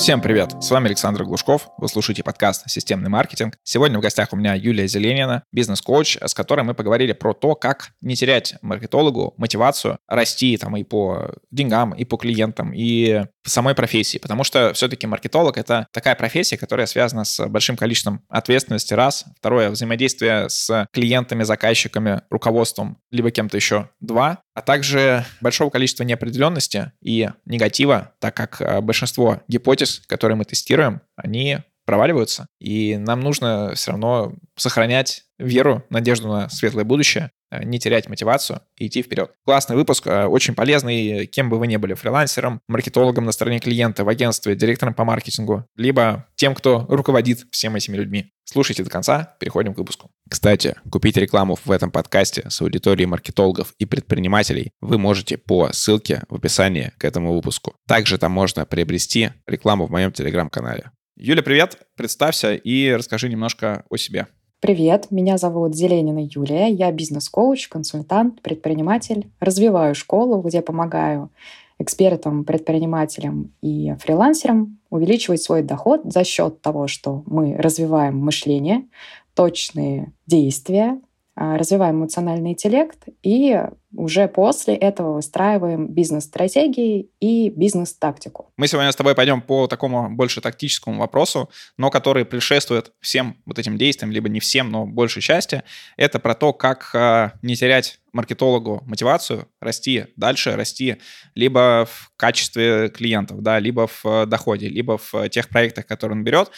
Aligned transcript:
Всем 0.00 0.22
привет! 0.22 0.54
С 0.62 0.70
вами 0.70 0.86
Александр 0.86 1.24
Глушков. 1.24 1.68
Вы 1.76 1.86
слушаете 1.86 2.24
подкаст 2.24 2.70
«Системный 2.70 3.10
маркетинг». 3.10 3.58
Сегодня 3.64 3.98
в 3.98 4.00
гостях 4.00 4.32
у 4.32 4.36
меня 4.36 4.54
Юлия 4.54 4.88
Зеленина, 4.88 5.42
бизнес-коуч, 5.52 6.16
с 6.24 6.32
которой 6.32 6.62
мы 6.62 6.72
поговорили 6.72 7.12
про 7.12 7.34
то, 7.34 7.54
как 7.54 7.90
не 8.00 8.16
терять 8.16 8.54
маркетологу 8.62 9.34
мотивацию 9.36 9.98
расти 10.08 10.56
там 10.56 10.74
и 10.78 10.84
по 10.84 11.34
деньгам, 11.50 11.92
и 11.92 12.06
по 12.06 12.16
клиентам, 12.16 12.72
и 12.72 13.26
самой 13.44 13.74
профессии. 13.74 14.18
Потому 14.18 14.44
что 14.44 14.72
все-таки 14.74 15.06
маркетолог— 15.06 15.56
это 15.58 15.86
такая 15.92 16.14
профессия, 16.14 16.56
которая 16.56 16.86
связана 16.86 17.24
с 17.24 17.46
большим 17.46 17.76
количеством 17.76 18.22
ответственности, 18.28 18.94
раз. 18.94 19.24
Второе— 19.38 19.70
взаимодействие 19.70 20.48
с 20.48 20.86
клиентами, 20.92 21.42
заказчиками, 21.42 22.22
руководством, 22.30 22.98
либо 23.10 23.30
кем-то 23.30 23.56
еще, 23.56 23.88
два 24.00 24.42
а 24.60 24.62
также 24.62 25.24
большого 25.40 25.70
количества 25.70 26.04
неопределенности 26.04 26.92
и 27.00 27.30
негатива, 27.46 28.12
так 28.18 28.36
как 28.36 28.60
э, 28.60 28.80
большинство 28.82 29.40
гипотез, 29.48 30.02
которые 30.06 30.36
мы 30.36 30.44
тестируем, 30.44 31.00
они 31.16 31.60
проваливаются. 31.90 32.46
И 32.60 32.96
нам 32.98 33.18
нужно 33.18 33.72
все 33.74 33.90
равно 33.90 34.32
сохранять 34.56 35.24
веру, 35.40 35.82
надежду 35.90 36.28
на 36.28 36.48
светлое 36.48 36.84
будущее, 36.84 37.32
э, 37.50 37.64
не 37.64 37.80
терять 37.80 38.08
мотивацию 38.08 38.60
и 38.78 38.86
идти 38.86 39.02
вперед. 39.02 39.32
Классный 39.44 39.74
выпуск, 39.74 40.06
э, 40.06 40.26
очень 40.26 40.54
полезный, 40.54 41.26
кем 41.26 41.50
бы 41.50 41.58
вы 41.58 41.66
ни 41.66 41.76
были, 41.78 41.94
фрилансером, 41.94 42.60
маркетологом 42.68 43.24
на 43.24 43.32
стороне 43.32 43.58
клиента, 43.58 44.04
в 44.04 44.08
агентстве, 44.08 44.54
директором 44.54 44.94
по 44.94 45.04
маркетингу, 45.04 45.64
либо 45.74 46.28
тем, 46.36 46.54
кто 46.54 46.86
руководит 46.88 47.46
всем 47.50 47.74
этими 47.74 47.96
людьми. 47.96 48.30
Слушайте 48.44 48.84
до 48.84 48.90
конца, 48.90 49.34
переходим 49.40 49.74
к 49.74 49.78
выпуску. 49.78 50.10
Кстати, 50.28 50.76
купить 50.92 51.16
рекламу 51.16 51.58
в 51.64 51.72
этом 51.72 51.90
подкасте 51.90 52.48
с 52.48 52.60
аудиторией 52.62 53.06
маркетологов 53.06 53.74
и 53.80 53.84
предпринимателей 53.84 54.70
вы 54.80 54.96
можете 54.96 55.38
по 55.38 55.72
ссылке 55.72 56.22
в 56.28 56.36
описании 56.36 56.92
к 56.98 57.04
этому 57.04 57.34
выпуску. 57.34 57.74
Также 57.88 58.16
там 58.16 58.30
можно 58.30 58.64
приобрести 58.64 59.30
рекламу 59.48 59.86
в 59.86 59.90
моем 59.90 60.12
телеграм-канале. 60.12 60.92
Юля, 61.22 61.42
привет, 61.42 61.76
представься 61.96 62.54
и 62.54 62.90
расскажи 62.92 63.28
немножко 63.28 63.84
о 63.90 63.98
себе. 63.98 64.26
Привет, 64.58 65.10
меня 65.10 65.36
зовут 65.36 65.74
Зеленина 65.74 66.20
Юлия, 66.24 66.68
я 66.68 66.90
бизнес-коуч, 66.90 67.68
консультант, 67.68 68.40
предприниматель. 68.40 69.30
Развиваю 69.38 69.94
школу, 69.94 70.40
где 70.40 70.62
помогаю 70.62 71.30
экспертам, 71.78 72.46
предпринимателям 72.46 73.52
и 73.60 73.92
фрилансерам 74.00 74.78
увеличивать 74.88 75.42
свой 75.42 75.62
доход 75.62 76.00
за 76.04 76.24
счет 76.24 76.62
того, 76.62 76.86
что 76.86 77.22
мы 77.26 77.54
развиваем 77.54 78.16
мышление, 78.16 78.88
точные 79.34 80.14
действия, 80.26 81.02
развиваем 81.36 81.96
эмоциональный 81.96 82.50
интеллект 82.50 83.04
и 83.22 83.60
уже 83.96 84.28
после 84.28 84.74
этого 84.74 85.14
выстраиваем 85.14 85.88
бизнес-стратегии 85.88 87.10
и 87.18 87.50
бизнес-тактику. 87.50 88.52
Мы 88.56 88.68
сегодня 88.68 88.92
с 88.92 88.96
тобой 88.96 89.14
пойдем 89.14 89.40
по 89.40 89.66
такому 89.66 90.10
больше 90.10 90.40
тактическому 90.40 91.00
вопросу, 91.00 91.50
но 91.76 91.90
который 91.90 92.24
предшествует 92.24 92.92
всем 93.00 93.36
вот 93.46 93.58
этим 93.58 93.78
действиям, 93.78 94.12
либо 94.12 94.28
не 94.28 94.40
всем, 94.40 94.70
но 94.70 94.86
большей 94.86 95.22
части. 95.22 95.62
Это 95.96 96.18
про 96.18 96.34
то, 96.34 96.52
как 96.52 96.90
э, 96.94 97.30
не 97.42 97.56
терять 97.56 98.00
маркетологу 98.12 98.82
мотивацию, 98.86 99.48
расти 99.60 100.06
дальше, 100.16 100.56
расти 100.56 100.96
либо 101.34 101.86
в 101.90 102.12
качестве 102.16 102.88
клиентов, 102.88 103.42
да, 103.42 103.58
либо 103.58 103.86
в 103.86 104.26
доходе, 104.26 104.68
либо 104.68 104.98
в 104.98 105.28
тех 105.30 105.48
проектах, 105.48 105.86
которые 105.86 106.18
он 106.18 106.24
берет. 106.24 106.50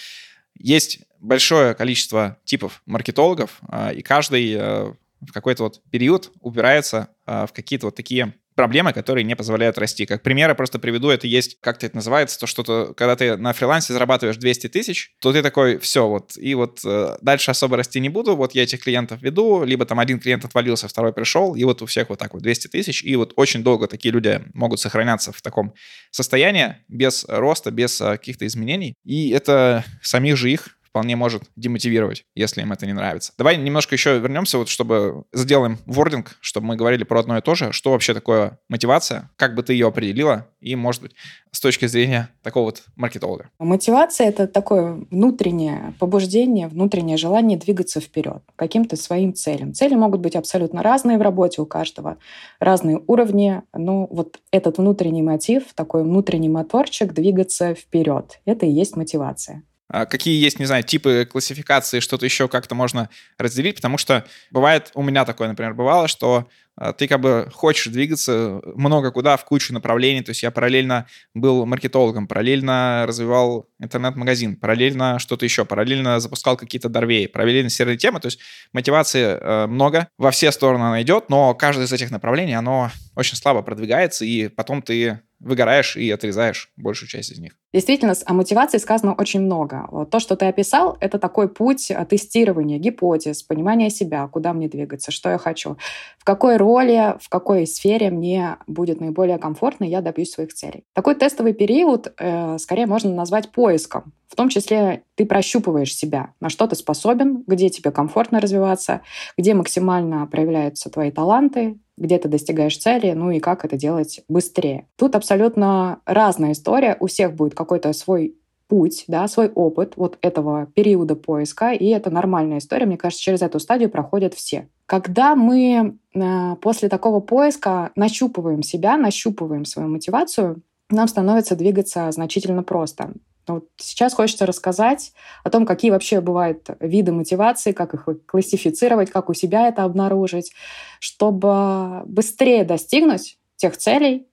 Есть 0.58 1.00
большое 1.20 1.74
количество 1.74 2.38
типов 2.44 2.82
маркетологов, 2.86 3.60
а, 3.68 3.92
и 3.92 4.02
каждый 4.02 4.52
э, 4.52 4.92
в 5.20 5.32
какой-то 5.32 5.64
вот 5.64 5.82
период 5.90 6.32
упирается 6.40 7.08
а, 7.26 7.46
в 7.46 7.52
какие-то 7.52 7.86
вот 7.86 7.94
такие 7.94 8.34
проблемы, 8.54 8.92
которые 8.92 9.24
не 9.24 9.36
позволяют 9.36 9.78
расти. 9.78 10.06
Как 10.06 10.22
пример 10.22 10.48
я 10.48 10.54
просто 10.54 10.78
приведу, 10.78 11.08
это 11.10 11.26
есть, 11.26 11.58
как 11.60 11.82
это 11.82 11.96
называется, 11.96 12.38
то 12.38 12.46
что-то, 12.46 12.94
когда 12.96 13.16
ты 13.16 13.36
на 13.36 13.52
фрилансе 13.52 13.92
зарабатываешь 13.92 14.36
200 14.36 14.68
тысяч, 14.68 15.12
то 15.20 15.32
ты 15.32 15.42
такой, 15.42 15.78
все, 15.78 16.06
вот, 16.06 16.36
и 16.36 16.54
вот 16.54 16.80
э, 16.84 17.16
дальше 17.20 17.50
особо 17.50 17.76
расти 17.76 18.00
не 18.00 18.08
буду, 18.08 18.36
вот 18.36 18.54
я 18.54 18.62
этих 18.62 18.82
клиентов 18.82 19.22
веду, 19.22 19.64
либо 19.64 19.86
там 19.86 19.98
один 19.98 20.18
клиент 20.18 20.44
отвалился, 20.44 20.88
второй 20.88 21.12
пришел, 21.12 21.54
и 21.54 21.64
вот 21.64 21.82
у 21.82 21.86
всех 21.86 22.08
вот 22.10 22.18
так 22.18 22.34
вот 22.34 22.42
200 22.42 22.68
тысяч, 22.68 23.02
и 23.02 23.16
вот 23.16 23.32
очень 23.36 23.62
долго 23.62 23.86
такие 23.86 24.12
люди 24.12 24.42
могут 24.54 24.80
сохраняться 24.80 25.32
в 25.32 25.42
таком 25.42 25.74
состоянии, 26.10 26.76
без 26.88 27.24
роста, 27.28 27.70
без 27.70 28.00
э, 28.00 28.12
каких-то 28.12 28.46
изменений, 28.46 28.94
и 29.04 29.30
это 29.30 29.84
самих 30.02 30.36
же 30.36 30.50
их 30.50 30.76
вполне 30.92 31.16
может 31.16 31.44
демотивировать, 31.56 32.26
если 32.34 32.60
им 32.60 32.70
это 32.70 32.84
не 32.84 32.92
нравится. 32.92 33.32
Давай 33.38 33.56
немножко 33.56 33.94
еще 33.94 34.18
вернемся, 34.18 34.58
вот 34.58 34.68
чтобы 34.68 35.24
сделаем 35.32 35.78
вординг, 35.86 36.36
чтобы 36.42 36.66
мы 36.66 36.76
говорили 36.76 37.02
про 37.02 37.20
одно 37.20 37.38
и 37.38 37.40
то 37.40 37.54
же. 37.54 37.72
Что 37.72 37.92
вообще 37.92 38.12
такое 38.12 38.58
мотивация? 38.68 39.30
Как 39.36 39.54
бы 39.54 39.62
ты 39.62 39.72
ее 39.72 39.86
определила? 39.86 40.48
И, 40.60 40.76
может 40.76 41.00
быть, 41.00 41.12
с 41.50 41.60
точки 41.60 41.86
зрения 41.86 42.28
такого 42.42 42.66
вот 42.66 42.82
маркетолога. 42.94 43.48
Мотивация— 43.58 44.28
это 44.28 44.46
такое 44.46 45.06
внутреннее 45.10 45.94
побуждение, 45.98 46.68
внутреннее 46.68 47.16
желание 47.16 47.58
двигаться 47.58 47.98
вперед 48.00 48.42
каким-то 48.56 48.96
своим 48.96 49.32
целям. 49.32 49.72
Цели 49.72 49.94
могут 49.94 50.20
быть 50.20 50.36
абсолютно 50.36 50.82
разные 50.82 51.16
в 51.16 51.22
работе 51.22 51.62
у 51.62 51.66
каждого, 51.66 52.18
разные 52.60 53.02
уровни, 53.06 53.62
но 53.72 54.06
вот 54.10 54.40
этот 54.50 54.76
внутренний 54.76 55.22
мотив, 55.22 55.72
такой 55.74 56.02
внутренний 56.02 56.50
моторчик 56.50 57.14
двигаться 57.14 57.74
вперед— 57.74 58.40
это 58.44 58.66
и 58.66 58.70
есть 58.70 58.94
мотивация. 58.94 59.62
А 59.92 60.06
какие 60.06 60.42
есть, 60.42 60.58
не 60.58 60.64
знаю, 60.64 60.82
типы 60.84 61.28
классификации, 61.30 62.00
что-то 62.00 62.24
еще 62.24 62.48
как-то 62.48 62.74
можно 62.74 63.10
разделить, 63.36 63.76
потому 63.76 63.98
что 63.98 64.24
бывает, 64.50 64.90
у 64.94 65.02
меня 65.02 65.26
такое, 65.26 65.48
например, 65.48 65.74
бывало, 65.74 66.08
что 66.08 66.48
а, 66.76 66.94
ты 66.94 67.06
как 67.06 67.20
бы 67.20 67.50
хочешь 67.52 67.92
двигаться 67.92 68.62
много 68.74 69.10
куда, 69.10 69.36
в 69.36 69.44
кучу 69.44 69.74
направлений, 69.74 70.22
то 70.22 70.30
есть 70.30 70.42
я 70.42 70.50
параллельно 70.50 71.06
был 71.34 71.66
маркетологом, 71.66 72.26
параллельно 72.26 73.04
развивал 73.06 73.68
интернет-магазин, 73.78 74.56
параллельно 74.56 75.18
что-то 75.18 75.44
еще, 75.44 75.66
параллельно 75.66 76.20
запускал 76.20 76.56
какие-то 76.56 76.88
дорвеи, 76.88 77.26
параллельно 77.26 77.68
серые 77.68 77.98
темы, 77.98 78.20
то 78.20 78.26
есть 78.26 78.40
мотивации 78.72 79.38
э, 79.38 79.66
много, 79.66 80.08
во 80.16 80.30
все 80.30 80.50
стороны 80.52 80.84
она 80.84 81.02
идет, 81.02 81.28
но 81.28 81.54
каждое 81.54 81.84
из 81.84 81.92
этих 81.92 82.10
направлений, 82.10 82.54
оно 82.54 82.90
очень 83.16 83.36
слабо 83.36 83.62
продвигается, 83.62 84.24
и 84.24 84.48
потом 84.48 84.82
ты 84.82 85.20
выгораешь 85.42 85.96
и 85.96 86.10
отрезаешь 86.10 86.70
большую 86.76 87.08
часть 87.08 87.32
из 87.32 87.38
них. 87.38 87.52
Действительно, 87.74 88.14
о 88.26 88.32
мотивации 88.32 88.78
сказано 88.78 89.14
очень 89.14 89.40
много. 89.40 89.88
Вот 89.90 90.10
то, 90.10 90.20
что 90.20 90.36
ты 90.36 90.46
описал, 90.46 90.96
это 91.00 91.18
такой 91.18 91.48
путь 91.48 91.90
тестирования 92.08 92.78
гипотез, 92.78 93.42
понимания 93.42 93.90
себя, 93.90 94.28
куда 94.28 94.52
мне 94.52 94.68
двигаться, 94.68 95.10
что 95.10 95.30
я 95.30 95.38
хочу, 95.38 95.76
в 96.18 96.24
какой 96.24 96.56
роли, 96.58 97.16
в 97.20 97.28
какой 97.28 97.66
сфере 97.66 98.10
мне 98.10 98.56
будет 98.66 99.00
наиболее 99.00 99.38
комфортно, 99.38 99.84
и 99.84 99.88
я 99.88 100.00
добьюсь 100.00 100.30
своих 100.30 100.54
целей. 100.54 100.84
Такой 100.94 101.16
тестовый 101.16 101.54
период 101.54 102.12
э, 102.18 102.58
скорее 102.58 102.86
можно 102.86 103.12
назвать 103.12 103.50
поиском. 103.50 104.12
В 104.28 104.36
том 104.36 104.48
числе 104.48 105.02
ты 105.14 105.26
прощупываешь 105.26 105.94
себя, 105.94 106.32
на 106.40 106.48
что 106.48 106.66
ты 106.66 106.74
способен, 106.74 107.44
где 107.46 107.68
тебе 107.68 107.90
комфортно 107.90 108.40
развиваться, 108.40 109.02
где 109.36 109.52
максимально 109.52 110.26
проявляются 110.26 110.88
твои 110.88 111.10
таланты, 111.10 111.78
где 112.02 112.18
ты 112.18 112.28
достигаешь 112.28 112.76
цели, 112.76 113.12
ну 113.12 113.30
и 113.30 113.40
как 113.40 113.64
это 113.64 113.76
делать 113.76 114.20
быстрее. 114.28 114.86
Тут 114.96 115.14
абсолютно 115.14 116.00
разная 116.04 116.52
история. 116.52 116.96
У 117.00 117.06
всех 117.06 117.34
будет 117.34 117.54
какой-то 117.54 117.92
свой 117.92 118.36
путь, 118.68 119.04
да, 119.06 119.28
свой 119.28 119.48
опыт 119.48 119.94
вот 119.96 120.18
этого 120.22 120.66
периода 120.74 121.14
поиска, 121.14 121.72
и 121.72 121.86
это 121.88 122.10
нормальная 122.10 122.58
история. 122.58 122.86
Мне 122.86 122.96
кажется, 122.96 123.22
через 123.22 123.42
эту 123.42 123.60
стадию 123.60 123.90
проходят 123.90 124.34
все. 124.34 124.68
Когда 124.86 125.36
мы 125.36 125.98
э, 126.14 126.56
после 126.60 126.88
такого 126.88 127.20
поиска 127.20 127.90
нащупываем 127.96 128.62
себя, 128.62 128.96
нащупываем 128.96 129.64
свою 129.64 129.88
мотивацию, 129.88 130.62
нам 130.90 131.06
становится 131.06 131.54
двигаться 131.54 132.10
значительно 132.12 132.62
просто. 132.62 133.12
Вот 133.48 133.68
сейчас 133.76 134.14
хочется 134.14 134.46
рассказать 134.46 135.12
о 135.42 135.50
том, 135.50 135.66
какие 135.66 135.90
вообще 135.90 136.20
бывают 136.20 136.68
виды 136.80 137.12
мотивации, 137.12 137.72
как 137.72 137.94
их 137.94 138.08
классифицировать, 138.26 139.10
как 139.10 139.28
у 139.28 139.34
себя 139.34 139.68
это 139.68 139.84
обнаружить, 139.84 140.52
чтобы 141.00 142.02
быстрее 142.06 142.64
достигнуть 142.64 143.38
тех 143.56 143.76
целей, 143.76 144.26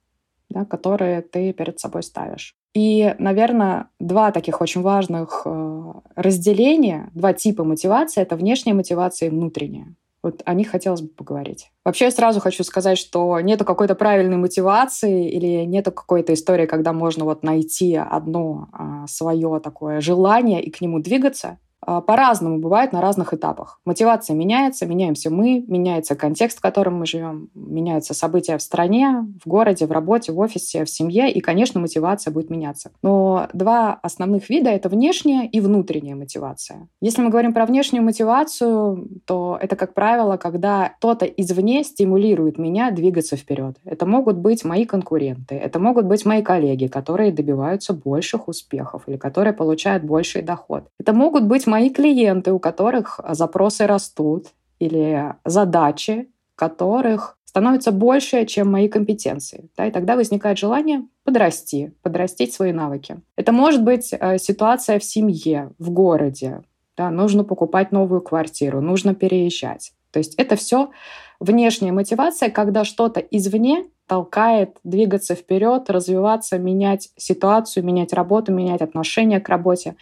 да, 0.50 0.66
которые 0.66 1.22
ты 1.22 1.53
перед 1.53 1.79
собой 1.79 2.03
ставишь. 2.03 2.56
И, 2.73 3.16
наверное, 3.17 3.90
два 4.00 4.32
таких 4.32 4.61
очень 4.61 4.82
важных 4.82 5.41
э, 5.46 5.94
разделения, 6.16 7.09
два 7.14 7.34
типа 7.34 7.64
мотивации— 7.64 8.22
это 8.23 8.35
внешняя 8.35 8.73
мотивация 8.73 9.28
и 9.28 9.32
внутренняя. 9.32 9.96
Вот 10.22 10.42
о 10.46 10.54
них 10.54 10.70
хотелось 10.70 11.02
бы 11.02 11.08
поговорить. 11.08 11.72
Вообще 11.86 12.06
я 12.06 12.12
сразу 12.12 12.42
хочу 12.42 12.64
сказать, 12.64 12.98
что 12.98 13.40
нету 13.40 13.64
какой-то 13.64 13.96
правильной 13.96 14.36
мотивации 14.38 15.30
или 15.30 15.66
нету 15.66 15.92
какой-то 15.92 16.34
истории, 16.34 16.66
когда 16.66 16.92
можно 16.92 17.24
вот 17.24 17.44
найти 17.44 17.96
одно 17.96 18.68
а, 18.74 19.08
свое 19.08 19.62
такое 19.64 20.02
желание 20.02 20.62
и 20.62 20.72
к 20.72 20.82
нему 20.82 21.00
двигаться. 21.00 21.58
А, 21.81 22.02
по-разному 22.02 22.59
бывает 22.59 22.91
на 22.91 23.02
разных 23.02 23.34
этапах. 23.34 23.79
Мотивация 23.85 24.35
меняется, 24.35 24.85
меняемся 24.85 25.29
мы, 25.29 25.64
меняется 25.67 26.16
контекст, 26.16 26.58
в 26.58 26.61
котором 26.61 26.96
мы 26.99 27.05
живем, 27.05 27.49
меняются 27.53 28.14
события 28.14 28.58
в 28.58 28.61
стране, 28.61 29.26
в 29.43 29.47
городе, 29.47 29.85
в 29.85 29.91
работе, 29.91 30.31
в 30.31 30.40
офисе, 30.40 30.84
в 30.84 30.90
семье, 30.90 31.31
и, 31.31 31.40
конечно, 31.40 31.79
мотивация 31.79 32.31
будет 32.31 32.49
меняться. 32.49 32.91
Но 33.02 33.47
два 33.53 33.97
основных 34.02 34.49
вида— 34.49 34.70
это 34.72 34.90
внешняя 34.90 35.47
и 35.47 35.61
внутренняя 35.61 36.16
мотивация. 36.16 36.90
Если 37.02 37.22
мы 37.22 37.29
говорим 37.29 37.53
про 37.53 37.66
внешнюю 37.66 38.03
мотивацию, 38.03 39.08
то 39.25 39.58
это, 39.61 39.75
как 39.75 39.93
правило, 39.93 40.37
когда 40.37 40.93
кто-то 40.97 41.25
извне 41.25 41.84
стимулирует 41.84 42.58
меня 42.58 42.91
двигаться 42.91 43.37
вперед. 43.37 43.78
Это 43.85 44.05
могут 44.05 44.37
быть 44.37 44.66
мои 44.66 44.85
конкуренты, 44.85 45.55
это 45.55 45.79
могут 45.79 46.05
быть 46.05 46.25
мои 46.25 46.41
коллеги, 46.41 46.87
которые 46.87 47.32
добиваются 47.32 47.93
больших 47.93 48.47
успехов 48.47 49.03
или 49.08 49.16
которые 49.16 49.53
получают 49.53 50.03
больший 50.03 50.41
доход. 50.41 50.84
Это 50.99 51.14
могут 51.14 51.43
быть 51.43 51.69
мои 51.70 51.90
клиенты, 51.90 52.52
у 52.52 52.60
которых 52.60 53.20
запросы 53.30 53.88
растут, 53.88 54.48
или 54.80 55.36
задачи, 55.46 56.30
которых 56.56 57.38
становится 57.46 57.92
больше, 57.92 58.46
чем 58.46 58.72
мои 58.72 58.88
компетенции. 58.88 59.70
Да, 59.78 59.88
и 59.88 59.92
тогда 59.92 60.16
возникает 60.16 60.58
желание 60.58 61.04
подрасти, 61.24 61.94
подрастить 62.02 62.54
свои 62.54 62.72
навыки. 62.72 63.22
Это 63.36 63.52
может 63.52 63.84
быть 63.84 64.14
э, 64.14 64.38
ситуация 64.38 65.00
в 65.00 65.04
семье, 65.04 65.72
в 65.80 65.90
городе. 65.90 66.62
Да, 66.96 67.10
нужно 67.10 67.44
покупать 67.44 67.92
новую 67.92 68.22
квартиру, 68.22 68.82
нужно 68.82 69.16
переезжать. 69.16 69.94
То 70.12 70.20
есть 70.20 70.36
это 70.36 70.56
все 70.56 70.92
внешняя 71.40 71.92
мотивация, 71.92 72.50
когда 72.50 72.84
что-то 72.84 73.20
извне 73.20 73.86
толкает 74.06 74.78
двигаться 74.84 75.36
вперед, 75.36 75.90
развиваться, 75.90 76.58
менять 76.58 77.10
ситуацию, 77.16 77.84
менять 77.86 78.14
работу, 78.14 78.52
менять 78.52 78.82
отношение 78.82 79.40
к 79.40 79.50
работе 79.50 79.96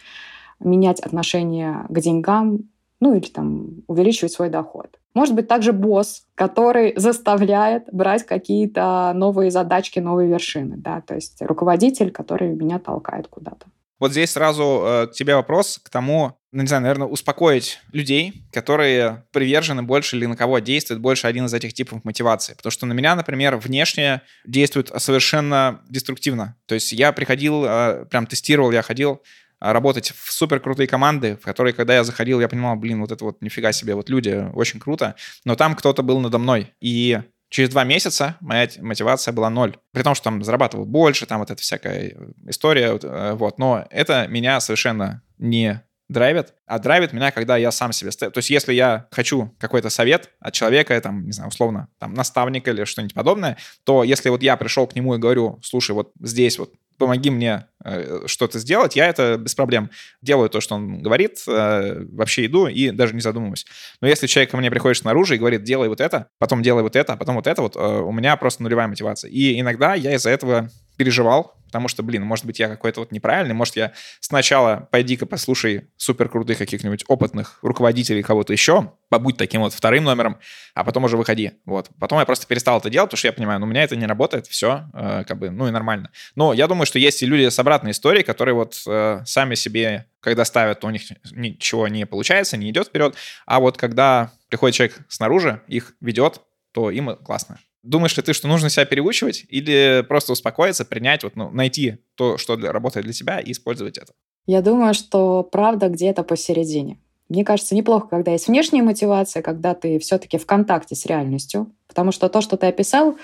менять 0.60 1.00
отношение 1.00 1.86
к 1.88 2.00
деньгам, 2.00 2.68
ну 3.00 3.14
или 3.14 3.28
там 3.28 3.82
увеличивать 3.86 4.32
свой 4.32 4.50
доход. 4.50 4.98
Может 5.14 5.34
быть 5.34 5.48
также 5.48 5.72
босс, 5.72 6.26
который 6.34 6.94
заставляет 6.96 7.84
брать 7.92 8.24
какие-то 8.24 9.12
новые 9.14 9.50
задачки, 9.50 9.98
новые 9.98 10.28
вершины, 10.28 10.76
да, 10.76 11.00
то 11.00 11.14
есть 11.14 11.40
руководитель, 11.42 12.10
который 12.10 12.54
меня 12.54 12.78
толкает 12.78 13.28
куда-то. 13.28 13.66
Вот 13.98 14.12
здесь 14.12 14.30
сразу 14.30 14.82
э, 14.84 15.06
к 15.08 15.12
тебе 15.12 15.34
вопрос 15.34 15.80
к 15.82 15.90
тому, 15.90 16.38
ну, 16.52 16.62
не 16.62 16.68
знаю, 16.68 16.82
наверное, 16.82 17.08
успокоить 17.08 17.80
людей, 17.92 18.44
которые 18.52 19.24
привержены 19.32 19.82
больше 19.82 20.16
или 20.16 20.26
на 20.26 20.36
кого 20.36 20.60
действует 20.60 21.00
больше 21.00 21.26
один 21.26 21.46
из 21.46 21.54
этих 21.54 21.74
типов 21.74 22.04
мотивации. 22.04 22.54
Потому 22.54 22.70
что 22.70 22.86
на 22.86 22.92
меня, 22.92 23.16
например, 23.16 23.56
внешне 23.56 24.22
действует 24.46 24.92
совершенно 24.98 25.82
деструктивно. 25.88 26.56
То 26.66 26.74
есть 26.76 26.92
я 26.92 27.12
приходил, 27.12 27.64
э, 27.64 28.04
прям 28.08 28.26
тестировал, 28.26 28.70
я 28.70 28.82
ходил 28.82 29.20
работать 29.60 30.12
в 30.16 30.32
супер 30.32 30.60
крутые 30.60 30.86
команды, 30.86 31.36
в 31.36 31.44
которые, 31.44 31.72
когда 31.72 31.94
я 31.94 32.04
заходил, 32.04 32.40
я 32.40 32.48
понимал, 32.48 32.76
блин, 32.76 33.00
вот 33.00 33.12
это 33.12 33.24
вот 33.24 33.42
нифига 33.42 33.72
себе, 33.72 33.94
вот 33.94 34.08
люди, 34.08 34.48
очень 34.54 34.80
круто. 34.80 35.14
Но 35.44 35.56
там 35.56 35.74
кто-то 35.74 36.02
был 36.02 36.20
надо 36.20 36.38
мной. 36.38 36.72
И 36.80 37.20
через 37.50 37.70
два 37.70 37.84
месяца 37.84 38.36
моя 38.40 38.68
мотивация 38.78 39.32
была 39.32 39.50
ноль. 39.50 39.76
При 39.92 40.02
том, 40.02 40.14
что 40.14 40.24
там 40.24 40.42
зарабатывал 40.42 40.84
больше, 40.84 41.26
там 41.26 41.40
вот 41.40 41.50
эта 41.50 41.60
всякая 41.60 42.16
история, 42.46 42.98
э, 43.02 43.32
вот. 43.34 43.58
Но 43.58 43.86
это 43.90 44.26
меня 44.28 44.60
совершенно 44.60 45.22
не 45.38 45.82
драйвит, 46.08 46.54
а 46.66 46.78
драйвит 46.78 47.12
меня, 47.12 47.30
когда 47.30 47.56
я 47.56 47.70
сам 47.70 47.92
себе... 47.92 48.10
То 48.10 48.32
есть 48.34 48.50
если 48.50 48.72
я 48.72 49.08
хочу 49.10 49.54
какой-то 49.58 49.90
совет 49.90 50.30
от 50.40 50.54
человека, 50.54 50.98
там, 51.00 51.26
не 51.26 51.32
знаю, 51.32 51.50
условно, 51.50 51.88
там, 51.98 52.14
наставника 52.14 52.70
или 52.70 52.84
что-нибудь 52.84 53.14
подобное, 53.14 53.58
то 53.84 54.04
если 54.04 54.30
вот 54.30 54.42
я 54.42 54.56
пришел 54.56 54.86
к 54.86 54.94
нему 54.94 55.14
и 55.14 55.18
говорю, 55.18 55.58
слушай, 55.62 55.92
вот 55.92 56.12
здесь 56.20 56.58
вот 56.58 56.72
помоги 56.98 57.30
мне 57.30 57.66
э, 57.84 58.26
что-то 58.26 58.58
сделать, 58.58 58.96
я 58.96 59.06
это 59.06 59.36
без 59.38 59.54
проблем 59.54 59.90
делаю 60.20 60.50
то, 60.50 60.60
что 60.60 60.74
он 60.74 61.02
говорит, 61.02 61.42
э, 61.46 62.04
вообще 62.12 62.46
иду 62.46 62.66
и 62.66 62.90
даже 62.90 63.14
не 63.14 63.20
задумываюсь. 63.20 63.66
Но 64.00 64.08
если 64.08 64.26
человек 64.26 64.50
ко 64.50 64.56
мне 64.56 64.70
приходит 64.70 64.98
снаружи 64.98 65.36
и 65.36 65.38
говорит, 65.38 65.62
делай 65.62 65.88
вот 65.88 66.00
это, 66.00 66.28
потом 66.38 66.62
делай 66.62 66.82
вот 66.82 66.96
это, 66.96 67.16
потом 67.16 67.36
вот 67.36 67.46
это, 67.46 67.62
вот 67.62 67.76
э, 67.76 67.80
у 67.80 68.12
меня 68.12 68.36
просто 68.36 68.62
нулевая 68.62 68.88
мотивация. 68.88 69.30
И 69.30 69.58
иногда 69.58 69.94
я 69.94 70.14
из-за 70.14 70.30
этого 70.30 70.68
переживал, 70.98 71.54
потому 71.66 71.86
что, 71.86 72.02
блин, 72.02 72.24
может 72.24 72.44
быть, 72.44 72.58
я 72.58 72.68
какой-то 72.68 73.00
вот 73.00 73.12
неправильный, 73.12 73.54
может, 73.54 73.76
я 73.76 73.92
сначала 74.20 74.88
пойди-ка 74.90 75.26
послушай 75.26 75.88
супер 75.96 76.28
крутых 76.28 76.58
каких-нибудь 76.58 77.04
опытных 77.06 77.60
руководителей 77.62 78.22
кого-то 78.22 78.52
еще, 78.52 78.92
побудь 79.08 79.36
таким 79.36 79.60
вот 79.60 79.72
вторым 79.72 80.04
номером, 80.04 80.38
а 80.74 80.82
потом 80.82 81.04
уже 81.04 81.16
выходи. 81.16 81.52
Вот. 81.64 81.88
Потом 82.00 82.18
я 82.18 82.26
просто 82.26 82.46
перестал 82.46 82.78
это 82.80 82.90
делать, 82.90 83.08
потому 83.08 83.18
что 83.18 83.28
я 83.28 83.32
понимаю, 83.32 83.60
ну, 83.60 83.66
у 83.66 83.68
меня 83.68 83.84
это 83.84 83.94
не 83.94 84.06
работает, 84.06 84.48
все, 84.48 84.86
э, 84.92 85.24
как 85.26 85.38
бы, 85.38 85.50
ну 85.50 85.68
и 85.68 85.70
нормально. 85.70 86.10
Но 86.34 86.52
я 86.52 86.66
думаю, 86.66 86.84
что 86.84 86.98
есть 86.98 87.22
и 87.22 87.26
люди 87.26 87.48
с 87.48 87.58
обратной 87.60 87.92
историей, 87.92 88.24
которые 88.24 88.54
вот 88.54 88.82
э, 88.86 89.22
сами 89.24 89.54
себе, 89.54 90.06
когда 90.20 90.44
ставят, 90.44 90.80
то 90.80 90.88
у 90.88 90.90
них 90.90 91.02
ничего 91.30 91.86
не 91.86 92.06
получается, 92.06 92.56
не 92.56 92.70
идет 92.70 92.88
вперед, 92.88 93.14
а 93.46 93.60
вот 93.60 93.76
когда 93.76 94.32
приходит 94.48 94.74
человек 94.74 94.98
снаружи, 95.08 95.62
их 95.68 95.94
ведет, 96.00 96.40
то 96.72 96.90
им 96.90 97.14
классно. 97.16 97.60
Думаешь 97.82 98.16
ли 98.16 98.22
ты, 98.22 98.32
что 98.32 98.48
нужно 98.48 98.70
себя 98.70 98.84
переучивать 98.84 99.44
или 99.48 100.04
просто 100.08 100.32
успокоиться, 100.32 100.84
принять, 100.84 101.22
вот, 101.22 101.36
ну, 101.36 101.50
найти 101.50 101.98
то, 102.16 102.36
что 102.36 102.56
для, 102.56 102.72
работает 102.72 103.04
для 103.04 103.12
тебя 103.12 103.38
и 103.38 103.52
использовать 103.52 103.98
это? 103.98 104.12
Я 104.46 104.62
думаю, 104.62 104.94
что 104.94 105.42
правда 105.42 105.88
где-то 105.88 106.22
посередине. 106.24 106.98
Мне 107.28 107.44
кажется, 107.44 107.74
неплохо, 107.74 108.08
когда 108.08 108.32
есть 108.32 108.48
внешняя 108.48 108.82
мотивация, 108.82 109.42
когда 109.42 109.74
ты 109.74 109.98
все-таки 109.98 110.38
в 110.38 110.46
контакте 110.46 110.94
с 110.94 111.04
реальностью, 111.04 111.70
потому 111.86 112.10
что 112.10 112.28
то, 112.28 112.40
что 112.40 112.56
ты 112.56 112.66
описал, 112.66 113.18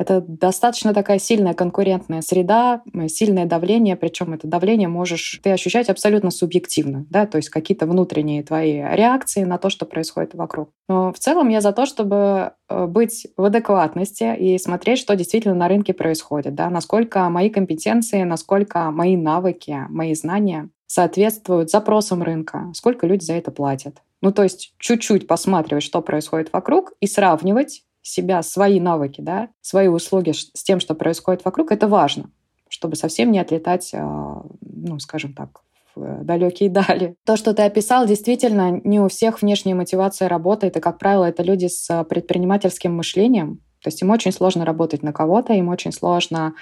это 0.00 0.22
достаточно 0.26 0.94
такая 0.94 1.18
сильная 1.18 1.52
конкурентная 1.52 2.22
среда, 2.22 2.80
сильное 3.08 3.44
давление, 3.44 3.96
причем 3.96 4.32
это 4.32 4.46
давление 4.46 4.88
можешь 4.88 5.40
ты 5.42 5.50
ощущать 5.50 5.90
абсолютно 5.90 6.30
субъективно, 6.30 7.04
да, 7.10 7.26
то 7.26 7.36
есть 7.36 7.50
какие-то 7.50 7.84
внутренние 7.84 8.42
твои 8.42 8.76
реакции 8.76 9.44
на 9.44 9.58
то, 9.58 9.68
что 9.68 9.84
происходит 9.84 10.34
вокруг. 10.34 10.70
Но 10.88 11.12
в 11.12 11.18
целом 11.18 11.50
я 11.50 11.60
за 11.60 11.72
то, 11.72 11.84
чтобы 11.84 12.52
э, 12.70 12.86
быть 12.86 13.26
в 13.36 13.44
адекватности 13.44 14.34
и 14.38 14.58
смотреть, 14.58 15.00
что 15.00 15.14
действительно 15.16 15.54
на 15.54 15.68
рынке 15.68 15.92
происходит, 15.92 16.54
да, 16.54 16.70
насколько 16.70 17.28
мои 17.28 17.50
компетенции, 17.50 18.22
насколько 18.22 18.90
мои 18.90 19.18
навыки, 19.18 19.84
мои 19.90 20.14
знания 20.14 20.70
соответствуют 20.86 21.70
запросам 21.70 22.22
рынка, 22.22 22.72
сколько 22.74 23.06
люди 23.06 23.24
за 23.24 23.34
это 23.34 23.50
платят. 23.50 23.98
Ну, 24.22 24.32
то 24.32 24.44
есть 24.44 24.74
чуть-чуть 24.78 25.26
посматривать, 25.26 25.84
что 25.84 26.00
происходит 26.00 26.52
вокруг, 26.52 26.94
и 27.00 27.06
сравнивать 27.06 27.84
себя, 28.02 28.42
свои 28.42 28.80
навыки, 28.80 29.20
да, 29.20 29.48
свои 29.60 29.88
услуги 29.88 30.32
с 30.32 30.62
тем, 30.62 30.80
что 30.80 30.94
происходит 30.94 31.44
вокруг, 31.44 31.72
это 31.72 31.88
важно, 31.88 32.30
чтобы 32.68 32.96
совсем 32.96 33.30
не 33.30 33.38
отлетать, 33.38 33.90
а, 33.94 34.42
ну, 34.60 34.98
скажем 34.98 35.34
так, 35.34 35.62
в 35.94 36.24
далекие 36.24 36.70
дали. 36.70 37.16
То, 37.24 37.36
что 37.36 37.54
ты 37.54 37.62
описал, 37.62 38.06
действительно, 38.06 38.80
не 38.84 39.00
у 39.00 39.08
всех 39.08 39.42
внешняя 39.42 39.74
мотивация 39.74 40.28
работает, 40.28 40.76
и, 40.76 40.80
как 40.80 40.98
правило, 40.98 41.24
это 41.24 41.42
люди 41.42 41.66
с 41.66 42.04
предпринимательским 42.04 42.94
мышлением, 42.94 43.60
то 43.82 43.88
есть 43.88 44.02
им 44.02 44.10
очень 44.10 44.32
сложно 44.32 44.64
работать 44.64 45.02
на 45.02 45.12
кого-то, 45.12 45.54
им 45.54 45.68
очень 45.68 45.92
сложно 45.92 46.54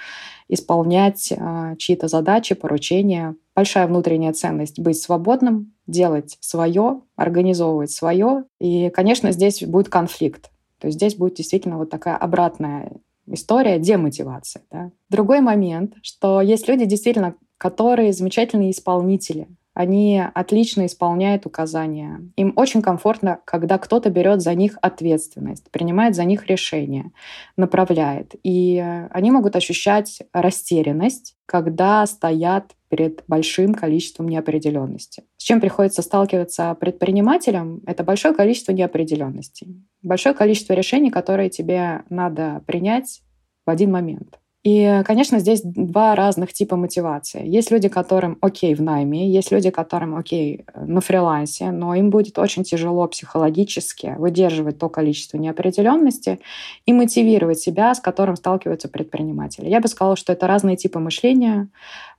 исполнять 0.47 1.31
э, 1.31 1.75
чьи-то 1.77 2.07
задачи, 2.07 2.55
поручения. 2.55 3.35
Большая 3.55 3.87
внутренняя 3.87 4.31
ценность 4.31 4.79
быть 4.79 5.01
свободным, 5.01 5.73
делать 5.85 6.37
свое, 6.39 7.01
организовывать 7.17 7.91
свое. 7.91 8.45
И, 8.59 8.89
конечно, 8.89 9.31
здесь 9.31 9.63
будет 9.63 9.89
конфликт. 9.89 10.49
То 10.79 10.89
здесь 10.89 11.15
будет 11.15 11.35
действительно 11.35 11.77
вот 11.77 11.89
такая 11.89 12.17
обратная 12.17 12.91
история 13.27 13.79
демотивации. 13.79 14.61
Да? 14.71 14.91
Другой 15.09 15.41
момент, 15.41 15.93
что 16.01 16.41
есть 16.41 16.67
люди 16.67 16.85
действительно, 16.85 17.35
которые 17.57 18.13
замечательные 18.13 18.71
исполнители, 18.71 19.47
они 19.73 20.21
отлично 20.33 20.85
исполняют 20.85 21.45
указания. 21.45 22.21
Им 22.35 22.53
очень 22.55 22.81
комфортно, 22.81 23.39
когда 23.45 23.77
кто-то 23.77 24.09
берет 24.09 24.41
за 24.41 24.53
них 24.53 24.77
ответственность, 24.81 25.71
принимает 25.71 26.15
за 26.15 26.25
них 26.25 26.47
решения, 26.47 27.11
направляет. 27.55 28.35
И 28.43 28.77
они 29.11 29.31
могут 29.31 29.55
ощущать 29.55 30.21
растерянность, 30.33 31.35
когда 31.45 32.05
стоят 32.05 32.75
перед 32.89 33.23
большим 33.27 33.73
количеством 33.73 34.27
неопределенности. 34.27 35.23
С 35.37 35.43
чем 35.43 35.61
приходится 35.61 36.01
сталкиваться 36.01 36.75
предпринимателям? 36.75 37.81
Это 37.85 38.03
большое 38.03 38.33
количество 38.33 38.71
неопределенностей, 38.71 39.85
большое 40.01 40.35
количество 40.35 40.73
решений, 40.73 41.11
которые 41.11 41.49
тебе 41.49 42.03
надо 42.09 42.63
принять 42.65 43.21
в 43.65 43.69
один 43.69 43.91
момент. 43.91 44.38
И, 44.63 45.03
конечно, 45.05 45.39
здесь 45.39 45.61
два 45.63 46.15
разных 46.15 46.51
типа 46.51 46.75
мотивации. 46.75 47.47
Есть 47.47 47.71
люди, 47.71 47.87
которым 47.87 48.37
окей 48.41 48.75
в 48.75 48.81
найме, 48.81 49.31
есть 49.31 49.51
люди, 49.51 49.69
которым 49.69 50.17
окей 50.17 50.65
на 50.75 50.99
фрилансе, 50.99 51.71
но 51.71 51.95
им 51.95 52.09
будет 52.09 52.37
очень 52.37 52.63
тяжело 52.63 53.07
психологически 53.07 54.15
выдерживать 54.17 54.77
то 54.77 54.89
количество 54.89 55.37
неопределенности 55.37 56.39
и 56.85 56.91
мотивировать 56.91 57.59
себя, 57.59 57.95
с 57.95 58.01
которым 58.01 58.35
сталкиваются 58.35 58.89
предприниматели. 58.89 59.69
Я 59.69 59.79
бы 59.79 59.87
сказала, 59.87 60.17
что 60.17 60.33
это 60.33 60.45
разные 60.45 60.75
типы 60.75 60.99
мышления, 60.99 61.69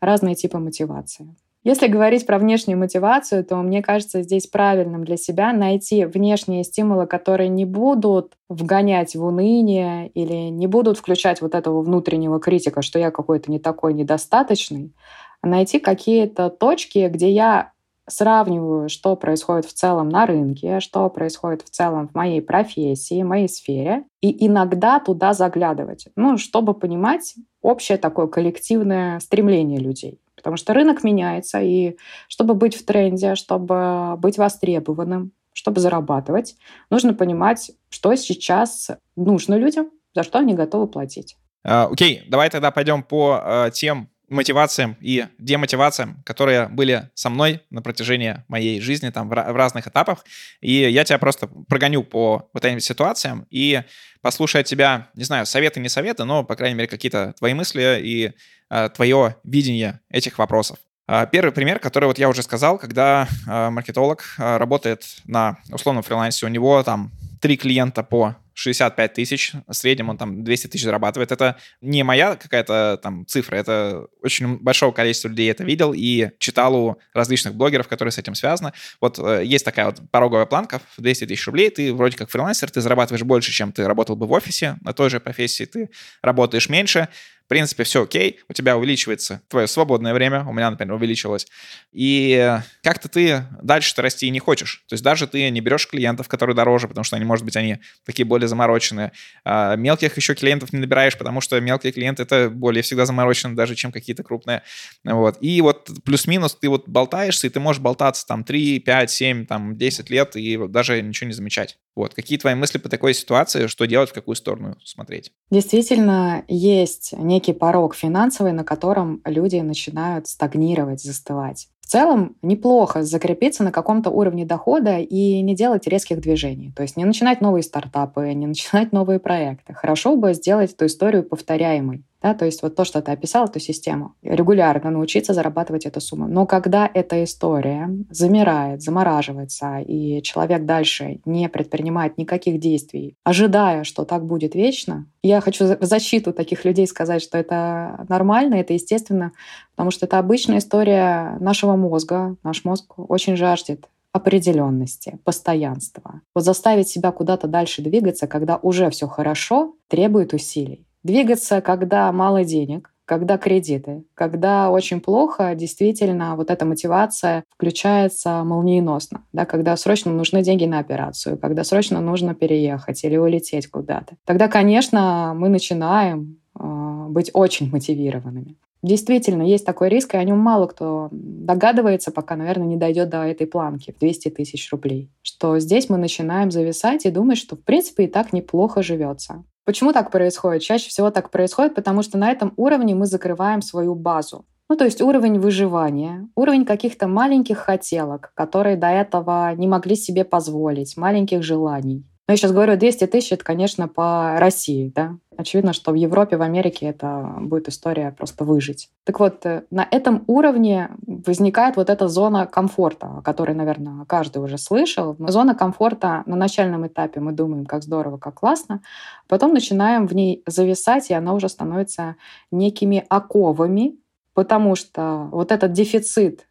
разные 0.00 0.34
типы 0.34 0.58
мотивации. 0.58 1.34
Если 1.62 1.88
говорить 1.88 2.26
про 2.26 2.38
внешнюю 2.38 2.78
мотивацию, 2.78 3.44
то 3.44 3.56
мне 3.56 3.82
кажется 3.82 4.22
здесь 4.22 4.46
правильным 4.46 5.04
для 5.04 5.18
себя 5.18 5.52
найти 5.52 6.06
внешние 6.06 6.64
стимулы, 6.64 7.06
которые 7.06 7.50
не 7.50 7.66
будут 7.66 8.32
вгонять 8.48 9.14
в 9.14 9.22
уныние 9.22 10.08
или 10.08 10.48
не 10.48 10.66
будут 10.66 10.96
включать 10.96 11.42
вот 11.42 11.54
этого 11.54 11.82
внутреннего 11.82 12.40
критика, 12.40 12.80
что 12.80 12.98
я 12.98 13.10
какой-то 13.10 13.50
не 13.50 13.58
такой 13.58 13.92
недостаточный, 13.92 14.94
а 15.42 15.48
найти 15.48 15.80
какие-то 15.80 16.48
точки, 16.48 17.08
где 17.12 17.30
я 17.30 17.72
сравниваю, 18.08 18.88
что 18.88 19.14
происходит 19.14 19.66
в 19.66 19.72
целом 19.74 20.08
на 20.08 20.24
рынке, 20.26 20.80
что 20.80 21.08
происходит 21.10 21.62
в 21.62 21.70
целом 21.70 22.08
в 22.08 22.14
моей 22.14 22.40
профессии, 22.40 23.22
моей 23.22 23.48
сфере, 23.48 24.04
и 24.20 24.46
иногда 24.46 24.98
туда 24.98 25.34
заглядывать, 25.34 26.08
ну, 26.16 26.38
чтобы 26.38 26.74
понимать 26.74 27.34
общее 27.62 27.98
такое 27.98 28.26
коллективное 28.26 29.20
стремление 29.20 29.78
людей. 29.78 30.18
Потому 30.40 30.56
что 30.56 30.74
рынок 30.74 31.04
меняется, 31.04 31.60
и 31.60 31.96
чтобы 32.28 32.54
быть 32.54 32.74
в 32.74 32.84
тренде, 32.84 33.34
чтобы 33.34 34.16
быть 34.18 34.38
востребованным, 34.38 35.32
чтобы 35.52 35.80
зарабатывать, 35.80 36.56
нужно 36.90 37.14
понимать, 37.14 37.70
что 37.90 38.14
сейчас 38.14 38.90
нужно 39.16 39.54
людям, 39.54 39.90
за 40.14 40.22
что 40.22 40.38
они 40.38 40.54
готовы 40.54 40.86
платить. 40.86 41.36
А, 41.64 41.86
окей, 41.86 42.20
uh, 42.20 42.28
давай 42.28 42.48
тогда 42.48 42.70
пойдем 42.70 43.02
по 43.02 43.42
uh, 43.44 43.70
тем 43.70 44.08
мотивациям 44.30 44.96
и 45.00 45.26
демотивациям, 45.38 46.22
которые 46.24 46.68
были 46.68 47.10
со 47.14 47.28
мной 47.30 47.62
на 47.70 47.82
протяжении 47.82 48.42
моей 48.48 48.80
жизни 48.80 49.10
там 49.10 49.28
в, 49.28 49.32
в 49.32 49.56
разных 49.56 49.88
этапах. 49.88 50.24
И 50.60 50.72
я 50.72 51.04
тебя 51.04 51.18
просто 51.18 51.48
прогоню 51.68 52.02
по 52.02 52.48
вот 52.52 52.64
этим 52.64 52.80
ситуациям 52.80 53.46
и 53.50 53.82
послушаю 54.22 54.64
тебя, 54.64 55.08
не 55.14 55.24
знаю, 55.24 55.46
советы, 55.46 55.80
не 55.80 55.88
советы, 55.88 56.24
но, 56.24 56.44
по 56.44 56.56
крайней 56.56 56.76
мере, 56.76 56.88
какие-то 56.88 57.34
твои 57.38 57.54
мысли 57.54 58.00
и 58.02 58.32
э, 58.70 58.88
твое 58.94 59.36
видение 59.44 60.00
этих 60.10 60.38
вопросов. 60.38 60.78
Э, 61.08 61.26
первый 61.30 61.50
пример, 61.50 61.78
который 61.78 62.06
вот 62.06 62.18
я 62.18 62.28
уже 62.28 62.42
сказал, 62.42 62.78
когда 62.78 63.28
э, 63.46 63.70
маркетолог 63.70 64.24
работает 64.38 65.04
на 65.24 65.58
условном 65.72 66.02
фрилансе, 66.02 66.46
у 66.46 66.50
него 66.50 66.82
там 66.82 67.10
три 67.40 67.56
клиента 67.56 68.02
по 68.02 68.36
65 68.60 69.14
тысяч, 69.14 69.52
в 69.66 69.72
среднем 69.72 70.10
он 70.10 70.18
там 70.18 70.44
200 70.44 70.66
тысяч 70.66 70.84
зарабатывает. 70.84 71.32
Это 71.32 71.56
не 71.80 72.02
моя 72.02 72.36
какая-то 72.36 73.00
там 73.02 73.26
цифра, 73.26 73.56
это 73.56 74.06
очень 74.22 74.58
большого 74.58 74.92
количества 74.92 75.28
людей 75.28 75.50
это 75.50 75.64
видел 75.64 75.94
и 75.96 76.28
читал 76.38 76.76
у 76.76 76.98
различных 77.14 77.54
блогеров, 77.54 77.88
которые 77.88 78.12
с 78.12 78.18
этим 78.18 78.34
связаны. 78.34 78.72
Вот 79.00 79.18
э, 79.18 79.42
есть 79.46 79.64
такая 79.64 79.86
вот 79.86 80.02
пороговая 80.10 80.44
планка 80.44 80.80
в 80.96 81.00
200 81.00 81.26
тысяч 81.26 81.46
рублей, 81.46 81.70
ты 81.70 81.94
вроде 81.94 82.18
как 82.18 82.28
фрилансер, 82.28 82.70
ты 82.70 82.82
зарабатываешь 82.82 83.24
больше, 83.24 83.50
чем 83.50 83.72
ты 83.72 83.86
работал 83.86 84.14
бы 84.14 84.26
в 84.26 84.32
офисе, 84.32 84.76
на 84.82 84.92
той 84.92 85.08
же 85.08 85.20
профессии 85.20 85.64
ты 85.64 85.88
работаешь 86.20 86.68
меньше, 86.68 87.08
принципе, 87.50 87.82
все 87.82 88.04
окей, 88.04 88.40
у 88.48 88.52
тебя 88.52 88.76
увеличивается 88.76 89.42
твое 89.48 89.66
свободное 89.66 90.14
время, 90.14 90.44
у 90.44 90.52
меня, 90.52 90.70
например, 90.70 90.94
увеличилось, 90.94 91.48
и 91.92 92.58
как-то 92.82 93.08
ты 93.08 93.44
дальше-то 93.60 94.02
расти 94.02 94.30
не 94.30 94.38
хочешь. 94.38 94.84
То 94.88 94.94
есть 94.94 95.02
даже 95.02 95.26
ты 95.26 95.50
не 95.50 95.60
берешь 95.60 95.88
клиентов, 95.88 96.28
которые 96.28 96.54
дороже, 96.54 96.86
потому 96.86 97.04
что 97.04 97.16
они, 97.16 97.24
может 97.24 97.44
быть, 97.44 97.56
они 97.56 97.78
такие 98.06 98.24
более 98.24 98.46
замороченные. 98.46 99.10
А 99.44 99.74
мелких 99.74 100.16
еще 100.16 100.34
клиентов 100.34 100.72
не 100.72 100.78
набираешь, 100.78 101.18
потому 101.18 101.40
что 101.40 101.60
мелкие 101.60 101.92
клиенты 101.92 102.22
это 102.22 102.48
более 102.48 102.82
всегда 102.82 103.04
заморочены 103.04 103.56
даже, 103.56 103.74
чем 103.74 103.90
какие-то 103.90 104.22
крупные. 104.22 104.62
Вот. 105.04 105.36
И 105.40 105.60
вот 105.60 105.90
плюс-минус 106.04 106.56
ты 106.60 106.68
вот 106.68 106.88
болтаешься, 106.88 107.48
и 107.48 107.50
ты 107.50 107.58
можешь 107.58 107.82
болтаться 107.82 108.24
там 108.26 108.44
3, 108.44 108.78
5, 108.78 109.10
7, 109.10 109.46
там 109.46 109.76
10 109.76 110.08
лет 110.08 110.36
и 110.36 110.56
даже 110.68 111.02
ничего 111.02 111.26
не 111.26 111.34
замечать. 111.34 111.78
Вот. 111.96 112.14
Какие 112.14 112.38
твои 112.38 112.54
мысли 112.54 112.78
по 112.78 112.88
такой 112.88 113.14
ситуации, 113.14 113.66
что 113.66 113.86
делать, 113.86 114.10
в 114.10 114.14
какую 114.14 114.36
сторону 114.36 114.76
смотреть? 114.84 115.32
Действительно, 115.50 116.44
есть 116.48 117.12
некий 117.16 117.52
порог 117.52 117.94
финансовый, 117.94 118.52
на 118.52 118.64
котором 118.64 119.20
люди 119.24 119.56
начинают 119.56 120.28
стагнировать, 120.28 121.02
застывать. 121.02 121.68
В 121.80 121.86
целом 121.86 122.36
неплохо 122.40 123.02
закрепиться 123.02 123.64
на 123.64 123.72
каком-то 123.72 124.10
уровне 124.10 124.46
дохода 124.46 124.98
и 124.98 125.40
не 125.42 125.56
делать 125.56 125.88
резких 125.88 126.20
движений. 126.20 126.72
То 126.76 126.82
есть 126.82 126.96
не 126.96 127.04
начинать 127.04 127.40
новые 127.40 127.64
стартапы, 127.64 128.32
не 128.32 128.46
начинать 128.46 128.92
новые 128.92 129.18
проекты. 129.18 129.74
Хорошо 129.74 130.14
бы 130.14 130.32
сделать 130.34 130.72
эту 130.72 130.86
историю 130.86 131.24
повторяемой. 131.24 132.04
Да, 132.22 132.34
то 132.34 132.44
есть 132.44 132.62
вот 132.62 132.76
то, 132.76 132.84
что 132.84 133.00
ты 133.00 133.12
описал, 133.12 133.46
эту 133.46 133.60
систему, 133.60 134.14
регулярно 134.22 134.90
научиться 134.90 135.32
зарабатывать 135.32 135.86
эту 135.86 136.00
сумму. 136.00 136.26
Но 136.28 136.46
когда 136.46 136.90
эта 136.92 137.24
история 137.24 137.88
замирает, 138.10 138.82
замораживается, 138.82 139.78
и 139.78 140.20
человек 140.22 140.66
дальше 140.66 141.20
не 141.24 141.48
предпринимает 141.48 142.18
никаких 142.18 142.60
действий, 142.60 143.16
ожидая, 143.24 143.84
что 143.84 144.04
так 144.04 144.26
будет 144.26 144.54
вечно, 144.54 145.06
я 145.22 145.40
хочу 145.40 145.64
в 145.64 145.84
защиту 145.84 146.32
таких 146.32 146.64
людей 146.64 146.86
сказать, 146.86 147.22
что 147.22 147.38
это 147.38 148.04
нормально, 148.08 148.56
это 148.56 148.74
естественно, 148.74 149.32
потому 149.74 149.90
что 149.90 150.06
это 150.06 150.18
обычная 150.18 150.58
история 150.58 151.36
нашего 151.40 151.76
мозга. 151.76 152.36
Наш 152.42 152.64
мозг 152.64 152.98
очень 152.98 153.36
жаждет 153.36 153.88
определенности, 154.12 155.18
постоянства. 155.24 156.20
Вот 156.34 156.44
заставить 156.44 156.88
себя 156.88 157.12
куда-то 157.12 157.46
дальше 157.46 157.80
двигаться, 157.82 158.26
когда 158.26 158.56
уже 158.56 158.90
все 158.90 159.06
хорошо, 159.06 159.74
требует 159.88 160.34
усилий. 160.34 160.86
Двигаться, 161.02 161.60
когда 161.60 162.10
мало 162.12 162.44
денег, 162.44 162.92
когда 163.10 163.38
кредиты, 163.38 164.04
когда 164.14 164.70
очень 164.70 165.00
плохо, 165.00 165.56
действительно, 165.56 166.36
вот 166.36 166.48
эта 166.48 166.64
мотивация 166.64 167.42
включается 167.50 168.44
молниеносно, 168.44 169.24
да, 169.32 169.46
когда 169.46 169.76
срочно 169.76 170.12
нужны 170.12 170.42
деньги 170.42 170.64
на 170.64 170.78
операцию, 170.78 171.36
когда 171.36 171.64
срочно 171.64 172.00
нужно 172.00 172.36
переехать 172.36 173.02
или 173.02 173.16
улететь 173.16 173.66
куда-то. 173.68 174.14
Тогда, 174.24 174.46
конечно, 174.46 175.34
мы 175.36 175.48
начинаем 175.48 176.38
э, 176.56 177.06
быть 177.08 177.30
очень 177.32 177.68
мотивированными. 177.68 178.56
Действительно, 178.82 179.42
есть 179.42 179.66
такой 179.66 179.88
риск, 179.88 180.14
и 180.14 180.18
о 180.18 180.24
нем 180.24 180.38
мало 180.38 180.66
кто 180.66 181.08
догадывается, 181.10 182.12
пока, 182.12 182.36
наверное, 182.36 182.66
не 182.66 182.76
дойдет 182.76 183.10
до 183.10 183.24
этой 183.24 183.46
планки 183.46 183.92
в 183.92 183.98
200 183.98 184.30
тысяч 184.30 184.70
рублей. 184.70 185.10
Что 185.22 185.58
здесь 185.58 185.90
мы 185.90 185.98
начинаем 185.98 186.50
зависать 186.50 187.04
и 187.04 187.10
думать, 187.10 187.38
что, 187.38 187.56
в 187.56 187.64
принципе, 187.64 188.04
и 188.04 188.06
так 188.06 188.32
неплохо 188.32 188.82
живется. 188.82 189.44
Почему 189.64 189.92
так 189.92 190.10
происходит? 190.10 190.62
Чаще 190.62 190.88
всего 190.88 191.10
так 191.10 191.30
происходит, 191.30 191.74
потому 191.74 192.02
что 192.02 192.18
на 192.18 192.30
этом 192.30 192.52
уровне 192.56 192.94
мы 192.94 193.06
закрываем 193.06 193.62
свою 193.62 193.94
базу. 193.94 194.44
Ну, 194.68 194.76
то 194.76 194.84
есть 194.84 195.00
уровень 195.00 195.38
выживания, 195.40 196.28
уровень 196.36 196.64
каких-то 196.64 197.08
маленьких 197.08 197.58
хотелок, 197.58 198.32
которые 198.34 198.76
до 198.76 198.86
этого 198.86 199.52
не 199.56 199.66
могли 199.66 199.96
себе 199.96 200.24
позволить, 200.24 200.96
маленьких 200.96 201.42
желаний. 201.42 202.04
Но 202.28 202.32
я 202.32 202.36
сейчас 202.36 202.52
говорю 202.52 202.76
200 202.76 203.06
тысяч, 203.08 203.32
это, 203.32 203.44
конечно, 203.44 203.88
по 203.88 204.36
России, 204.38 204.92
да. 204.94 205.16
Очевидно, 205.36 205.72
что 205.72 205.90
в 205.90 205.94
Европе, 205.94 206.36
в 206.36 206.42
Америке 206.42 206.86
это 206.86 207.34
будет 207.40 207.68
история 207.68 208.14
просто 208.16 208.44
выжить. 208.44 208.90
Так 209.04 209.18
вот, 209.18 209.44
э, 209.46 209.64
на 209.70 209.88
этом 209.90 210.22
уровне 210.26 210.90
возникает 211.06 211.76
вот 211.76 211.90
эта 211.90 212.08
зона 212.08 212.46
комфорта, 212.46 213.06
о 213.18 213.22
которой, 213.22 213.56
наверное, 213.56 214.04
каждый 214.04 214.42
уже 214.42 214.58
слышал. 214.58 215.16
Зона 215.18 215.54
комфорта 215.54 216.22
на 216.26 216.36
начальном 216.36 216.86
этапе 216.86 217.20
мы 217.20 217.32
думаем, 217.32 217.66
как 217.66 217.82
здорово, 217.82 218.18
как 218.18 218.34
классно. 218.34 218.82
Потом 219.28 219.52
начинаем 219.54 220.06
в 220.06 220.14
ней 220.14 220.42
зависать, 220.46 221.10
и 221.10 221.14
она 221.14 221.32
уже 221.32 221.48
становится 221.48 222.16
некими 222.52 223.04
оковами, 223.08 223.96
потому 224.34 224.76
что 224.76 225.28
вот 225.32 225.52
этот 225.52 225.72
дефицит, 225.72 226.46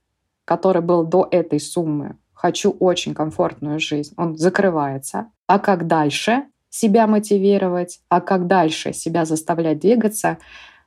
который 0.46 0.82
был 0.82 1.04
до 1.06 1.28
этой 1.30 1.60
суммы, 1.60 2.18
хочу 2.34 2.72
очень 2.72 3.14
комфортную 3.14 3.80
жизнь, 3.80 4.14
он 4.18 4.36
закрывается. 4.38 5.28
А 5.50 5.58
как 5.58 5.88
дальше 5.88 6.44
себя 6.70 7.08
мотивировать, 7.08 8.02
а 8.08 8.22
как 8.22 8.46
дальше 8.46 8.94
себя 8.94 9.26
заставлять 9.26 9.80
двигаться, 9.80 10.38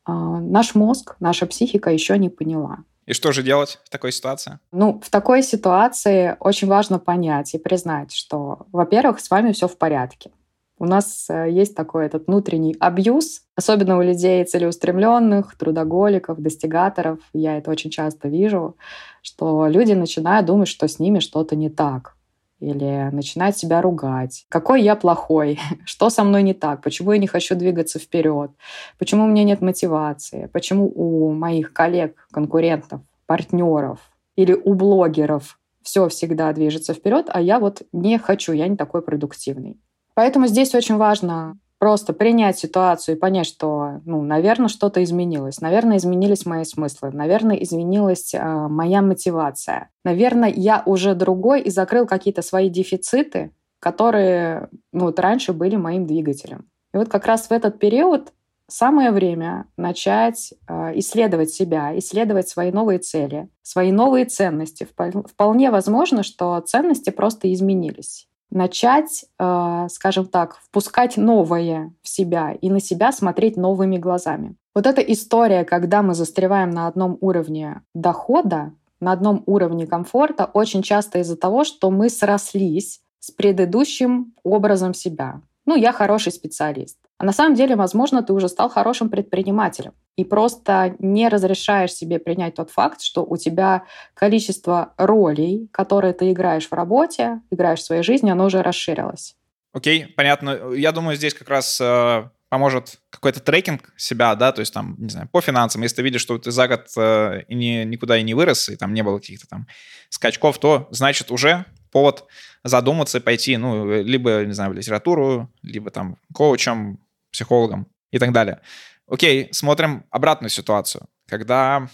а, 0.04 0.12
наш 0.38 0.76
мозг, 0.76 1.16
наша 1.18 1.46
психика 1.46 1.90
еще 1.90 2.16
не 2.16 2.28
поняла. 2.28 2.84
И 3.04 3.12
что 3.12 3.32
же 3.32 3.42
делать 3.42 3.80
в 3.84 3.90
такой 3.90 4.12
ситуации? 4.12 4.60
Ну, 4.70 5.00
в 5.04 5.10
такой 5.10 5.42
ситуации 5.42 6.36
очень 6.38 6.68
важно 6.68 7.00
понять 7.00 7.54
и 7.54 7.58
признать, 7.58 8.12
что, 8.12 8.68
во-первых, 8.70 9.18
с 9.18 9.28
вами 9.30 9.50
все 9.50 9.66
в 9.66 9.76
порядке. 9.76 10.30
У 10.78 10.84
нас 10.84 11.26
э, 11.28 11.50
есть 11.50 11.74
такой 11.74 12.06
этот 12.06 12.28
внутренний 12.28 12.76
абьюз, 12.78 13.42
особенно 13.56 13.98
у 13.98 14.02
людей 14.02 14.44
целеустремленных, 14.44 15.56
трудоголиков, 15.58 16.38
достигаторов. 16.38 17.18
Я 17.32 17.58
это 17.58 17.72
очень 17.72 17.90
часто 17.90 18.28
вижу, 18.28 18.76
что 19.22 19.66
люди 19.66 19.92
начинают 19.92 20.46
думать, 20.46 20.68
что 20.68 20.86
с 20.86 21.00
ними 21.00 21.18
что-то 21.18 21.56
не 21.56 21.68
так 21.68 22.14
или 22.62 23.10
начинают 23.12 23.56
себя 23.56 23.82
ругать. 23.82 24.46
Какой 24.48 24.82
я 24.82 24.94
плохой? 24.96 25.58
Что 25.84 26.10
со 26.10 26.24
мной 26.24 26.42
не 26.42 26.54
так? 26.54 26.82
Почему 26.82 27.12
я 27.12 27.18
не 27.18 27.26
хочу 27.26 27.54
двигаться 27.54 27.98
вперед? 27.98 28.52
Почему 28.98 29.24
у 29.24 29.26
меня 29.26 29.44
нет 29.44 29.60
мотивации? 29.60 30.48
Почему 30.52 30.90
у 30.94 31.32
моих 31.32 31.72
коллег, 31.72 32.26
конкурентов, 32.32 33.00
партнеров 33.26 33.98
или 34.36 34.52
у 34.52 34.74
блогеров 34.74 35.58
все 35.82 36.08
всегда 36.08 36.52
движется 36.52 36.94
вперед, 36.94 37.26
а 37.28 37.40
я 37.40 37.58
вот 37.58 37.82
не 37.92 38.18
хочу, 38.18 38.52
я 38.52 38.68
не 38.68 38.76
такой 38.76 39.02
продуктивный. 39.02 39.80
Поэтому 40.14 40.46
здесь 40.46 40.74
очень 40.74 40.96
важно 40.96 41.58
просто 41.82 42.12
принять 42.12 42.56
ситуацию 42.56 43.16
и 43.16 43.18
понять, 43.18 43.44
что, 43.44 44.00
ну, 44.04 44.22
наверное, 44.22 44.68
что-то 44.68 45.02
изменилось. 45.02 45.60
Наверное, 45.60 45.96
изменились 45.96 46.46
мои 46.46 46.62
смыслы. 46.62 47.10
Наверное, 47.10 47.56
изменилась 47.56 48.32
э, 48.34 48.68
моя 48.68 49.02
мотивация. 49.02 49.90
Наверное, 50.04 50.52
я 50.54 50.84
уже 50.86 51.16
другой 51.16 51.60
и 51.62 51.70
закрыл 51.70 52.06
какие-то 52.06 52.40
свои 52.40 52.70
дефициты, 52.70 53.50
которые 53.80 54.68
ну, 54.92 55.06
вот 55.06 55.18
раньше 55.18 55.52
были 55.52 55.74
моим 55.74 56.06
двигателем. 56.06 56.68
И 56.94 56.98
вот 56.98 57.08
как 57.08 57.26
раз 57.26 57.48
в 57.48 57.50
этот 57.50 57.80
период 57.80 58.32
самое 58.68 59.10
время 59.10 59.66
начать 59.76 60.54
э, 60.68 60.92
исследовать 61.00 61.50
себя, 61.50 61.98
исследовать 61.98 62.48
свои 62.48 62.70
новые 62.70 63.00
цели, 63.00 63.48
свои 63.62 63.90
новые 63.90 64.26
ценности. 64.26 64.86
Вполне 65.26 65.72
возможно, 65.72 66.22
что 66.22 66.60
ценности 66.60 67.10
просто 67.10 67.52
изменились 67.52 68.28
начать, 68.52 69.24
э, 69.38 69.86
скажем 69.90 70.26
так, 70.26 70.56
впускать 70.56 71.16
новое 71.16 71.92
в 72.02 72.08
себя 72.08 72.52
и 72.52 72.70
на 72.70 72.80
себя 72.80 73.12
смотреть 73.12 73.56
новыми 73.56 73.96
глазами. 73.96 74.54
Вот 74.74 74.86
эта 74.86 75.00
история, 75.00 75.64
когда 75.64 76.02
мы 76.02 76.14
застреваем 76.14 76.70
на 76.70 76.86
одном 76.86 77.18
уровне 77.20 77.82
дохода, 77.94 78.72
на 79.00 79.12
одном 79.12 79.42
уровне 79.46 79.86
комфорта 79.86 80.44
очень 80.44 80.82
часто 80.82 81.18
из-за 81.18 81.36
того, 81.36 81.64
что 81.64 81.90
мы 81.90 82.08
срослись 82.08 83.00
с 83.18 83.30
предыдущим 83.30 84.34
образом 84.44 84.94
себя. 84.94 85.40
Ну, 85.66 85.76
я 85.76 85.92
хороший 85.92 86.32
специалист. 86.32 86.98
А 87.22 87.24
на 87.24 87.32
самом 87.32 87.54
деле, 87.54 87.76
возможно, 87.76 88.24
ты 88.24 88.32
уже 88.32 88.48
стал 88.48 88.68
хорошим 88.68 89.08
предпринимателем 89.08 89.92
и 90.16 90.24
просто 90.24 90.96
не 90.98 91.28
разрешаешь 91.28 91.92
себе 91.92 92.18
принять 92.18 92.56
тот 92.56 92.72
факт, 92.72 93.00
что 93.00 93.22
у 93.24 93.36
тебя 93.36 93.84
количество 94.12 94.92
ролей, 94.96 95.68
которые 95.70 96.14
ты 96.14 96.32
играешь 96.32 96.66
в 96.66 96.72
работе, 96.72 97.40
играешь 97.52 97.78
в 97.78 97.84
своей 97.84 98.02
жизни, 98.02 98.28
оно 98.28 98.46
уже 98.46 98.60
расширилось. 98.60 99.36
Окей, 99.72 100.08
понятно. 100.16 100.72
Я 100.74 100.90
думаю, 100.90 101.16
здесь 101.16 101.32
как 101.32 101.48
раз 101.48 101.80
э, 101.80 102.24
поможет 102.48 102.98
какой-то 103.10 103.38
трекинг 103.38 103.92
себя, 103.96 104.34
да, 104.34 104.50
то 104.50 104.58
есть 104.58 104.74
там, 104.74 104.96
не 104.98 105.08
знаю, 105.08 105.28
по 105.30 105.40
финансам. 105.40 105.82
Если 105.82 105.94
ты 105.94 106.02
видишь, 106.02 106.22
что 106.22 106.38
ты 106.38 106.50
за 106.50 106.66
год 106.66 106.88
э, 106.96 107.42
и 107.46 107.54
не, 107.54 107.84
никуда 107.84 108.18
и 108.18 108.24
не 108.24 108.34
вырос, 108.34 108.68
и 108.68 108.74
там 108.74 108.94
не 108.94 109.04
было 109.04 109.20
каких-то 109.20 109.46
там 109.46 109.68
скачков, 110.08 110.58
то 110.58 110.88
значит 110.90 111.30
уже 111.30 111.66
повод 111.92 112.24
задуматься 112.64 113.18
и 113.18 113.20
пойти, 113.20 113.56
ну, 113.58 114.02
либо, 114.02 114.44
не 114.44 114.54
знаю, 114.54 114.72
в 114.72 114.74
литературу, 114.74 115.52
либо 115.62 115.90
там 115.92 116.18
коучем, 116.34 116.98
психологом 117.32 117.88
и 118.10 118.18
так 118.18 118.32
далее. 118.32 118.60
Окей, 119.08 119.48
смотрим 119.52 120.04
обратную 120.10 120.50
ситуацию. 120.50 121.08
Когда 121.28 121.88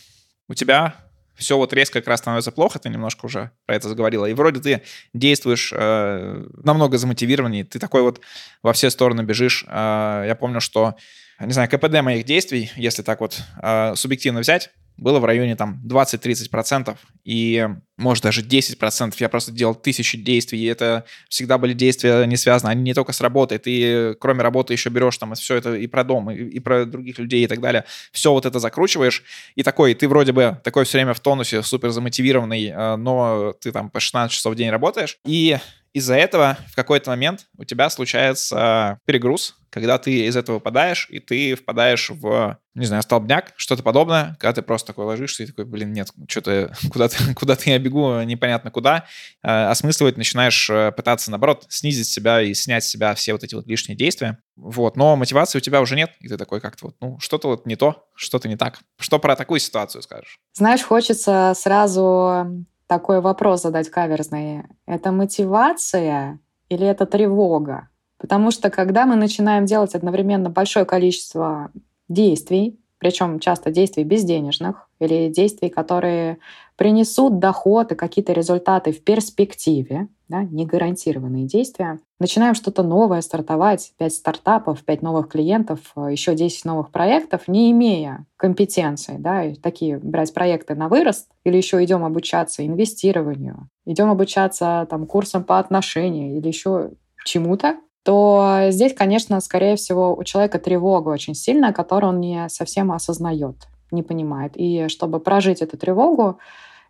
у 0.48 0.54
тебя 0.54 0.94
все 1.38 1.56
вот 1.56 1.72
резко 1.72 2.00
как 2.00 2.08
раз 2.08 2.20
становится 2.20 2.52
плохо, 2.52 2.78
ты 2.78 2.88
немножко 2.88 3.26
уже 3.26 3.52
про 3.64 3.76
это 3.76 3.88
заговорила, 3.88 4.26
и 4.26 4.34
вроде 4.34 4.60
ты 4.60 4.82
действуешь 5.14 5.72
э, 5.74 6.46
намного 6.64 6.98
замотивированнее, 6.98 7.64
ты 7.64 7.78
такой 7.78 8.02
вот 8.02 8.20
во 8.62 8.72
все 8.72 8.90
стороны 8.90 9.22
бежишь. 9.22 9.64
Э, 9.68 10.24
я 10.26 10.34
помню, 10.34 10.60
что, 10.60 10.96
не 11.40 11.52
знаю, 11.52 11.68
КПД 11.70 12.02
моих 12.02 12.24
действий, 12.24 12.70
если 12.74 13.02
так 13.02 13.20
вот 13.20 13.40
э, 13.62 13.94
субъективно 13.94 14.40
взять, 14.40 14.70
было 14.98 15.20
в 15.20 15.24
районе 15.24 15.56
там 15.56 15.80
20-30%, 15.86 16.96
и 17.24 17.68
может 17.96 18.24
даже 18.24 18.42
10%. 18.42 19.14
Я 19.18 19.28
просто 19.28 19.52
делал 19.52 19.74
тысячи 19.74 20.18
действий, 20.18 20.60
и 20.60 20.66
это 20.66 21.04
всегда 21.28 21.56
были 21.56 21.72
действия 21.72 22.24
не 22.26 22.36
связаны, 22.36 22.70
они 22.70 22.82
не 22.82 22.94
только 22.94 23.12
с 23.12 23.20
работой, 23.20 23.58
ты 23.58 24.14
кроме 24.16 24.42
работы 24.42 24.74
еще 24.74 24.90
берешь 24.90 25.16
там 25.18 25.34
все 25.34 25.56
это 25.56 25.74
и 25.74 25.86
про 25.86 26.04
дом, 26.04 26.30
и, 26.30 26.36
и 26.36 26.60
про 26.60 26.84
других 26.84 27.18
людей 27.18 27.44
и 27.44 27.46
так 27.46 27.60
далее. 27.60 27.84
Все 28.12 28.32
вот 28.32 28.44
это 28.44 28.58
закручиваешь, 28.58 29.22
и 29.54 29.62
такой, 29.62 29.94
ты 29.94 30.08
вроде 30.08 30.32
бы 30.32 30.60
такой 30.64 30.84
все 30.84 30.98
время 30.98 31.14
в 31.14 31.20
тонусе, 31.20 31.62
супер 31.62 31.90
замотивированный, 31.90 32.66
э, 32.66 32.96
но 32.96 33.54
ты 33.60 33.72
там 33.72 33.90
по 33.90 34.00
16 34.00 34.34
часов 34.34 34.54
в 34.54 34.56
день 34.56 34.70
работаешь, 34.70 35.18
и 35.24 35.58
из-за 35.92 36.14
этого 36.14 36.58
в 36.70 36.74
какой-то 36.74 37.10
момент 37.10 37.46
у 37.56 37.64
тебя 37.64 37.90
случается 37.90 38.98
перегруз, 39.04 39.56
когда 39.70 39.98
ты 39.98 40.26
из 40.26 40.36
этого 40.36 40.56
выпадаешь, 40.56 41.08
и 41.10 41.18
ты 41.18 41.54
впадаешь 41.54 42.10
в, 42.10 42.58
не 42.74 42.86
знаю, 42.86 43.02
столбняк, 43.02 43.52
что-то 43.56 43.82
подобное, 43.82 44.36
когда 44.40 44.54
ты 44.54 44.62
просто 44.62 44.88
такой 44.88 45.04
ложишься 45.04 45.42
и 45.42 45.46
такой, 45.46 45.64
блин, 45.64 45.92
нет, 45.92 46.08
что-то 46.28 46.74
куда-то 46.92 47.16
куда 47.34 47.56
я 47.64 47.78
бегу, 47.78 48.20
непонятно 48.22 48.70
куда, 48.70 49.06
э, 49.42 49.48
осмысливать 49.48 50.16
начинаешь 50.16 50.70
э, 50.70 50.92
пытаться, 50.92 51.30
наоборот, 51.30 51.66
снизить 51.68 52.08
себя 52.08 52.40
и 52.40 52.54
снять 52.54 52.84
с 52.84 52.88
себя 52.88 53.14
все 53.14 53.32
вот 53.32 53.44
эти 53.44 53.54
вот 53.54 53.66
лишние 53.66 53.96
действия. 53.96 54.38
Вот, 54.56 54.96
но 54.96 55.16
мотивации 55.16 55.58
у 55.58 55.62
тебя 55.62 55.80
уже 55.80 55.96
нет, 55.96 56.12
и 56.20 56.28
ты 56.28 56.36
такой 56.36 56.60
как-то 56.60 56.86
вот, 56.86 56.96
ну, 57.00 57.18
что-то 57.20 57.48
вот 57.48 57.66
не 57.66 57.76
то, 57.76 58.08
что-то 58.14 58.48
не 58.48 58.56
так. 58.56 58.80
Что 58.98 59.18
про 59.18 59.36
такую 59.36 59.60
ситуацию 59.60 60.02
скажешь? 60.02 60.38
Знаешь, 60.54 60.82
хочется 60.82 61.52
сразу 61.54 62.64
такой 62.88 63.20
вопрос 63.20 63.62
задать 63.62 63.90
каверзный. 63.90 64.64
Это 64.86 65.12
мотивация 65.12 66.40
или 66.68 66.84
это 66.86 67.06
тревога? 67.06 67.88
Потому 68.18 68.50
что 68.50 68.70
когда 68.70 69.06
мы 69.06 69.14
начинаем 69.14 69.64
делать 69.64 69.94
одновременно 69.94 70.50
большое 70.50 70.84
количество 70.84 71.70
действий, 72.08 72.80
причем 72.98 73.38
часто 73.38 73.70
действий 73.70 74.02
безденежных 74.02 74.87
или 75.00 75.28
действий, 75.28 75.68
которые 75.68 76.38
принесут 76.76 77.40
доход 77.40 77.92
и 77.92 77.96
какие-то 77.96 78.32
результаты 78.32 78.92
в 78.92 79.02
перспективе, 79.02 80.08
да, 80.28 80.44
не 80.44 80.64
гарантированные 80.64 81.46
действия. 81.46 81.98
Начинаем 82.20 82.54
что-то 82.54 82.82
новое 82.82 83.20
стартовать, 83.20 83.92
5 83.98 84.12
стартапов, 84.12 84.84
5 84.84 85.02
новых 85.02 85.28
клиентов, 85.28 85.80
еще 85.96 86.34
10 86.34 86.64
новых 86.64 86.90
проектов, 86.90 87.48
не 87.48 87.70
имея 87.72 88.26
компетенции, 88.36 89.16
да, 89.18 89.44
и 89.44 89.54
такие 89.54 89.98
брать 89.98 90.32
проекты 90.32 90.74
на 90.76 90.88
вырост, 90.88 91.28
или 91.44 91.56
еще 91.56 91.82
идем 91.82 92.04
обучаться 92.04 92.64
инвестированию, 92.64 93.68
идем 93.84 94.10
обучаться 94.10 94.86
там, 94.88 95.06
курсам 95.06 95.42
по 95.42 95.58
отношению 95.58 96.36
или 96.36 96.46
еще 96.46 96.90
чему-то, 97.24 97.76
то 98.04 98.68
здесь, 98.70 98.94
конечно, 98.94 99.40
скорее 99.40 99.76
всего, 99.76 100.14
у 100.14 100.22
человека 100.24 100.58
тревога 100.58 101.08
очень 101.10 101.34
сильная, 101.34 101.72
которую 101.72 102.14
он 102.14 102.20
не 102.20 102.48
совсем 102.48 102.92
осознает, 102.92 103.66
не 103.90 104.02
понимает. 104.02 104.52
И 104.56 104.88
чтобы 104.88 105.20
прожить 105.20 105.62
эту 105.62 105.76
тревогу, 105.76 106.38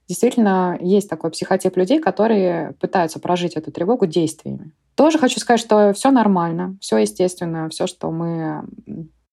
действительно 0.08 0.78
есть 0.80 1.08
такой 1.08 1.30
психотип 1.30 1.76
людей, 1.76 2.00
которые 2.00 2.72
пытаются 2.80 3.20
прожить 3.20 3.54
эту 3.54 3.70
тревогу 3.70 4.06
действиями. 4.06 4.72
Тоже 4.94 5.18
хочу 5.18 5.38
сказать, 5.38 5.60
что 5.60 5.92
все 5.92 6.10
нормально, 6.10 6.76
все 6.80 6.98
естественно, 6.98 7.68
все, 7.68 7.86
что 7.86 8.10
мы 8.10 8.64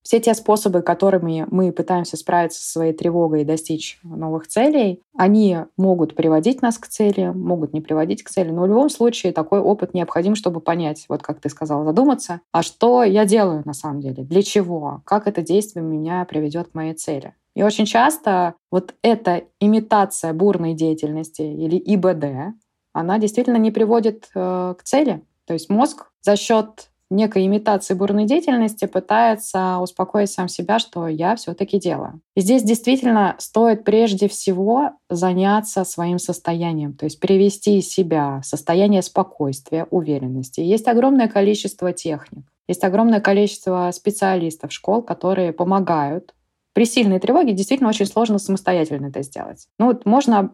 все 0.05 0.19
те 0.19 0.35
способы, 0.35 0.83
которыми 0.83 1.47
мы 1.49 1.71
пытаемся 1.71 2.15
справиться 2.15 2.61
со 2.61 2.73
своей 2.73 2.93
тревогой 2.93 3.41
и 3.41 3.45
достичь 3.45 3.99
новых 4.03 4.47
целей, 4.47 5.01
они 5.17 5.57
могут 5.77 6.15
приводить 6.15 6.61
нас 6.61 6.77
к 6.77 6.87
цели, 6.87 7.31
могут 7.33 7.73
не 7.73 7.81
приводить 7.81 8.21
к 8.21 8.29
цели, 8.29 8.51
но 8.51 8.61
в 8.61 8.67
любом 8.67 8.91
случае 8.91 9.33
такой 9.33 9.59
опыт 9.59 9.95
необходим, 9.95 10.35
чтобы 10.35 10.59
понять, 10.61 11.05
вот 11.09 11.23
как 11.23 11.41
ты 11.41 11.49
сказала, 11.49 11.83
задуматься, 11.83 12.41
а 12.51 12.61
что 12.61 13.03
я 13.03 13.25
делаю 13.25 13.63
на 13.65 13.73
самом 13.73 13.99
деле, 13.99 14.23
для 14.23 14.43
чего, 14.43 15.01
как 15.05 15.25
это 15.25 15.41
действие 15.41 15.83
меня 15.83 16.23
приведет 16.25 16.67
к 16.67 16.75
моей 16.75 16.93
цели. 16.93 17.33
И 17.55 17.63
очень 17.63 17.85
часто 17.85 18.55
вот 18.71 18.93
эта 19.01 19.45
имитация 19.59 20.33
бурной 20.33 20.73
деятельности 20.73 21.41
или 21.41 21.77
ИБД, 21.77 22.57
она 22.93 23.17
действительно 23.17 23.57
не 23.57 23.71
приводит 23.71 24.29
э, 24.35 24.75
к 24.77 24.83
цели. 24.83 25.21
То 25.45 25.53
есть 25.53 25.69
мозг 25.69 26.07
за 26.21 26.35
счет 26.35 26.89
некой 27.09 27.45
имитации 27.45 27.93
бурной 27.93 28.25
деятельности 28.25 28.85
пытается 28.85 29.77
успокоить 29.79 30.31
сам 30.31 30.47
себя, 30.47 30.79
что 30.79 31.07
я 31.07 31.35
все-таки 31.35 31.79
делаю. 31.79 32.21
И 32.35 32.41
здесь 32.41 32.63
действительно 32.63 33.35
стоит 33.37 33.83
прежде 33.83 34.27
всего 34.27 34.91
заняться 35.09 35.83
своим 35.83 36.19
состоянием, 36.19 36.93
то 36.93 37.05
есть 37.05 37.19
привести 37.19 37.81
себя 37.81 38.41
в 38.41 38.45
состояние 38.45 39.01
спокойствия, 39.01 39.87
уверенности. 39.91 40.61
Есть 40.61 40.87
огромное 40.87 41.27
количество 41.27 41.93
техник, 41.93 42.45
есть 42.67 42.83
огромное 42.83 43.21
количество 43.21 43.89
специалистов 43.93 44.71
школ, 44.71 45.03
которые 45.03 45.53
помогают. 45.53 46.33
При 46.75 46.85
сильной 46.85 47.19
тревоге 47.19 47.53
действительно 47.53 47.89
очень 47.89 48.05
сложно 48.05 48.37
самостоятельно 48.37 49.07
это 49.07 49.23
сделать. 49.23 49.67
Ну 49.79 49.87
вот 49.87 50.05
можно 50.05 50.51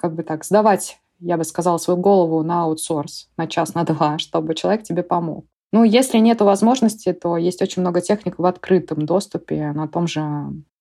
как 0.00 0.14
бы 0.14 0.22
так 0.22 0.44
сдавать 0.44 0.98
я 1.20 1.36
бы 1.36 1.44
сказала, 1.44 1.78
свою 1.78 1.98
голову 1.98 2.42
на 2.42 2.64
аутсорс 2.64 3.28
на 3.36 3.46
час, 3.46 3.74
на 3.74 3.84
два, 3.84 4.18
чтобы 4.18 4.54
человек 4.54 4.82
тебе 4.82 5.02
помог. 5.02 5.44
Ну, 5.72 5.84
если 5.84 6.18
нет 6.18 6.40
возможности, 6.40 7.12
то 7.12 7.36
есть 7.36 7.60
очень 7.60 7.82
много 7.82 8.00
техник 8.00 8.38
в 8.38 8.46
открытом 8.46 9.04
доступе 9.04 9.72
на 9.72 9.86
том 9.86 10.06
же 10.06 10.22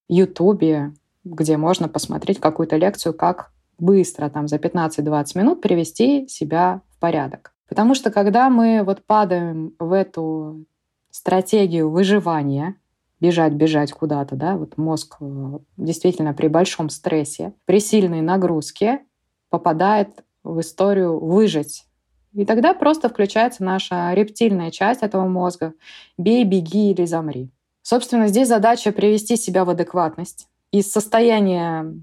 Ютубе, 0.08 0.94
где 1.26 1.58
можно 1.58 1.90
посмотреть 1.90 2.40
какую-то 2.40 2.78
лекцию, 2.78 3.14
как 3.14 3.52
быстро, 3.78 4.30
там, 4.30 4.48
за 4.48 4.58
15-20 4.58 5.38
минут 5.38 5.62
привести 5.62 6.28
себя 6.30 6.82
в 6.90 7.00
порядок. 7.00 7.54
Потому 7.68 7.96
что 7.96 8.12
когда 8.12 8.50
мы 8.50 8.82
вот 8.84 9.04
падаем 9.06 9.74
в 9.78 9.92
эту 9.92 10.66
стратегию 11.12 11.90
выживания, 11.90 12.76
бежать, 13.20 13.54
бежать 13.54 13.92
куда-то, 13.92 14.36
да, 14.36 14.58
вот 14.58 14.78
мозг 14.78 15.18
э, 15.20 15.60
действительно 15.78 16.34
при 16.34 16.48
большом 16.48 16.90
стрессе, 16.90 17.54
при 17.66 17.80
сильной 17.80 18.22
нагрузке 18.22 19.02
попадает 19.50 20.24
в 20.44 20.60
историю 20.60 21.20
выжить, 21.20 21.88
и 22.34 22.46
тогда 22.46 22.74
просто 22.74 23.10
включается 23.10 23.64
наша 23.64 24.14
рептильная 24.14 24.70
часть 24.70 25.02
этого 25.02 25.28
мозга. 25.28 25.74
Бей, 26.20 26.44
беги 26.44 26.92
или 26.92 27.06
замри. 27.06 27.50
Собственно, 27.82 28.28
здесь 28.28 28.48
задача 28.48 28.92
привести 28.92 29.38
себя 29.38 29.66
в 29.66 29.72
адекватность. 29.72 30.48
Из 30.72 30.92
состояния 30.92 31.96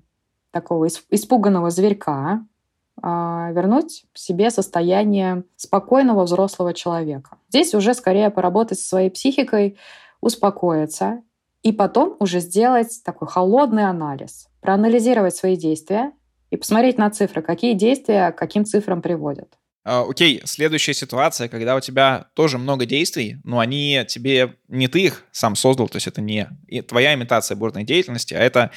такого 0.51 0.89
испуганного 1.11 1.71
зверька 1.71 2.45
а, 3.03 3.51
вернуть 3.53 4.07
себе 4.15 4.51
состояние 4.51 5.45
спокойного 5.57 6.25
взрослого 6.25 6.75
человека. 6.75 7.37
Здесь 7.51 7.75
уже 7.75 7.93
скорее 7.95 8.31
поработать 8.31 8.81
со 8.81 8.89
своей 8.89 9.11
психикой, 9.11 9.77
успокоиться 10.25 11.23
и 11.63 11.73
потом 11.73 12.17
уже 12.19 12.41
сделать 12.41 13.01
такой 13.05 13.29
холодный 13.29 13.85
анализ, 13.85 14.49
проанализировать 14.61 15.37
свои 15.37 15.57
действия 15.57 16.13
и 16.51 16.57
посмотреть 16.57 16.99
на 16.99 17.11
цифры, 17.11 17.43
какие 17.43 17.75
действия 17.75 18.33
к 18.33 18.39
каким 18.39 18.65
цифрам 18.65 19.03
приводят. 19.03 19.49
А, 19.85 20.03
окей, 20.09 20.39
okay, 20.39 20.47
следующая 20.47 20.95
ситуация, 20.95 21.49
когда 21.49 21.77
у 21.77 21.81
тебя 21.81 22.29
тоже 22.35 22.57
много 22.57 22.87
действий, 22.87 23.37
но 23.45 23.59
они 23.59 24.03
тебе 24.09 24.57
не 24.69 24.89
ты 24.89 25.03
их 25.03 25.25
сам 25.31 25.57
создал, 25.57 25.89
то 25.89 25.97
есть 25.97 26.07
это 26.07 26.23
не 26.23 26.49
твоя 26.89 27.15
имитация 27.15 27.57
бурной 27.57 27.85
деятельности, 27.85 28.33
а 28.33 28.41
это 28.41 28.71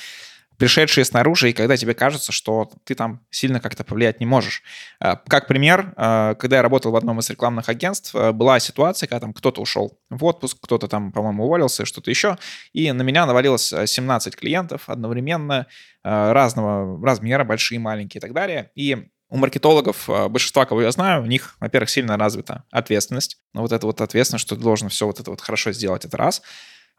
пришедшие 0.57 1.05
снаружи, 1.05 1.49
и 1.49 1.53
когда 1.53 1.77
тебе 1.77 1.93
кажется, 1.93 2.31
что 2.31 2.69
ты 2.83 2.95
там 2.95 3.21
сильно 3.29 3.59
как-то 3.59 3.83
повлиять 3.83 4.19
не 4.19 4.25
можешь. 4.25 4.63
Э, 4.99 5.15
как 5.27 5.47
пример, 5.47 5.93
э, 5.95 6.35
когда 6.37 6.57
я 6.57 6.61
работал 6.61 6.91
в 6.91 6.95
одном 6.95 7.19
из 7.19 7.29
рекламных 7.29 7.69
агентств, 7.69 8.13
э, 8.15 8.31
была 8.31 8.59
ситуация, 8.59 9.07
когда 9.07 9.21
там 9.21 9.33
кто-то 9.33 9.61
ушел 9.61 9.99
в 10.09 10.23
отпуск, 10.25 10.57
кто-то 10.61 10.87
там, 10.87 11.11
по-моему, 11.11 11.45
уволился, 11.45 11.85
что-то 11.85 12.09
еще, 12.09 12.37
и 12.73 12.91
на 12.91 13.03
меня 13.03 13.25
навалилось 13.25 13.73
17 13.85 14.35
клиентов 14.35 14.83
одновременно, 14.87 15.67
разного 16.03 17.05
размера, 17.05 17.43
большие, 17.43 17.79
маленькие 17.79 18.19
и 18.19 18.21
так 18.21 18.33
далее. 18.33 18.71
И 18.75 19.09
у 19.29 19.37
маркетологов, 19.37 20.07
большинства, 20.29 20.65
кого 20.65 20.83
я 20.83 20.91
знаю, 20.91 21.23
у 21.23 21.25
них, 21.25 21.57
во-первых, 21.59 21.89
сильно 21.89 22.15
развита 22.15 22.63
ответственность. 22.71 23.39
Но 23.53 23.61
вот 23.61 23.73
это 23.73 23.85
вот 23.85 23.99
ответственность, 23.99 24.45
что 24.45 24.55
ты 24.55 24.61
должен 24.61 24.87
все 24.87 25.05
вот 25.05 25.19
это 25.19 25.31
вот 25.31 25.41
хорошо 25.41 25.73
сделать, 25.73 26.05
это 26.05 26.15
раз. 26.15 26.41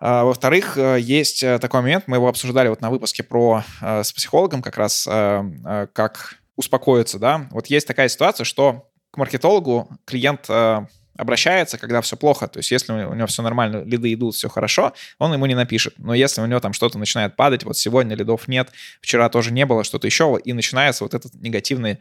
А, 0.01 0.25
во-вторых, 0.25 0.79
э, 0.79 0.99
есть 1.01 1.43
э, 1.43 1.59
такой 1.59 1.81
момент, 1.81 2.05
мы 2.07 2.17
его 2.17 2.29
обсуждали 2.29 2.69
вот 2.69 2.81
на 2.81 2.91
выпуске 2.91 3.23
про 3.23 3.65
э, 3.81 4.05
с 4.05 4.13
психологом 4.13 4.63
как 4.63 4.77
раз, 4.77 5.05
как 5.05 6.37
успокоиться, 6.57 7.19
да. 7.19 7.49
Вот 7.51 7.67
есть 7.69 7.87
такая 7.87 8.09
ситуация, 8.09 8.45
что 8.45 8.89
к 9.11 9.17
маркетологу 9.17 9.89
клиент 10.05 10.49
обращается, 11.17 11.79
когда 11.79 12.01
все 12.01 12.17
плохо. 12.17 12.47
То 12.47 12.59
есть 12.59 12.71
если 12.71 12.93
у 12.93 13.15
него 13.15 13.27
все 13.27 13.43
нормально, 13.43 13.83
лиды 13.85 14.13
идут, 14.13 14.35
все 14.35 14.49
хорошо, 14.49 14.93
он 15.19 15.33
ему 15.33 15.47
не 15.47 15.55
напишет. 15.55 15.95
Но 15.99 16.15
если 16.15 16.41
у 16.41 16.47
него 16.47 16.61
там 16.61 16.73
что-то 16.73 16.99
начинает 16.99 17.37
падать, 17.37 17.65
вот 17.65 17.77
сегодня 17.77 18.15
лидов 18.15 18.49
нет, 18.49 18.71
вчера 19.01 19.29
тоже 19.29 19.53
не 19.53 19.67
было, 19.67 19.85
что-то 19.85 20.07
еще, 20.07 20.39
и 20.43 20.53
начинается 20.53 21.05
вот 21.05 21.15
этот 21.15 21.35
негативный 21.35 21.99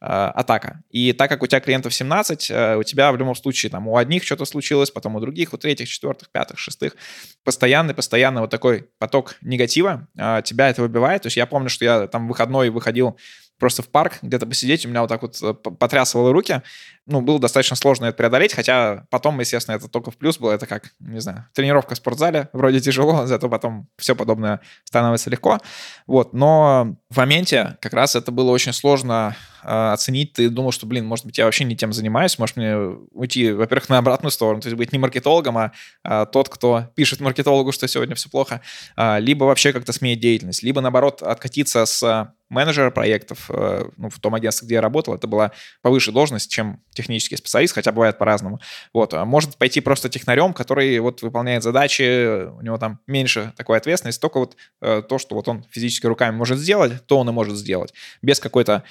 атака. 0.00 0.82
И 0.90 1.12
так 1.12 1.28
как 1.28 1.42
у 1.42 1.46
тебя 1.46 1.60
клиентов 1.60 1.94
17, 1.94 2.50
э, 2.50 2.76
у 2.76 2.82
тебя 2.82 3.12
в 3.12 3.16
любом 3.16 3.34
случае 3.34 3.70
там 3.70 3.86
у 3.86 3.96
одних 3.96 4.24
что-то 4.24 4.46
случилось, 4.46 4.90
потом 4.90 5.16
у 5.16 5.20
других, 5.20 5.52
у 5.52 5.58
третьих, 5.58 5.88
четвертых, 5.88 6.30
пятых, 6.30 6.58
шестых, 6.58 6.96
постоянный, 7.44 7.92
постоянный 7.92 8.40
вот 8.40 8.50
такой 8.50 8.88
поток 8.98 9.36
негатива 9.42 10.08
э, 10.16 10.40
тебя 10.44 10.70
это 10.70 10.82
выбивает. 10.82 11.22
То 11.22 11.26
есть 11.26 11.36
я 11.36 11.46
помню, 11.46 11.68
что 11.68 11.84
я 11.84 12.06
там 12.06 12.28
выходной 12.28 12.70
выходил 12.70 13.18
просто 13.60 13.82
в 13.82 13.88
парк 13.88 14.18
где-то 14.22 14.46
посидеть, 14.46 14.86
у 14.86 14.88
меня 14.88 15.02
вот 15.02 15.08
так 15.08 15.22
вот 15.22 15.38
э, 15.42 15.52
потрясывало 15.52 16.32
руки. 16.32 16.62
Ну, 17.06 17.20
было 17.20 17.38
достаточно 17.38 17.76
сложно 17.76 18.06
это 18.06 18.16
преодолеть, 18.16 18.54
хотя 18.54 19.04
потом, 19.10 19.38
естественно, 19.38 19.76
это 19.76 19.88
только 19.88 20.10
в 20.10 20.16
плюс 20.16 20.38
было. 20.38 20.52
Это 20.52 20.66
как, 20.66 20.92
не 20.98 21.20
знаю, 21.20 21.46
тренировка 21.52 21.94
в 21.94 21.98
спортзале, 21.98 22.48
вроде 22.52 22.80
тяжело, 22.80 23.26
зато 23.26 23.48
потом 23.48 23.88
все 23.98 24.16
подобное 24.16 24.60
становится 24.84 25.30
легко. 25.30 25.60
Вот, 26.06 26.32
но 26.32 26.96
в 27.10 27.16
моменте 27.18 27.76
как 27.80 27.92
раз 27.92 28.16
это 28.16 28.32
было 28.32 28.50
очень 28.50 28.72
сложно 28.72 29.36
э, 29.62 29.92
оценить. 29.92 30.34
Ты 30.34 30.48
думал, 30.48 30.72
что, 30.72 30.86
блин, 30.86 31.06
может 31.06 31.26
быть, 31.26 31.38
я 31.38 31.44
вообще 31.44 31.64
не 31.64 31.76
тем 31.76 31.92
занимаюсь, 31.92 32.38
может 32.38 32.56
мне 32.56 32.76
уйти, 32.76 33.52
во-первых, 33.52 33.88
на 33.88 33.98
обратную 33.98 34.30
сторону, 34.30 34.60
то 34.60 34.68
есть 34.68 34.76
быть 34.76 34.92
не 34.92 34.98
маркетологом, 34.98 35.58
а, 35.58 35.72
а 36.04 36.26
тот, 36.26 36.48
кто 36.48 36.84
пишет 36.94 37.20
маркетологу, 37.20 37.72
что 37.72 37.88
сегодня 37.88 38.14
все 38.14 38.28
плохо, 38.28 38.60
а, 38.96 39.18
либо 39.18 39.44
вообще 39.44 39.72
как-то 39.72 39.92
сменить 39.92 40.20
деятельность, 40.20 40.62
либо, 40.62 40.80
наоборот, 40.80 41.22
откатиться 41.22 41.84
с 41.86 42.32
менеджера 42.50 42.90
проектов, 42.90 43.46
э, 43.48 43.88
ну, 43.96 44.10
в 44.10 44.18
том 44.18 44.34
агентстве, 44.34 44.66
где 44.66 44.74
я 44.74 44.80
работал, 44.80 45.14
это 45.14 45.26
была 45.26 45.52
повыше 45.82 46.12
должность, 46.12 46.50
чем 46.50 46.82
технический 46.92 47.36
специалист, 47.36 47.72
хотя 47.72 47.92
бывает 47.92 48.18
по-разному. 48.18 48.60
Вот. 48.92 49.14
А 49.14 49.24
может 49.24 49.56
пойти 49.56 49.80
просто 49.80 50.08
технарем, 50.08 50.52
который 50.52 50.98
вот 50.98 51.22
выполняет 51.22 51.62
задачи, 51.62 52.48
у 52.48 52.60
него 52.60 52.76
там 52.76 52.98
меньше 53.06 53.52
такой 53.56 53.78
ответственности, 53.78 54.20
только 54.20 54.40
вот 54.40 54.56
э, 54.82 55.02
то, 55.08 55.18
что 55.18 55.36
вот 55.36 55.48
он 55.48 55.64
физически 55.70 56.06
руками 56.06 56.34
может 56.34 56.58
сделать, 56.58 57.06
то 57.06 57.18
он 57.18 57.28
и 57.28 57.32
может 57.32 57.56
сделать. 57.56 57.94
Без 58.20 58.40
какой-то 58.40 58.82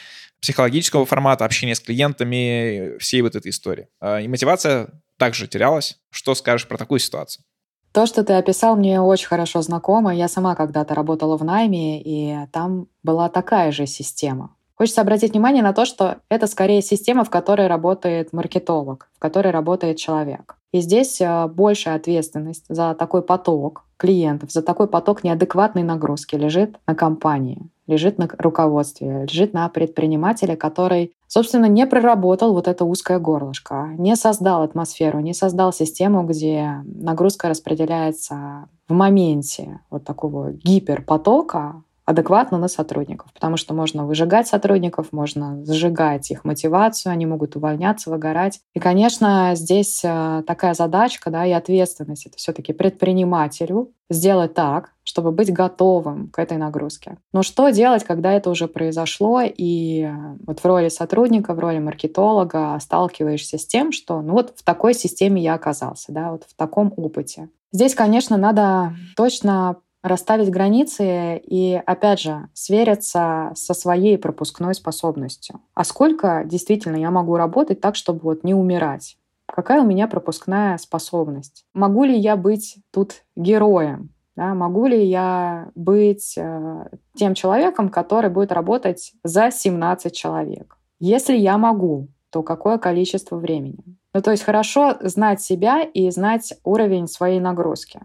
психологического 0.41 1.05
формата, 1.05 1.45
общения 1.45 1.75
с 1.75 1.79
клиентами, 1.79 2.97
всей 2.99 3.21
вот 3.21 3.35
этой 3.35 3.49
истории. 3.49 3.87
А, 3.99 4.19
и 4.19 4.27
мотивация 4.27 4.89
также 5.17 5.47
терялась. 5.47 5.99
Что 6.09 6.35
скажешь 6.35 6.67
про 6.67 6.77
такую 6.77 6.99
ситуацию? 6.99 7.43
То, 7.91 8.05
что 8.05 8.23
ты 8.23 8.33
описал, 8.33 8.75
мне 8.75 9.01
очень 9.01 9.27
хорошо 9.27 9.61
знакомо. 9.61 10.13
Я 10.13 10.27
сама 10.27 10.55
когда-то 10.55 10.93
работала 10.93 11.37
в 11.37 11.43
найме, 11.43 12.01
и 12.01 12.47
там 12.51 12.87
была 13.03 13.29
такая 13.29 13.71
же 13.71 13.87
система. 13.87 14.55
Хочется 14.75 15.01
обратить 15.01 15.33
внимание 15.33 15.61
на 15.61 15.73
то, 15.73 15.83
что 15.85 16.19
это 16.29 16.47
скорее 16.47 16.81
система, 16.81 17.25
в 17.25 17.29
которой 17.29 17.67
работает 17.67 18.31
маркетолог, 18.31 19.09
в 19.15 19.19
которой 19.19 19.51
работает 19.51 19.97
человек. 19.97 20.55
И 20.71 20.79
здесь 20.79 21.19
э, 21.19 21.47
большая 21.47 21.95
ответственность 21.95 22.63
за 22.69 22.93
такой 22.93 23.21
поток 23.21 23.83
клиентов, 23.99 24.51
за 24.51 24.61
такой 24.61 24.87
поток 24.87 25.23
неадекватной 25.23 25.83
нагрузки 25.83 26.35
лежит 26.35 26.77
на 26.87 26.95
компании, 26.95 27.69
лежит 27.85 28.17
на 28.17 28.29
руководстве, 28.37 29.25
лежит 29.29 29.53
на 29.53 29.67
предпринимателе, 29.67 30.55
который, 30.55 31.11
собственно, 31.27 31.65
не 31.65 31.85
проработал 31.85 32.53
вот 32.53 32.67
это 32.69 32.85
узкое 32.85 33.19
горлышко, 33.19 33.89
не 33.97 34.15
создал 34.15 34.63
атмосферу, 34.63 35.19
не 35.19 35.33
создал 35.33 35.73
систему, 35.73 36.23
где 36.23 36.81
нагрузка 36.85 37.49
распределяется 37.49 38.69
в 38.87 38.93
моменте 38.93 39.81
вот 39.89 40.05
такого 40.05 40.53
гиперпотока, 40.53 41.83
адекватно 42.09 42.57
на 42.57 42.67
сотрудников, 42.67 43.31
потому 43.33 43.55
что 43.55 43.75
можно 43.75 44.03
выжигать 44.03 44.47
сотрудников, 44.47 45.11
можно 45.11 45.63
сжигать 45.63 46.31
их 46.31 46.43
мотивацию, 46.43 47.13
они 47.13 47.27
могут 47.27 47.55
увольняться, 47.55 48.09
выгорать. 48.09 48.61
И, 48.73 48.79
конечно, 48.79 49.51
здесь 49.53 50.01
э, 50.03 50.41
такая 50.47 50.73
задачка 50.73 51.29
да, 51.29 51.45
и 51.45 51.51
ответственность 51.51 52.25
это 52.25 52.37
все-таки 52.37 52.73
предпринимателю 52.73 53.91
сделать 54.09 54.55
так, 54.55 54.93
чтобы 55.03 55.31
быть 55.31 55.53
готовым 55.53 56.29
к 56.29 56.39
этой 56.39 56.57
нагрузке. 56.57 57.19
Но 57.31 57.43
что 57.43 57.69
делать, 57.69 58.03
когда 58.03 58.33
это 58.33 58.49
уже 58.49 58.67
произошло, 58.67 59.41
и 59.43 60.01
э, 60.01 60.37
вот 60.47 60.61
в 60.61 60.65
роли 60.65 60.89
сотрудника, 60.89 61.53
в 61.53 61.59
роли 61.59 61.77
маркетолога 61.77 62.75
сталкиваешься 62.81 63.59
с 63.59 63.67
тем, 63.67 63.91
что 63.91 64.23
ну 64.23 64.33
вот 64.33 64.55
в 64.57 64.63
такой 64.63 64.95
системе 64.95 65.43
я 65.43 65.53
оказался, 65.53 66.11
да, 66.11 66.31
вот 66.31 66.45
в 66.47 66.55
таком 66.55 66.91
опыте. 66.97 67.49
Здесь, 67.71 67.93
конечно, 67.93 68.35
надо 68.35 68.93
точно 69.15 69.77
расставить 70.01 70.49
границы 70.49 71.37
и, 71.37 71.81
опять 71.85 72.19
же, 72.19 72.47
свериться 72.53 73.51
со 73.55 73.73
своей 73.73 74.17
пропускной 74.17 74.73
способностью. 74.73 75.61
А 75.73 75.83
сколько 75.83 76.43
действительно 76.45 76.95
я 76.97 77.11
могу 77.11 77.35
работать 77.35 77.81
так, 77.81 77.95
чтобы 77.95 78.21
вот 78.21 78.43
не 78.43 78.53
умирать? 78.53 79.17
Какая 79.45 79.81
у 79.81 79.85
меня 79.85 80.07
пропускная 80.07 80.77
способность? 80.77 81.65
Могу 81.73 82.03
ли 82.03 82.17
я 82.17 82.35
быть 82.35 82.77
тут 82.91 83.23
героем? 83.35 84.09
Да, 84.35 84.53
могу 84.53 84.85
ли 84.85 85.03
я 85.03 85.69
быть 85.75 86.37
э, 86.37 86.85
тем 87.15 87.33
человеком, 87.33 87.89
который 87.89 88.29
будет 88.29 88.53
работать 88.53 89.13
за 89.23 89.51
17 89.51 90.15
человек? 90.15 90.77
Если 90.99 91.35
я 91.35 91.57
могу, 91.57 92.07
то 92.29 92.41
какое 92.41 92.77
количество 92.77 93.35
времени? 93.35 93.83
Ну, 94.13 94.21
то 94.21 94.31
есть 94.31 94.43
хорошо 94.43 94.95
знать 95.01 95.41
себя 95.41 95.83
и 95.83 96.09
знать 96.09 96.53
уровень 96.63 97.07
своей 97.07 97.39
нагрузки. 97.39 97.99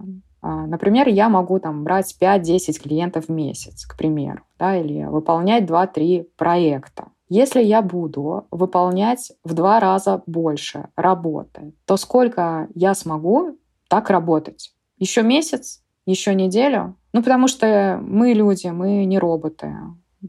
А, 0.46 0.66
например, 0.66 1.08
я 1.08 1.30
могу 1.30 1.58
там 1.58 1.84
брать 1.84 2.14
5-10 2.20 2.82
клиентов 2.82 3.28
в 3.28 3.28
месяц, 3.30 3.86
к 3.86 3.96
примеру, 3.96 4.42
да, 4.58 4.76
или 4.76 5.04
выполнять 5.04 5.64
2-3 5.64 6.26
проекта. 6.36 7.06
Если 7.30 7.62
я 7.62 7.80
буду 7.80 8.46
выполнять 8.50 9.32
в 9.42 9.54
два 9.54 9.80
раза 9.80 10.22
больше 10.26 10.88
работы, 10.96 11.72
то 11.86 11.96
сколько 11.96 12.68
я 12.74 12.92
смогу 12.94 13.56
так 13.88 14.10
работать? 14.10 14.74
Еще 14.98 15.22
месяц? 15.22 15.82
Еще 16.04 16.34
неделю? 16.34 16.94
Ну, 17.14 17.22
потому 17.22 17.48
что 17.48 17.98
мы 18.02 18.34
люди, 18.34 18.66
мы 18.66 19.06
не 19.06 19.18
роботы. 19.18 19.74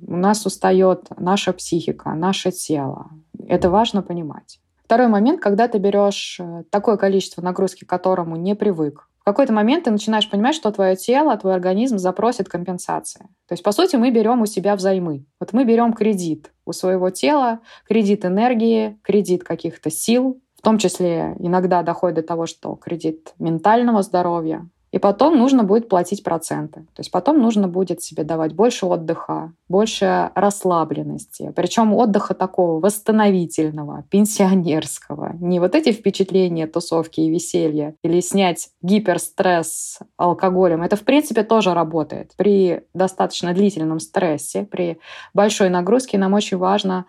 У 0.02 0.16
нас 0.16 0.46
устает 0.46 1.10
наша 1.18 1.52
психика, 1.52 2.14
наше 2.14 2.52
тело. 2.52 3.10
Это 3.50 3.70
важно 3.70 4.02
понимать. 4.02 4.62
Второй 4.86 5.10
момент, 5.10 5.42
когда 5.42 5.68
ты 5.68 5.78
берешь 5.78 6.40
э, 6.40 6.64
такое 6.70 6.96
количество 6.96 7.42
нагрузки, 7.42 7.84
к 7.84 7.90
которому 7.90 8.38
не 8.38 8.56
привык, 8.56 9.10
в 9.26 9.28
какой-то 9.28 9.54
момент 9.54 9.86
ты 9.86 9.92
начинаешь 9.92 10.30
понимать, 10.30 10.54
что 10.54 10.72
твое 10.72 10.96
тело, 10.96 11.36
твой 11.36 11.56
организм 11.56 11.98
запросит 11.98 12.48
компенсации. 12.48 13.22
То 13.48 13.54
есть, 13.54 13.64
по 13.64 13.72
сути, 13.72 13.96
мы 13.96 14.12
берем 14.12 14.44
у 14.44 14.46
себя 14.46 14.76
взаймы. 14.76 15.26
Вот 15.40 15.52
мы 15.52 15.66
берем 15.66 15.94
кредит 15.94 16.52
у 16.64 16.74
своего 16.74 17.10
тела, 17.10 17.62
кредит 17.88 18.24
энергии, 18.24 19.00
кредит 19.02 19.44
каких-то 19.44 19.90
сил, 19.90 20.40
в 20.56 20.62
том 20.62 20.78
числе 20.78 21.36
иногда 21.40 21.82
доходит 21.82 22.18
до 22.18 22.22
того, 22.22 22.46
что 22.46 22.76
кредит 22.76 23.34
ментального 23.40 24.04
здоровья, 24.04 24.70
и 24.96 24.98
потом 24.98 25.38
нужно 25.38 25.66
будет 25.66 25.90
платить 25.90 26.24
проценты. 26.24 26.80
То 26.94 27.00
есть 27.00 27.12
потом 27.12 27.42
нужно 27.42 27.68
будет 27.68 28.02
себе 28.02 28.24
давать 28.24 28.54
больше 28.54 28.86
отдыха, 28.86 29.52
больше 29.68 30.32
расслабленности. 30.36 31.52
Причем 31.54 31.94
отдыха 31.94 32.34
такого 32.34 32.80
восстановительного, 32.80 34.06
пенсионерского. 34.10 35.34
Не 35.42 35.60
вот 35.60 35.76
эти 35.76 35.92
впечатления, 35.92 36.66
тусовки 36.66 37.20
и 37.20 37.30
веселья. 37.30 37.96
Или 38.06 38.22
снять 38.22 38.70
гиперстресс 38.82 40.00
алкоголем. 40.16 40.82
Это, 40.82 40.96
в 40.96 41.04
принципе, 41.04 41.44
тоже 41.44 41.74
работает. 41.74 42.32
При 42.38 42.84
достаточно 42.94 43.54
длительном 43.54 44.00
стрессе, 44.00 44.64
при 44.64 45.00
большой 45.34 45.68
нагрузке 45.68 46.18
нам 46.18 46.34
очень 46.34 46.56
важно 46.56 47.06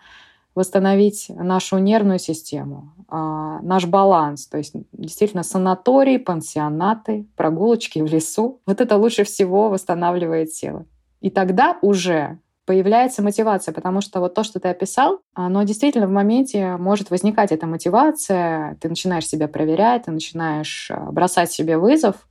восстановить 0.57 1.27
нашу 1.29 1.77
нервную 1.77 2.17
систему, 2.17 2.95
а, 3.07 3.59
наш 3.61 3.85
баланс. 3.85 4.47
То 4.47 4.57
есть 4.57 4.73
действительно 4.91 5.43
санатории, 5.43 6.17
пансионаты, 6.17 7.27
прогулочки 7.35 7.99
в 7.99 8.07
лесу. 8.07 8.59
Вот 8.65 8.81
это 8.81 8.97
лучше 8.97 9.23
всего 9.23 9.69
восстанавливает 9.69 10.51
силы. 10.51 10.85
И 11.21 11.29
тогда 11.29 11.77
уже 11.83 12.39
появляется 12.65 13.21
мотивация, 13.21 13.71
потому 13.71 14.01
что 14.01 14.19
вот 14.19 14.33
то, 14.33 14.43
что 14.43 14.59
ты 14.59 14.69
описал, 14.69 15.19
оно 15.35 15.61
действительно 15.61 16.07
в 16.07 16.11
моменте 16.11 16.75
может 16.77 17.11
возникать 17.11 17.51
эта 17.51 17.67
мотивация, 17.67 18.77
ты 18.81 18.89
начинаешь 18.89 19.27
себя 19.27 19.47
проверять, 19.47 20.05
ты 20.05 20.11
начинаешь 20.11 20.89
а, 20.89 21.11
бросать 21.11 21.51
себе 21.51 21.77
вызов, 21.77 22.27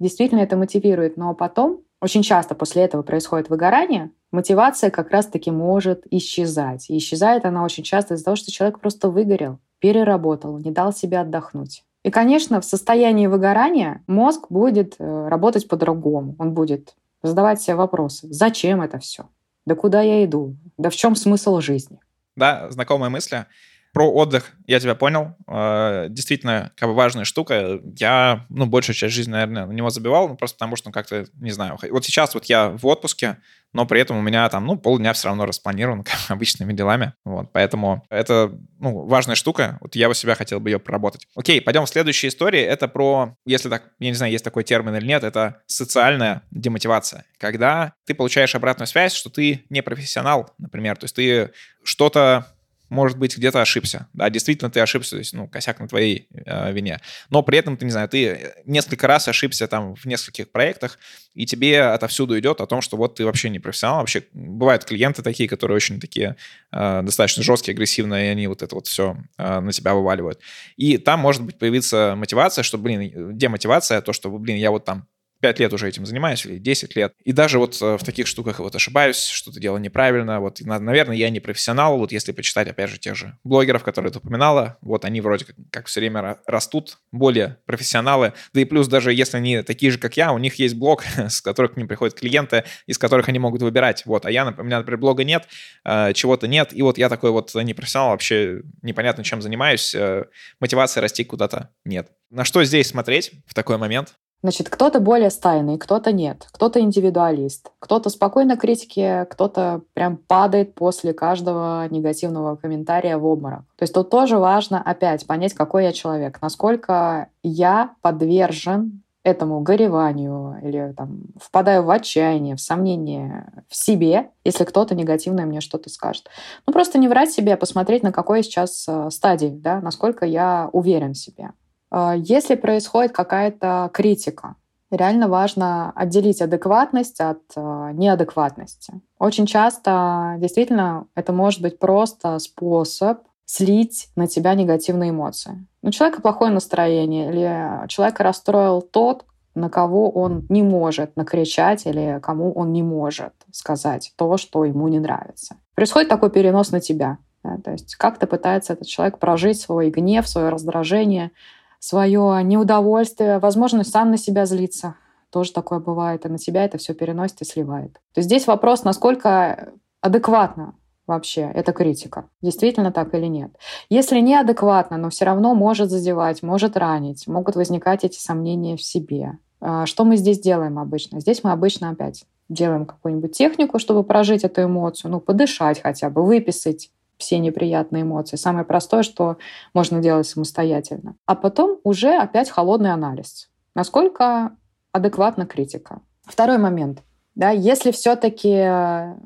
действительно 0.00 0.40
это 0.40 0.56
мотивирует, 0.56 1.16
но 1.16 1.34
потом 1.34 1.82
очень 2.00 2.22
часто 2.22 2.54
после 2.54 2.82
этого 2.82 3.02
происходит 3.02 3.50
выгорание, 3.50 4.10
мотивация 4.32 4.90
как 4.90 5.10
раз-таки 5.10 5.50
может 5.50 6.04
исчезать. 6.10 6.88
И 6.88 6.96
исчезает 6.96 7.44
она 7.44 7.62
очень 7.64 7.84
часто 7.84 8.14
из-за 8.14 8.24
того, 8.24 8.36
что 8.36 8.50
человек 8.50 8.80
просто 8.80 9.10
выгорел, 9.10 9.58
переработал, 9.80 10.58
не 10.58 10.70
дал 10.70 10.92
себе 10.92 11.18
отдохнуть. 11.18 11.84
И, 12.02 12.10
конечно, 12.10 12.60
в 12.60 12.64
состоянии 12.64 13.26
выгорания 13.26 14.02
мозг 14.06 14.46
будет 14.48 14.94
э, 14.98 15.28
работать 15.28 15.68
по-другому. 15.68 16.34
Он 16.38 16.54
будет 16.54 16.94
задавать 17.22 17.60
себе 17.60 17.76
вопросы. 17.76 18.26
Зачем 18.30 18.80
это 18.80 18.98
все? 18.98 19.28
Да 19.66 19.74
куда 19.74 20.00
я 20.00 20.24
иду? 20.24 20.56
Да 20.78 20.88
в 20.88 20.96
чем 20.96 21.14
смысл 21.14 21.60
жизни? 21.60 21.98
Да, 22.36 22.70
знакомые 22.70 23.10
мысли. 23.10 23.44
Про 23.92 24.10
отдых 24.10 24.52
я 24.66 24.78
тебя 24.78 24.94
понял. 24.94 25.36
Э, 25.48 26.06
действительно, 26.08 26.70
как 26.76 26.88
бы 26.88 26.94
важная 26.94 27.24
штука. 27.24 27.80
Я, 27.96 28.46
ну, 28.48 28.66
большую 28.66 28.94
часть 28.94 29.14
жизни, 29.14 29.32
наверное, 29.32 29.66
на 29.66 29.72
него 29.72 29.90
забивал, 29.90 30.28
ну, 30.28 30.36
просто 30.36 30.56
потому 30.56 30.76
что, 30.76 30.88
ну, 30.88 30.92
как-то, 30.92 31.26
не 31.34 31.50
знаю. 31.50 31.76
Вот 31.90 32.04
сейчас 32.04 32.34
вот 32.34 32.44
я 32.44 32.68
в 32.68 32.86
отпуске, 32.86 33.38
но 33.72 33.86
при 33.86 34.00
этом 34.00 34.16
у 34.16 34.22
меня 34.22 34.48
там, 34.48 34.66
ну, 34.66 34.76
полдня 34.76 35.12
все 35.12 35.28
равно 35.28 35.44
распланирован 35.44 36.02
как 36.04 36.18
обычными 36.28 36.72
делами. 36.72 37.14
Вот, 37.24 37.50
поэтому 37.52 38.04
это, 38.10 38.52
ну, 38.78 39.06
важная 39.06 39.34
штука. 39.34 39.78
Вот 39.80 39.96
я 39.96 40.08
у 40.08 40.14
себя 40.14 40.34
хотел 40.34 40.60
бы 40.60 40.70
ее 40.70 40.78
проработать. 40.78 41.26
Окей, 41.34 41.60
пойдем 41.60 41.84
в 41.84 41.88
следующей 41.88 42.28
истории. 42.28 42.60
Это 42.60 42.86
про, 42.88 43.36
если 43.44 43.68
так, 43.68 43.90
я 43.98 44.08
не 44.08 44.14
знаю, 44.14 44.32
есть 44.32 44.44
такой 44.44 44.64
термин 44.64 44.94
или 44.94 45.06
нет, 45.06 45.24
это 45.24 45.62
социальная 45.66 46.42
демотивация. 46.50 47.24
Когда 47.38 47.94
ты 48.06 48.14
получаешь 48.14 48.54
обратную 48.54 48.86
связь, 48.86 49.14
что 49.14 49.30
ты 49.30 49.64
не 49.68 49.82
профессионал, 49.82 50.52
например, 50.58 50.96
то 50.96 51.04
есть 51.04 51.16
ты 51.16 51.50
что-то 51.82 52.46
может 52.90 53.16
быть, 53.16 53.36
где-то 53.36 53.62
ошибся. 53.62 54.08
Да, 54.12 54.28
действительно, 54.28 54.70
ты 54.70 54.80
ошибся, 54.80 55.12
то 55.12 55.18
есть, 55.18 55.32
ну, 55.32 55.48
косяк 55.48 55.78
на 55.80 55.88
твоей 55.88 56.28
э, 56.32 56.72
вине. 56.72 57.00
Но 57.30 57.42
при 57.42 57.56
этом, 57.56 57.76
ты, 57.76 57.84
не 57.84 57.90
знаю, 57.92 58.08
ты 58.08 58.52
несколько 58.66 59.06
раз 59.06 59.28
ошибся 59.28 59.68
там 59.68 59.94
в 59.94 60.04
нескольких 60.04 60.50
проектах, 60.50 60.98
и 61.32 61.46
тебе 61.46 61.82
отовсюду 61.82 62.38
идет 62.38 62.60
о 62.60 62.66
том, 62.66 62.80
что 62.80 62.96
вот 62.96 63.14
ты 63.14 63.24
вообще 63.24 63.48
не 63.48 63.60
профессионал. 63.60 64.00
Вообще 64.00 64.24
бывают 64.32 64.84
клиенты 64.84 65.22
такие, 65.22 65.48
которые 65.48 65.76
очень 65.76 66.00
такие 66.00 66.36
э, 66.72 67.02
достаточно 67.02 67.42
жесткие, 67.42 67.74
агрессивные, 67.74 68.26
и 68.26 68.30
они 68.30 68.46
вот 68.48 68.62
это 68.62 68.74
вот 68.74 68.88
все 68.88 69.16
э, 69.38 69.60
на 69.60 69.72
тебя 69.72 69.94
вываливают. 69.94 70.40
И 70.76 70.98
там 70.98 71.20
может 71.20 71.42
быть 71.42 71.58
появиться 71.58 72.14
мотивация, 72.16 72.64
что, 72.64 72.76
блин, 72.76 73.38
демотивация, 73.38 74.00
то, 74.02 74.12
что, 74.12 74.30
блин, 74.30 74.56
я 74.56 74.70
вот 74.72 74.84
там 74.84 75.06
5 75.40 75.58
лет 75.58 75.72
уже 75.72 75.88
этим 75.88 76.06
занимаюсь, 76.06 76.44
или 76.44 76.58
10 76.58 76.96
лет. 76.96 77.14
И 77.24 77.32
даже 77.32 77.58
вот 77.58 77.80
э, 77.80 77.96
в 77.96 78.04
таких 78.04 78.26
штуках 78.26 78.58
вот 78.58 78.74
ошибаюсь, 78.74 79.24
что-то 79.24 79.58
делаю 79.60 79.80
неправильно. 79.80 80.40
Вот, 80.40 80.60
наверное, 80.60 81.16
я 81.16 81.30
не 81.30 81.40
профессионал. 81.40 81.98
Вот 81.98 82.12
если 82.12 82.32
почитать, 82.32 82.68
опять 82.68 82.90
же, 82.90 82.98
тех 82.98 83.16
же 83.16 83.36
блогеров, 83.44 83.82
которые 83.82 84.12
ты 84.12 84.18
упоминала, 84.18 84.78
вот 84.80 85.04
они 85.04 85.20
вроде 85.20 85.46
как, 85.46 85.56
как 85.70 85.86
все 85.86 86.00
время 86.00 86.38
растут, 86.46 86.98
более 87.12 87.58
профессионалы. 87.66 88.34
Да 88.52 88.60
и 88.60 88.64
плюс 88.64 88.88
даже 88.88 89.12
если 89.12 89.38
они 89.38 89.62
такие 89.62 89.90
же, 89.90 89.98
как 89.98 90.16
я, 90.16 90.32
у 90.32 90.38
них 90.38 90.56
есть 90.56 90.74
блог, 90.74 91.04
с 91.16 91.40
которых 91.40 91.74
к 91.74 91.76
ним 91.76 91.88
приходят 91.88 92.18
клиенты, 92.18 92.64
из 92.86 92.98
которых 92.98 93.28
они 93.28 93.38
могут 93.38 93.62
выбирать. 93.62 94.04
Вот, 94.06 94.26
а 94.26 94.30
я, 94.30 94.46
у 94.46 94.62
меня, 94.62 94.78
например, 94.78 94.98
блога 94.98 95.24
нет, 95.24 95.48
э, 95.84 96.12
чего-то 96.12 96.48
нет, 96.48 96.72
и 96.72 96.82
вот 96.82 96.98
я 96.98 97.08
такой 97.08 97.30
вот 97.30 97.54
непрофессионал, 97.54 98.10
вообще 98.10 98.62
непонятно, 98.82 99.24
чем 99.24 99.42
занимаюсь, 99.42 99.94
э, 99.94 100.24
мотивации 100.60 101.00
расти 101.00 101.24
куда-то 101.24 101.70
нет. 101.84 102.10
На 102.30 102.44
что 102.44 102.62
здесь 102.64 102.88
смотреть 102.88 103.32
в 103.46 103.54
такой 103.54 103.76
момент? 103.76 104.14
Значит, 104.42 104.70
кто-то 104.70 105.00
более 105.00 105.28
стайный, 105.28 105.76
кто-то 105.76 106.12
нет, 106.12 106.48
кто-то 106.50 106.80
индивидуалист, 106.80 107.72
кто-то 107.78 108.08
спокойно 108.08 108.56
критики, 108.56 109.26
кто-то 109.30 109.82
прям 109.92 110.16
падает 110.16 110.74
после 110.74 111.12
каждого 111.12 111.86
негативного 111.90 112.56
комментария 112.56 113.18
в 113.18 113.26
обморок. 113.26 113.64
То 113.76 113.82
есть 113.82 113.92
тут 113.92 114.08
тоже 114.08 114.38
важно 114.38 114.80
опять 114.80 115.26
понять, 115.26 115.52
какой 115.52 115.84
я 115.84 115.92
человек, 115.92 116.40
насколько 116.40 117.28
я 117.42 117.94
подвержен 118.00 119.02
этому 119.22 119.60
гореванию 119.60 120.58
или 120.62 120.94
там, 120.96 121.24
впадаю 121.38 121.82
в 121.82 121.90
отчаяние, 121.90 122.56
в 122.56 122.60
сомнение 122.60 123.52
в 123.68 123.76
себе, 123.76 124.30
если 124.44 124.64
кто-то 124.64 124.94
негативно 124.94 125.44
мне 125.44 125.60
что-то 125.60 125.90
скажет. 125.90 126.28
Ну, 126.66 126.72
просто 126.72 126.98
не 126.98 127.08
врать 127.08 127.30
себе, 127.30 127.54
а 127.54 127.58
посмотреть, 127.58 128.02
на 128.02 128.12
какой 128.12 128.42
сейчас 128.42 128.86
э, 128.88 129.10
стадии, 129.10 129.48
да, 129.48 129.80
насколько 129.82 130.24
я 130.24 130.70
уверен 130.72 131.12
в 131.12 131.18
себе. 131.18 131.50
А, 131.90 132.14
если 132.16 132.54
происходит 132.54 133.12
какая-то 133.12 133.90
критика, 133.92 134.56
реально 134.90 135.28
важно 135.28 135.92
отделить 135.94 136.40
адекватность 136.40 137.20
от 137.20 137.40
а, 137.56 137.92
неадекватности. 137.92 139.00
Очень 139.18 139.46
часто 139.46 140.36
действительно 140.38 141.06
это 141.14 141.32
может 141.32 141.60
быть 141.60 141.78
просто 141.78 142.38
способ 142.38 143.20
слить 143.44 144.08
на 144.14 144.26
тебя 144.28 144.54
негативные 144.54 145.10
эмоции. 145.10 145.66
У 145.82 145.90
человека 145.90 146.22
плохое 146.22 146.52
настроение 146.52 147.30
или 147.30 147.88
человека 147.88 148.22
расстроил 148.22 148.80
тот, 148.80 149.24
на 149.56 149.68
кого 149.68 150.08
он 150.10 150.46
не 150.48 150.62
может 150.62 151.16
накричать 151.16 151.84
или 151.86 152.20
кому 152.22 152.52
он 152.52 152.72
не 152.72 152.84
может 152.84 153.32
сказать 153.50 154.12
то, 154.16 154.36
что 154.36 154.64
ему 154.64 154.86
не 154.86 155.00
нравится. 155.00 155.56
Происходит 155.74 156.08
такой 156.08 156.30
перенос 156.30 156.70
на 156.70 156.80
тебя. 156.80 157.18
Да? 157.42 157.58
То 157.64 157.72
есть 157.72 157.96
как-то 157.96 158.28
пытается 158.28 158.74
этот 158.74 158.86
человек 158.86 159.18
прожить 159.18 159.60
свой 159.60 159.90
гнев, 159.90 160.28
свое 160.28 160.50
раздражение, 160.50 161.32
свое 161.80 162.40
неудовольствие, 162.44 163.40
возможно, 163.40 163.82
сам 163.82 164.12
на 164.12 164.16
себя 164.16 164.46
злиться. 164.46 164.94
Тоже 165.30 165.52
такое 165.52 165.80
бывает, 165.80 166.24
и 166.24 166.28
на 166.28 166.38
себя 166.38 166.64
это 166.64 166.78
все 166.78 166.94
переносит 166.94 167.40
и 167.40 167.44
сливает. 167.44 167.94
То 168.14 168.18
есть 168.18 168.28
здесь 168.28 168.46
вопрос, 168.46 168.84
насколько 168.84 169.72
адекватно 170.00 170.74
вообще 171.06 171.50
эта 171.54 171.72
критика. 171.72 172.28
Действительно 172.42 172.92
так 172.92 173.14
или 173.14 173.26
нет. 173.26 173.50
Если 173.88 174.20
неадекватно, 174.20 174.96
но 174.96 175.10
все 175.10 175.24
равно 175.24 175.54
может 175.54 175.90
задевать, 175.90 176.42
может 176.42 176.76
ранить, 176.76 177.26
могут 177.26 177.56
возникать 177.56 178.04
эти 178.04 178.18
сомнения 178.18 178.76
в 178.76 178.82
себе. 178.82 179.38
А, 179.60 179.86
что 179.86 180.04
мы 180.04 180.16
здесь 180.16 180.40
делаем 180.40 180.78
обычно? 180.78 181.20
Здесь 181.20 181.42
мы 181.42 181.50
обычно 181.50 181.90
опять 181.90 182.24
делаем 182.48 182.86
какую-нибудь 182.86 183.32
технику, 183.32 183.78
чтобы 183.78 184.04
прожить 184.04 184.44
эту 184.44 184.64
эмоцию, 184.64 185.10
ну, 185.12 185.20
подышать 185.20 185.80
хотя 185.80 186.10
бы, 186.10 186.24
выписать 186.24 186.90
все 187.20 187.38
неприятные 187.38 188.02
эмоции. 188.02 188.36
Самое 188.36 188.64
простое, 188.64 189.02
что 189.02 189.36
можно 189.74 190.00
делать 190.00 190.26
самостоятельно. 190.26 191.14
А 191.26 191.34
потом 191.34 191.78
уже 191.84 192.16
опять 192.16 192.50
холодный 192.50 192.92
анализ. 192.92 193.48
Насколько 193.74 194.56
адекватна 194.92 195.46
критика. 195.46 196.00
Второй 196.22 196.58
момент. 196.58 197.02
Да, 197.34 197.50
если 197.50 197.90
все-таки 197.92 199.16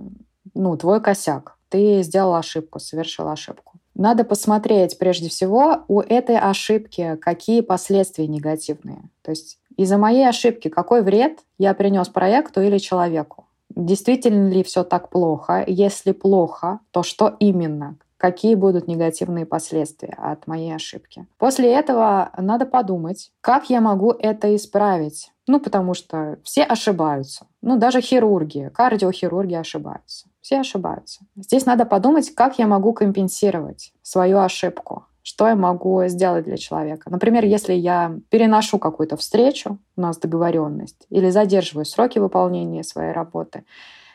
ну, 0.54 0.76
твой 0.76 1.00
косяк, 1.00 1.57
ты 1.68 2.02
сделал 2.02 2.35
ошибку, 2.35 2.78
совершил 2.78 3.28
ошибку. 3.28 3.80
Надо 3.94 4.24
посмотреть 4.24 4.98
прежде 4.98 5.28
всего 5.28 5.85
у 5.88 6.00
этой 6.00 6.38
ошибки, 6.38 7.16
какие 7.20 7.61
последствия 7.61 8.26
негативные. 8.26 9.09
То 9.22 9.30
есть 9.30 9.59
из-за 9.76 9.98
моей 9.98 10.28
ошибки 10.28 10.68
какой 10.68 11.02
вред 11.02 11.40
я 11.59 11.74
принес 11.74 12.09
проекту 12.09 12.61
или 12.61 12.78
человеку. 12.78 13.46
Действительно 13.75 14.49
ли 14.49 14.63
все 14.63 14.85
так 14.85 15.11
плохо? 15.11 15.65
Если 15.67 16.13
плохо, 16.13 16.81
то 16.91 17.03
что 17.03 17.35
именно? 17.39 17.97
Какие 18.17 18.55
будут 18.55 18.89
негативные 18.89 19.45
последствия 19.45 20.17
от 20.17 20.47
моей 20.47 20.75
ошибки? 20.75 21.27
После 21.37 21.73
этого 21.75 22.31
надо 22.39 22.65
подумать, 22.65 23.33
как 23.41 23.69
я 23.69 23.81
могу 23.81 24.13
это 24.13 24.55
исправить. 24.57 25.31
Ну, 25.47 25.61
потому 25.61 25.93
что 25.93 26.39
все 26.43 26.63
ошибаются. 26.63 27.47
Ну, 27.61 27.77
даже 27.77 28.01
хирурги, 28.01 28.71
кардиохирурги 28.73 29.55
ошибаются. 29.55 30.29
Все 30.41 30.61
ошибаются. 30.61 31.21
Здесь 31.37 31.67
надо 31.67 31.85
подумать, 31.85 32.35
как 32.35 32.59
я 32.59 32.67
могу 32.67 32.95
компенсировать 32.95 33.93
свою 34.03 34.39
ошибку 34.39 35.05
что 35.25 35.49
я 35.49 35.57
могу 35.57 36.07
сделать 36.07 36.45
для 36.45 36.59
человека. 36.59 37.11
Например, 37.11 37.45
если 37.47 37.73
я 37.73 38.15
переношу 38.29 38.79
какую-то 38.79 39.17
встречу, 39.17 39.79
у 39.97 40.01
нас 40.01 40.19
договоренность, 40.19 41.07
или 41.09 41.31
задерживаю 41.31 41.87
сроки 41.87 42.19
выполнения 42.19 42.85
своей 42.85 43.13
работы, 43.13 43.65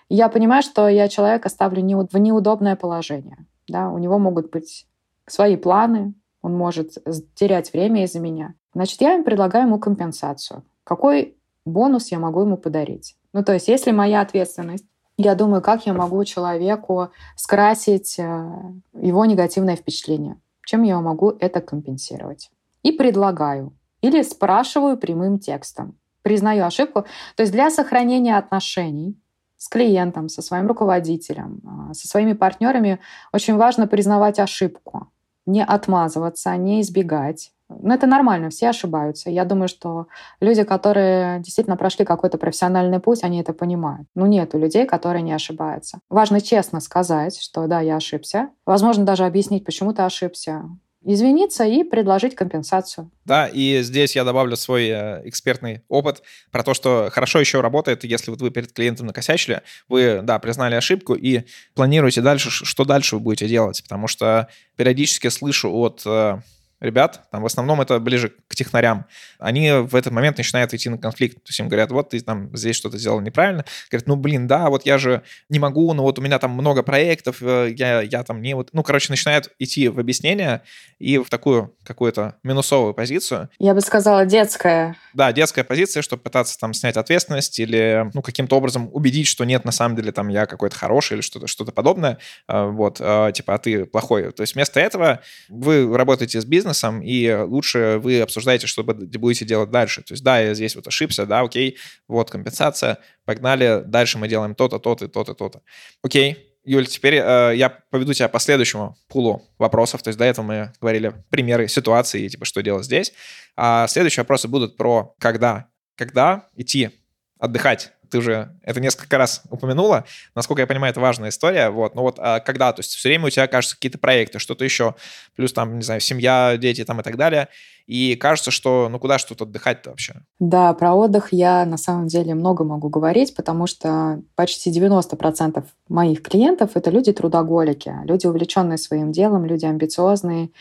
я 0.07 0.29
понимаю, 0.29 0.61
что 0.61 0.87
я 0.87 1.07
человека 1.07 1.49
ставлю 1.49 1.81
в 1.81 2.17
неудобное 2.17 2.75
положение. 2.75 3.37
Да? 3.67 3.89
У 3.89 3.97
него 3.97 4.19
могут 4.19 4.51
быть 4.51 4.85
свои 5.25 5.57
планы, 5.57 6.13
он 6.43 6.55
может 6.55 6.91
терять 7.33 7.73
время 7.73 8.03
из-за 8.03 8.19
меня. 8.19 8.53
Значит, 8.75 9.01
я 9.01 9.15
им 9.15 9.23
предлагаю 9.23 9.65
ему 9.65 9.79
компенсацию. 9.79 10.63
Какой 10.83 11.35
бонус 11.65 12.11
я 12.11 12.19
могу 12.19 12.41
ему 12.41 12.55
подарить? 12.55 13.15
Ну, 13.33 13.43
то 13.43 13.53
есть, 13.53 13.67
если 13.67 13.91
моя 13.91 14.21
ответственность, 14.21 14.85
я 15.17 15.33
думаю, 15.33 15.63
как 15.63 15.87
я 15.87 15.93
могу 15.93 16.23
человеку 16.23 17.09
скрасить 17.35 18.19
э, 18.19 18.51
его 18.93 19.25
негативное 19.25 19.75
впечатление 19.75 20.37
чем 20.69 20.83
я 20.83 21.01
могу 21.01 21.31
это 21.39 21.61
компенсировать. 21.61 22.51
И 22.83 22.91
предлагаю. 22.91 23.73
Или 24.01 24.21
спрашиваю 24.21 24.97
прямым 24.97 25.39
текстом. 25.39 25.97
Признаю 26.21 26.65
ошибку. 26.65 27.05
То 27.35 27.41
есть 27.43 27.51
для 27.51 27.71
сохранения 27.71 28.37
отношений 28.37 29.19
с 29.57 29.67
клиентом, 29.67 30.29
со 30.29 30.41
своим 30.41 30.67
руководителем, 30.67 31.61
а, 31.65 31.93
со 31.93 32.07
своими 32.07 32.33
партнерами 32.33 32.99
очень 33.33 33.55
важно 33.55 33.87
признавать 33.87 34.39
ошибку. 34.39 35.11
Не 35.47 35.63
отмазываться, 35.63 36.55
не 36.55 36.81
избегать, 36.81 37.51
ну, 37.69 37.93
это 37.93 38.07
нормально, 38.07 38.49
все 38.49 38.69
ошибаются. 38.69 39.29
Я 39.29 39.45
думаю, 39.45 39.67
что 39.67 40.07
люди, 40.41 40.63
которые 40.63 41.39
действительно 41.39 41.77
прошли 41.77 42.03
какой-то 42.03 42.37
профессиональный 42.37 42.99
путь, 42.99 43.23
они 43.23 43.39
это 43.39 43.53
понимают. 43.53 44.07
Ну, 44.15 44.25
нету 44.25 44.57
людей, 44.57 44.85
которые 44.85 45.21
не 45.21 45.33
ошибаются. 45.33 45.99
Важно 46.09 46.41
честно 46.41 46.79
сказать, 46.79 47.39
что 47.39 47.67
да, 47.67 47.79
я 47.81 47.97
ошибся. 47.97 48.49
Возможно, 48.65 49.05
даже 49.05 49.25
объяснить, 49.25 49.65
почему 49.65 49.93
ты 49.93 50.01
ошибся. 50.01 50.63
извиниться 51.03 51.63
и 51.63 51.83
предложить 51.83 52.35
компенсацию. 52.35 53.09
Да, 53.23 53.47
и 53.47 53.81
здесь 53.83 54.15
я 54.15 54.23
добавлю 54.23 54.55
свой 54.57 54.87
э, 54.87 55.21
экспертный 55.25 55.81
опыт 55.87 56.23
про 56.51 56.63
то, 56.63 56.73
что 56.73 57.09
хорошо 57.11 57.39
еще 57.39 57.61
работает, 57.61 58.03
если 58.03 58.31
вот 58.31 58.41
вы 58.41 58.51
перед 58.51 58.73
клиентом 58.73 59.07
накосячили, 59.07 59.61
вы, 59.87 60.19
да, 60.23 60.39
признали 60.39 60.75
ошибку 60.75 61.13
и 61.13 61.43
планируете 61.73 62.21
дальше, 62.21 62.49
что 62.49 62.83
дальше 62.83 63.15
вы 63.15 63.21
будете 63.21 63.47
делать, 63.47 63.81
потому 63.83 64.07
что 64.07 64.49
периодически 64.75 65.29
слышу 65.29 65.73
от 65.73 66.01
э, 66.05 66.39
ребят, 66.79 67.21
там 67.31 67.41
в 67.41 67.45
основном 67.45 67.81
это 67.81 67.99
ближе 67.99 68.33
к 68.47 68.55
технарям, 68.55 69.05
они 69.37 69.71
в 69.71 69.95
этот 69.95 70.13
момент 70.13 70.37
начинают 70.37 70.73
идти 70.73 70.89
на 70.89 70.97
конфликт. 70.97 71.35
То 71.35 71.49
есть 71.49 71.59
им 71.59 71.67
говорят, 71.67 71.91
вот 71.91 72.09
ты 72.09 72.19
там 72.19 72.55
здесь 72.55 72.75
что-то 72.75 72.97
сделал 72.97 73.19
неправильно. 73.21 73.65
Говорят, 73.89 74.07
ну 74.07 74.15
блин, 74.15 74.47
да, 74.47 74.69
вот 74.69 74.85
я 74.85 74.97
же 74.97 75.23
не 75.49 75.59
могу, 75.59 75.93
но 75.93 76.03
вот 76.03 76.19
у 76.19 76.21
меня 76.21 76.39
там 76.39 76.51
много 76.51 76.83
проектов, 76.83 77.37
э, 77.41 77.73
я, 77.75 78.01
я 78.01 78.23
там 78.23 78.41
не 78.41 78.53
вот... 78.53 78.69
Ну, 78.73 78.83
короче, 78.83 79.11
начинают 79.11 79.49
идти 79.59 79.87
в 79.87 79.99
объяснение 79.99 80.61
и 80.99 81.17
в 81.17 81.29
такую 81.29 81.75
какую-то 81.83 82.35
минусовую 82.43 82.93
позицию. 82.93 83.49
Я 83.59 83.73
бы 83.73 83.81
сказала, 83.81 84.25
детская. 84.25 84.95
Да, 85.13 85.31
детская 85.31 85.63
позиция, 85.63 86.01
чтобы 86.01 86.23
пытаться 86.23 86.57
там 86.57 86.73
снять 86.73 86.97
ответственность 86.97 87.59
или 87.59 88.09
ну, 88.13 88.21
каким-то 88.21 88.57
образом 88.57 88.89
убедить, 88.93 89.27
что 89.27 89.43
нет, 89.43 89.65
на 89.65 89.71
самом 89.71 89.95
деле 89.95 90.11
там 90.11 90.27
я 90.29 90.45
какой-то 90.45 90.75
хороший 90.75 91.15
или 91.15 91.21
что-то 91.21 91.47
что 91.47 91.65
подобное. 91.65 92.17
А, 92.47 92.67
вот, 92.67 92.97
а, 92.99 93.31
типа, 93.31 93.55
а 93.55 93.57
ты 93.57 93.85
плохой. 93.85 94.31
То 94.31 94.41
есть 94.41 94.55
вместо 94.55 94.79
этого 94.79 95.19
вы 95.49 95.95
работаете 95.95 96.41
с 96.41 96.45
бизнесом, 96.45 96.68
и 97.01 97.31
лучше 97.33 97.99
вы 98.01 98.21
обсуждаете, 98.21 98.67
что 98.67 98.83
будете 98.83 99.45
делать 99.45 99.71
дальше. 99.71 100.01
То 100.01 100.13
есть 100.13 100.23
да, 100.23 100.39
я 100.39 100.53
здесь 100.53 100.75
вот 100.75 100.87
ошибся, 100.87 101.25
да, 101.25 101.41
окей, 101.41 101.77
вот 102.07 102.29
компенсация, 102.29 102.99
погнали, 103.25 103.83
дальше 103.85 104.17
мы 104.17 104.27
делаем 104.27 104.55
то-то, 104.55 104.79
то-то, 104.79 105.07
то-то, 105.07 105.33
то-то. 105.33 105.61
Окей, 106.03 106.49
Юль, 106.63 106.87
теперь 106.87 107.15
э, 107.15 107.53
я 107.55 107.69
поведу 107.89 108.13
тебя 108.13 108.27
по 108.27 108.39
следующему 108.39 108.97
пулу 109.07 109.49
вопросов. 109.57 110.03
То 110.03 110.09
есть 110.09 110.19
до 110.19 110.25
этого 110.25 110.45
мы 110.45 110.73
говорили 110.81 111.13
примеры 111.29 111.67
ситуации, 111.67 112.27
типа, 112.27 112.45
что 112.45 112.61
делать 112.61 112.85
здесь. 112.85 113.13
А 113.55 113.87
следующие 113.87 114.23
вопросы 114.23 114.47
будут 114.47 114.77
про 114.77 115.15
когда. 115.19 115.69
Когда 115.95 116.47
идти 116.55 116.91
отдыхать 117.39 117.93
ты 118.09 118.17
уже 118.17 118.55
это 118.63 118.79
несколько 118.79 119.17
раз 119.17 119.43
упомянула. 119.49 120.05
Насколько 120.35 120.61
я 120.61 120.67
понимаю, 120.67 120.91
это 120.91 120.99
важная 120.99 121.29
история. 121.29 121.69
Вот. 121.69 121.95
Но 121.95 122.01
вот 122.01 122.17
а 122.19 122.39
когда? 122.39 122.73
То 122.73 122.79
есть 122.81 122.93
все 122.93 123.09
время 123.09 123.27
у 123.27 123.29
тебя, 123.29 123.47
кажется, 123.47 123.75
какие-то 123.75 123.97
проекты, 123.97 124.39
что-то 124.39 124.63
еще, 124.63 124.95
плюс 125.35 125.53
там, 125.53 125.77
не 125.77 125.83
знаю, 125.83 126.01
семья, 126.01 126.57
дети 126.57 126.83
там 126.83 126.99
и 126.99 127.03
так 127.03 127.17
далее. 127.17 127.49
И 127.85 128.15
кажется, 128.15 128.51
что 128.51 128.87
ну 128.87 128.99
куда 128.99 129.17
ж 129.17 129.23
тут 129.23 129.41
отдыхать-то 129.41 129.89
вообще? 129.89 130.21
Да, 130.39 130.73
про 130.73 130.93
отдых 130.93 131.29
я 131.33 131.65
на 131.65 131.77
самом 131.77 132.07
деле 132.07 132.35
много 132.35 132.63
могу 132.63 132.87
говорить, 132.89 133.35
потому 133.35 133.65
что 133.65 134.21
почти 134.35 134.71
90% 134.71 135.63
моих 135.87 136.21
клиентов— 136.21 136.71
это 136.75 136.91
люди 136.91 137.11
трудоголики, 137.11 137.91
люди, 138.03 138.27
увлеченные 138.27 138.77
своим 138.77 139.11
делом, 139.11 139.45
люди 139.45 139.65
амбициозные. 139.65 140.51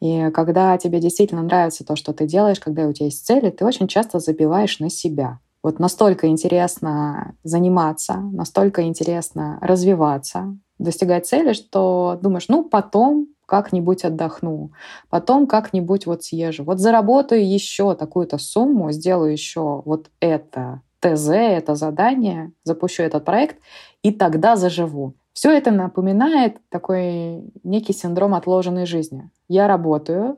И 0.00 0.30
когда 0.34 0.76
тебе 0.76 1.00
действительно 1.00 1.42
нравится 1.42 1.84
то, 1.84 1.96
что 1.96 2.12
ты 2.12 2.26
делаешь, 2.26 2.60
когда 2.60 2.86
у 2.86 2.92
тебя 2.92 3.06
есть 3.06 3.24
цели, 3.24 3.48
ты 3.48 3.64
очень 3.64 3.88
часто 3.88 4.18
забиваешь 4.18 4.78
на 4.78 4.90
себя. 4.90 5.40
Вот 5.64 5.78
настолько 5.78 6.28
интересно 6.28 7.36
заниматься, 7.42 8.16
настолько 8.16 8.82
интересно 8.82 9.58
развиваться, 9.62 10.58
достигать 10.78 11.26
цели, 11.26 11.54
что 11.54 12.18
думаешь, 12.20 12.48
ну, 12.48 12.64
потом 12.64 13.28
как-нибудь 13.46 14.04
отдохну, 14.04 14.72
потом 15.08 15.46
как-нибудь 15.46 16.04
вот 16.04 16.22
съезжу, 16.22 16.64
вот 16.64 16.80
заработаю 16.80 17.50
еще 17.50 17.94
такую-то 17.94 18.36
сумму, 18.36 18.92
сделаю 18.92 19.32
еще 19.32 19.80
вот 19.86 20.10
это 20.20 20.82
ТЗ, 21.00 21.28
это 21.30 21.76
задание, 21.76 22.52
запущу 22.62 23.02
этот 23.02 23.24
проект, 23.24 23.56
и 24.02 24.12
тогда 24.12 24.56
заживу. 24.56 25.14
Все 25.32 25.50
это 25.50 25.70
напоминает 25.70 26.58
такой 26.68 27.50
некий 27.62 27.94
синдром 27.94 28.34
отложенной 28.34 28.84
жизни. 28.84 29.30
Я 29.48 29.66
работаю, 29.66 30.36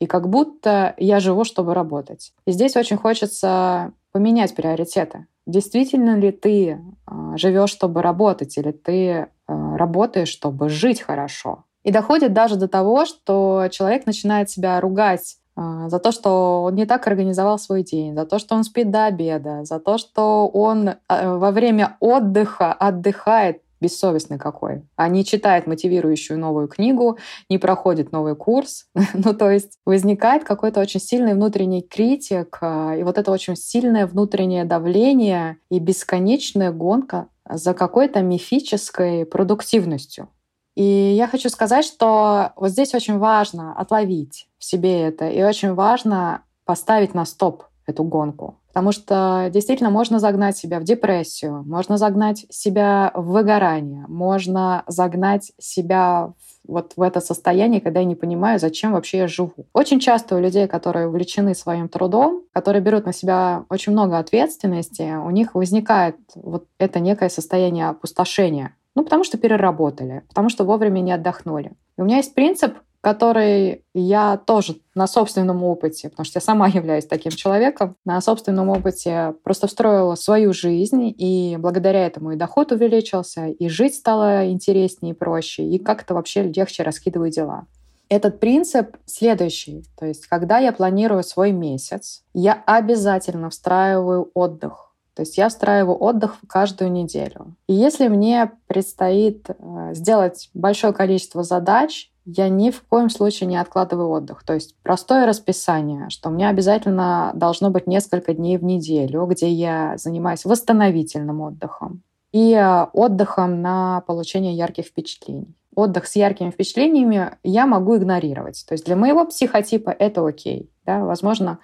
и 0.00 0.06
как 0.06 0.28
будто 0.28 0.94
я 0.98 1.20
живу, 1.20 1.44
чтобы 1.44 1.72
работать. 1.72 2.34
И 2.46 2.52
здесь 2.52 2.76
очень 2.76 2.98
хочется 2.98 3.92
поменять 4.16 4.54
приоритеты. 4.54 5.26
Действительно 5.46 6.16
ли 6.16 6.32
ты 6.32 6.80
а, 7.04 7.36
живешь, 7.36 7.68
чтобы 7.68 8.00
работать, 8.00 8.56
или 8.56 8.72
ты 8.72 9.28
а, 9.46 9.76
работаешь, 9.76 10.30
чтобы 10.30 10.70
жить 10.70 11.02
хорошо? 11.02 11.64
И 11.84 11.92
доходит 11.92 12.32
даже 12.32 12.56
до 12.56 12.66
того, 12.66 13.04
что 13.04 13.68
человек 13.70 14.06
начинает 14.06 14.48
себя 14.48 14.80
ругать 14.80 15.36
а, 15.54 15.90
за 15.90 15.98
то, 15.98 16.12
что 16.12 16.62
он 16.62 16.76
не 16.76 16.86
так 16.86 17.06
организовал 17.06 17.58
свой 17.58 17.82
день, 17.82 18.14
за 18.14 18.24
то, 18.24 18.38
что 18.38 18.54
он 18.54 18.64
спит 18.64 18.90
до 18.90 19.04
обеда, 19.04 19.64
за 19.64 19.80
то, 19.80 19.98
что 19.98 20.48
он 20.48 20.92
во 21.10 21.50
время 21.50 21.98
отдыха 22.00 22.72
отдыхает 22.72 23.60
бессовестный 23.86 24.38
какой, 24.38 24.82
не 25.08 25.24
читает 25.24 25.66
мотивирующую 25.66 26.38
новую 26.38 26.68
книгу, 26.68 27.18
не 27.48 27.58
проходит 27.58 28.12
новый 28.12 28.34
курс. 28.34 28.86
ну, 29.14 29.34
то 29.34 29.50
есть 29.50 29.78
возникает 29.84 30.44
какой-то 30.44 30.80
очень 30.80 31.00
сильный 31.00 31.34
внутренний 31.34 31.82
критик, 31.82 32.58
а, 32.60 32.94
и 32.96 33.02
вот 33.02 33.18
это 33.18 33.30
очень 33.30 33.56
сильное 33.56 34.06
внутреннее 34.06 34.64
давление 34.64 35.58
и 35.70 35.78
бесконечная 35.78 36.72
гонка 36.72 37.28
за 37.48 37.74
какой-то 37.74 38.22
мифической 38.22 39.24
продуктивностью. 39.24 40.28
И 40.74 40.82
я 40.82 41.26
хочу 41.26 41.48
сказать, 41.48 41.84
что 41.84 42.52
вот 42.56 42.70
здесь 42.70 42.94
очень 42.94 43.18
важно 43.18 43.74
отловить 43.78 44.48
в 44.58 44.64
себе 44.64 45.02
это, 45.02 45.28
и 45.28 45.42
очень 45.42 45.72
важно 45.74 46.42
поставить 46.64 47.14
на 47.14 47.24
стоп 47.24 47.64
эту 47.86 48.04
гонку. 48.04 48.58
Потому 48.76 48.92
что 48.92 49.48
действительно 49.50 49.88
можно 49.88 50.18
загнать 50.18 50.54
себя 50.58 50.80
в 50.80 50.84
депрессию, 50.84 51.64
можно 51.66 51.96
загнать 51.96 52.44
себя 52.50 53.10
в 53.14 53.28
выгорание, 53.32 54.04
можно 54.06 54.84
загнать 54.86 55.50
себя 55.58 56.34
вот 56.68 56.92
в 56.94 57.00
это 57.00 57.22
состояние, 57.22 57.80
когда 57.80 58.00
я 58.00 58.04
не 58.04 58.16
понимаю, 58.16 58.58
зачем 58.58 58.92
вообще 58.92 59.16
я 59.16 59.28
живу. 59.28 59.54
Очень 59.72 59.98
часто 59.98 60.36
у 60.36 60.40
людей, 60.40 60.68
которые 60.68 61.08
увлечены 61.08 61.54
своим 61.54 61.88
трудом, 61.88 62.42
которые 62.52 62.82
берут 62.82 63.06
на 63.06 63.14
себя 63.14 63.64
очень 63.70 63.92
много 63.92 64.18
ответственности, 64.18 65.16
у 65.24 65.30
них 65.30 65.54
возникает 65.54 66.16
вот 66.34 66.66
это 66.78 67.00
некое 67.00 67.30
состояние 67.30 67.88
опустошения. 67.88 68.76
Ну, 68.94 69.04
потому 69.04 69.24
что 69.24 69.38
переработали, 69.38 70.22
потому 70.28 70.50
что 70.50 70.64
вовремя 70.64 71.00
не 71.00 71.12
отдохнули. 71.12 71.72
И 71.96 72.02
у 72.02 72.04
меня 72.04 72.18
есть 72.18 72.34
принцип, 72.34 72.74
который 73.06 73.84
я 73.94 74.36
тоже 74.36 74.78
на 74.96 75.06
собственном 75.06 75.62
опыте, 75.62 76.08
потому 76.08 76.24
что 76.24 76.38
я 76.38 76.40
сама 76.40 76.66
являюсь 76.74 77.06
таким 77.06 77.30
человеком, 77.30 77.94
на 78.04 78.20
собственном 78.20 78.68
опыте 78.68 79.34
просто 79.44 79.68
встроила 79.68 80.16
свою 80.16 80.52
жизнь, 80.52 81.14
и 81.16 81.56
благодаря 81.56 82.04
этому 82.04 82.32
и 82.32 82.36
доход 82.36 82.72
увеличился, 82.72 83.46
и 83.46 83.68
жить 83.68 83.94
стало 83.94 84.50
интереснее 84.50 85.14
и 85.14 85.16
проще, 85.16 85.62
и 85.62 85.78
как-то 85.78 86.14
вообще 86.14 86.42
легче 86.42 86.82
раскидываю 86.82 87.30
дела. 87.30 87.66
Этот 88.08 88.40
принцип 88.40 88.96
следующий. 89.04 89.84
То 89.96 90.06
есть, 90.06 90.26
когда 90.26 90.58
я 90.58 90.72
планирую 90.72 91.22
свой 91.22 91.52
месяц, 91.52 92.24
я 92.34 92.60
обязательно 92.66 93.50
встраиваю 93.50 94.32
отдых. 94.34 94.92
То 95.14 95.22
есть 95.22 95.38
я 95.38 95.48
встраиваю 95.48 95.96
отдых 95.96 96.38
каждую 96.48 96.90
неделю. 96.90 97.54
И 97.68 97.72
если 97.72 98.08
мне 98.08 98.50
предстоит 98.66 99.48
э, 99.48 99.94
сделать 99.94 100.50
большое 100.54 100.92
количество 100.92 101.44
задач, 101.44 102.10
я 102.26 102.48
ни 102.48 102.70
в 102.70 102.82
коем 102.82 103.08
случае 103.08 103.46
не 103.46 103.56
откладываю 103.56 104.10
отдых. 104.10 104.42
То 104.44 104.54
есть 104.54 104.74
простое 104.82 105.26
расписание, 105.26 106.10
что 106.10 106.28
у 106.28 106.32
меня 106.32 106.48
обязательно 106.48 107.30
должно 107.34 107.70
быть 107.70 107.86
несколько 107.86 108.34
дней 108.34 108.58
в 108.58 108.64
неделю, 108.64 109.26
где 109.26 109.48
я 109.48 109.94
занимаюсь 109.96 110.44
восстановительным 110.44 111.40
отдыхом 111.40 112.02
и 112.32 112.52
э, 112.52 112.84
отдыхом 112.92 113.62
на 113.62 114.02
получение 114.06 114.54
ярких 114.54 114.86
впечатлений. 114.86 115.54
Отдых 115.74 116.06
с 116.06 116.16
яркими 116.16 116.50
впечатлениями 116.50 117.36
я 117.44 117.66
могу 117.66 117.96
игнорировать. 117.96 118.64
То 118.66 118.74
есть 118.74 118.86
для 118.86 118.96
моего 118.96 119.24
психотипа 119.24 119.90
это 119.90 120.26
окей. 120.26 120.70
Да? 120.84 121.04
Возможно, 121.04 121.58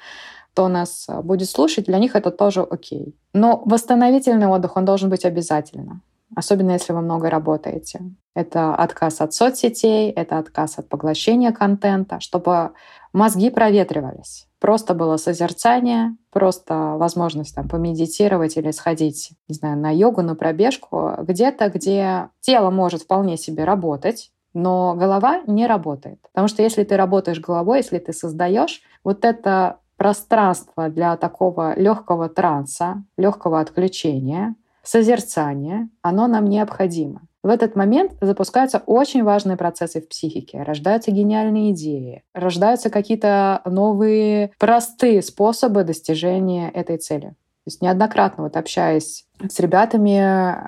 кто 0.52 0.68
нас 0.68 1.06
э, 1.08 1.20
будет 1.22 1.50
слушать, 1.50 1.86
для 1.86 1.98
них 1.98 2.14
это 2.14 2.30
тоже 2.30 2.62
окей. 2.62 3.16
Но 3.32 3.62
восстановительный 3.66 4.46
отдых, 4.46 4.76
он 4.76 4.84
должен 4.84 5.10
быть 5.10 5.24
обязательно 5.24 6.02
особенно 6.34 6.72
если 6.72 6.92
вы 6.92 7.00
много 7.00 7.30
работаете. 7.30 8.00
Это 8.34 8.74
отказ 8.74 9.20
от 9.20 9.34
соцсетей, 9.34 10.10
это 10.10 10.38
отказ 10.38 10.78
от 10.78 10.88
поглощения 10.88 11.52
контента, 11.52 12.20
чтобы 12.20 12.72
мозги 13.12 13.50
проветривались. 13.50 14.46
Просто 14.58 14.94
было 14.94 15.16
созерцание, 15.16 16.16
просто 16.30 16.94
возможность 16.96 17.54
там 17.54 17.68
помедитировать 17.68 18.56
или 18.56 18.70
сходить, 18.70 19.32
не 19.48 19.54
знаю, 19.54 19.76
на 19.76 19.90
йогу, 19.90 20.22
на 20.22 20.34
пробежку, 20.34 21.12
где-то, 21.18 21.68
где 21.68 22.28
тело 22.40 22.70
может 22.70 23.02
вполне 23.02 23.36
себе 23.36 23.64
работать, 23.64 24.30
но 24.54 24.94
голова 24.94 25.42
не 25.46 25.66
работает. 25.66 26.20
Потому 26.32 26.48
что 26.48 26.62
если 26.62 26.84
ты 26.84 26.96
работаешь 26.96 27.40
головой, 27.40 27.78
если 27.78 27.98
ты 27.98 28.12
создаешь, 28.12 28.82
вот 29.04 29.24
это 29.24 29.78
пространство 29.96 30.88
для 30.88 31.16
такого 31.16 31.78
легкого 31.78 32.28
транса, 32.28 33.04
легкого 33.16 33.60
отключения, 33.60 34.54
созерцание, 34.82 35.88
оно 36.02 36.26
нам 36.26 36.46
необходимо. 36.46 37.22
В 37.42 37.48
этот 37.48 37.74
момент 37.74 38.12
запускаются 38.20 38.82
очень 38.86 39.24
важные 39.24 39.56
процессы 39.56 40.00
в 40.00 40.08
психике. 40.08 40.62
Рождаются 40.62 41.10
гениальные 41.10 41.72
идеи, 41.72 42.22
рождаются 42.34 42.88
какие-то 42.88 43.62
новые 43.64 44.52
простые 44.58 45.22
способы 45.22 45.82
достижения 45.82 46.70
этой 46.70 46.98
цели. 46.98 47.34
То 47.64 47.68
есть 47.68 47.82
неоднократно 47.82 48.44
вот 48.44 48.56
общаясь 48.56 49.24
с 49.40 49.60
ребятами, 49.60 50.18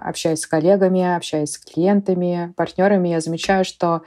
общаясь 0.08 0.40
с 0.40 0.46
коллегами, 0.46 1.16
общаясь 1.16 1.52
с 1.52 1.58
клиентами, 1.58 2.52
партнерами, 2.56 3.08
я 3.08 3.20
замечаю, 3.20 3.64
что 3.64 4.02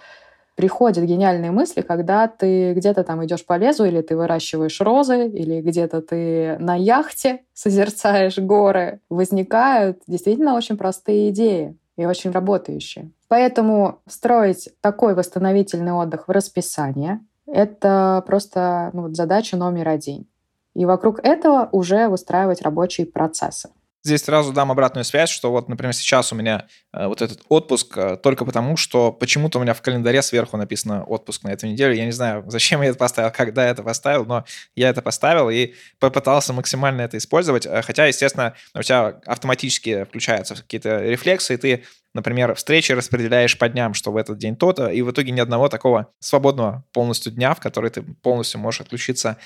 приходят 0.58 1.06
гениальные 1.06 1.52
мысли, 1.52 1.82
когда 1.82 2.28
ты 2.28 2.74
где-то 2.74 3.04
там 3.04 3.24
идешь 3.24 3.46
по 3.46 3.58
лесу, 3.58 3.86
или 3.86 4.02
ты 4.02 4.17
выращиваешь 4.17 4.81
розы, 4.81 5.27
или 5.27 5.62
где-то 5.62 6.02
ты 6.02 6.58
на 6.58 6.75
яхте 6.75 7.44
созерцаешь 7.54 8.40
горы. 8.40 9.00
Возникают 9.08 10.02
действительно 10.08 10.56
очень 10.56 10.75
простые 10.75 11.29
идеи 11.29 11.77
и 11.96 12.06
очень 12.06 12.31
работающие. 12.31 13.12
Поэтому 13.27 14.00
строить 14.08 14.69
такой 14.81 15.13
восстановительный 15.13 15.94
отдых 15.94 16.27
в 16.27 16.31
расписание— 16.31 17.19
это 17.46 18.23
просто 18.25 18.90
ну, 18.94 19.13
задача 19.13 19.58
номер 19.58 19.90
один. 19.90 20.25
И 20.73 20.86
вокруг 20.86 21.19
этого 21.23 21.69
уже 21.71 22.08
выстраивать 22.08 22.63
рабочие 22.63 23.06
процессы. 23.06 23.69
Здесь 24.08 24.23
сразу 24.23 24.53
дам 24.53 24.71
обратную 24.71 25.03
связь, 25.03 25.29
что 25.29 25.51
вот, 25.51 25.67
например, 25.67 25.93
сейчас 25.93 26.31
у 26.31 26.35
меня 26.35 26.67
э, 26.93 27.08
вот 27.08 27.21
этот 27.21 27.41
отпуск 27.49 27.97
э, 27.97 28.15
только 28.15 28.45
потому, 28.45 28.77
что 28.77 29.12
почему-то 29.12 29.60
у 29.60 29.62
меня 29.62 29.73
в 29.73 29.81
календаре 29.81 30.21
сверху 30.21 30.55
написано 30.55 31.03
отпуск 31.03 31.43
на 31.43 31.49
эту 31.49 31.67
неделю. 31.67 31.93
Я 31.93 32.05
не 32.05 32.13
знаю, 32.13 32.45
зачем 32.47 32.81
я 32.81 32.87
это 32.87 32.97
поставил, 32.97 33.31
когда 33.31 33.65
я 33.65 33.71
это 33.71 33.83
поставил, 33.83 34.23
но 34.23 34.45
я 34.77 34.87
это 34.87 35.01
поставил 35.01 35.49
и 35.49 35.73
попытался 35.99 36.53
максимально 36.53 37.01
это 37.01 37.17
использовать. 37.17 37.65
Э, 37.65 37.81
хотя, 37.81 38.05
естественно, 38.05 38.53
у 38.73 38.81
тебя 38.81 39.19
автоматически 39.25 40.05
включаются 40.05 40.55
какие-то 40.55 41.01
рефлексы, 41.01 41.55
и 41.55 41.58
ты 41.58 41.83
например, 42.13 42.55
встречи 42.55 42.93
распределяешь 42.93 43.58
по 43.58 43.67
дням, 43.67 43.93
что 43.93 44.13
в 44.13 44.15
этот 44.15 44.37
день 44.37 44.55
то-то, 44.55 44.87
и 44.87 45.01
в 45.01 45.12
итоге 45.12 45.33
ни 45.33 45.41
одного 45.41 45.67
такого 45.67 46.13
свободного 46.19 46.85
полностью 46.93 47.33
дня, 47.33 47.53
в 47.53 47.60
который 47.60 47.89
ты 47.89 48.01
полностью 48.01 48.62
можешь 48.62 48.79
отключиться, 48.79 49.37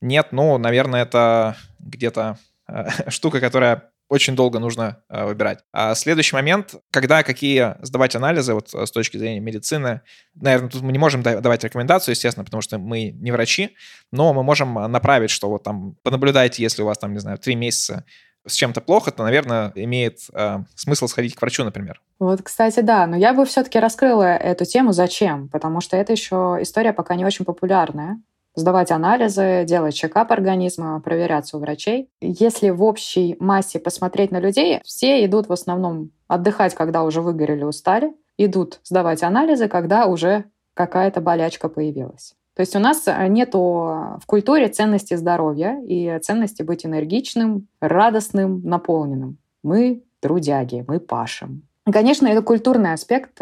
нет. 0.00 0.32
Ну, 0.32 0.58
наверное, 0.58 1.02
это 1.02 1.56
где-то 1.78 2.36
штука, 3.08 3.40
которая 3.40 3.87
очень 4.08 4.34
долго 4.34 4.58
нужно 4.58 5.02
э, 5.08 5.24
выбирать. 5.26 5.60
А 5.72 5.94
следующий 5.94 6.34
момент, 6.34 6.74
когда 6.90 7.22
какие 7.22 7.76
сдавать 7.82 8.16
анализы 8.16 8.54
вот 8.54 8.70
с 8.70 8.90
точки 8.90 9.16
зрения 9.18 9.40
медицины, 9.40 10.00
наверное, 10.34 10.70
тут 10.70 10.82
мы 10.82 10.92
не 10.92 10.98
можем 10.98 11.22
давать 11.22 11.64
рекомендацию, 11.64 12.14
естественно, 12.14 12.44
потому 12.44 12.60
что 12.62 12.78
мы 12.78 13.10
не 13.10 13.30
врачи, 13.30 13.76
но 14.10 14.32
мы 14.32 14.42
можем 14.42 14.74
направить, 14.74 15.30
что 15.30 15.48
вот 15.48 15.62
там 15.62 15.96
понаблюдайте, 16.02 16.62
если 16.62 16.82
у 16.82 16.86
вас 16.86 16.98
там, 16.98 17.12
не 17.12 17.18
знаю, 17.18 17.38
три 17.38 17.54
месяца 17.54 18.04
с 18.46 18.54
чем-то 18.54 18.80
плохо, 18.80 19.10
то, 19.10 19.22
наверное, 19.22 19.72
имеет 19.74 20.18
э, 20.32 20.58
смысл 20.74 21.06
сходить 21.06 21.34
к 21.34 21.40
врачу, 21.40 21.64
например. 21.64 22.00
Вот, 22.18 22.42
кстати, 22.42 22.80
да, 22.80 23.06
но 23.06 23.16
я 23.16 23.34
бы 23.34 23.44
все-таки 23.44 23.78
раскрыла 23.78 24.36
эту 24.36 24.64
тему 24.64 24.92
зачем, 24.92 25.48
потому 25.48 25.80
что 25.80 25.96
это 25.96 26.12
еще 26.12 26.58
история 26.60 26.92
пока 26.92 27.14
не 27.14 27.24
очень 27.24 27.44
популярная 27.44 28.20
сдавать 28.58 28.90
анализы, 28.90 29.64
делать 29.64 29.94
чекап 29.94 30.30
организма, 30.32 31.00
проверяться 31.00 31.56
у 31.56 31.60
врачей. 31.60 32.10
Если 32.20 32.70
в 32.70 32.82
общей 32.82 33.36
массе 33.40 33.78
посмотреть 33.78 34.30
на 34.30 34.40
людей, 34.40 34.80
все 34.84 35.24
идут 35.24 35.48
в 35.48 35.52
основном 35.52 36.10
отдыхать, 36.26 36.74
когда 36.74 37.04
уже 37.04 37.22
выгорели, 37.22 37.64
устали, 37.64 38.12
идут 38.36 38.80
сдавать 38.84 39.22
анализы, 39.22 39.68
когда 39.68 40.06
уже 40.06 40.44
какая-то 40.74 41.20
болячка 41.20 41.68
появилась. 41.68 42.34
То 42.54 42.62
есть 42.62 42.74
у 42.74 42.80
нас 42.80 43.04
нету 43.28 43.58
в 43.60 44.22
культуре 44.26 44.68
ценности 44.68 45.14
здоровья 45.14 45.80
и 45.86 46.18
ценности 46.20 46.62
быть 46.62 46.84
энергичным, 46.84 47.68
радостным, 47.80 48.62
наполненным. 48.62 49.38
Мы 49.62 50.02
трудяги, 50.20 50.84
мы 50.88 50.98
пашем. 50.98 51.62
Конечно, 51.90 52.26
это 52.26 52.42
культурный 52.42 52.92
аспект. 52.92 53.40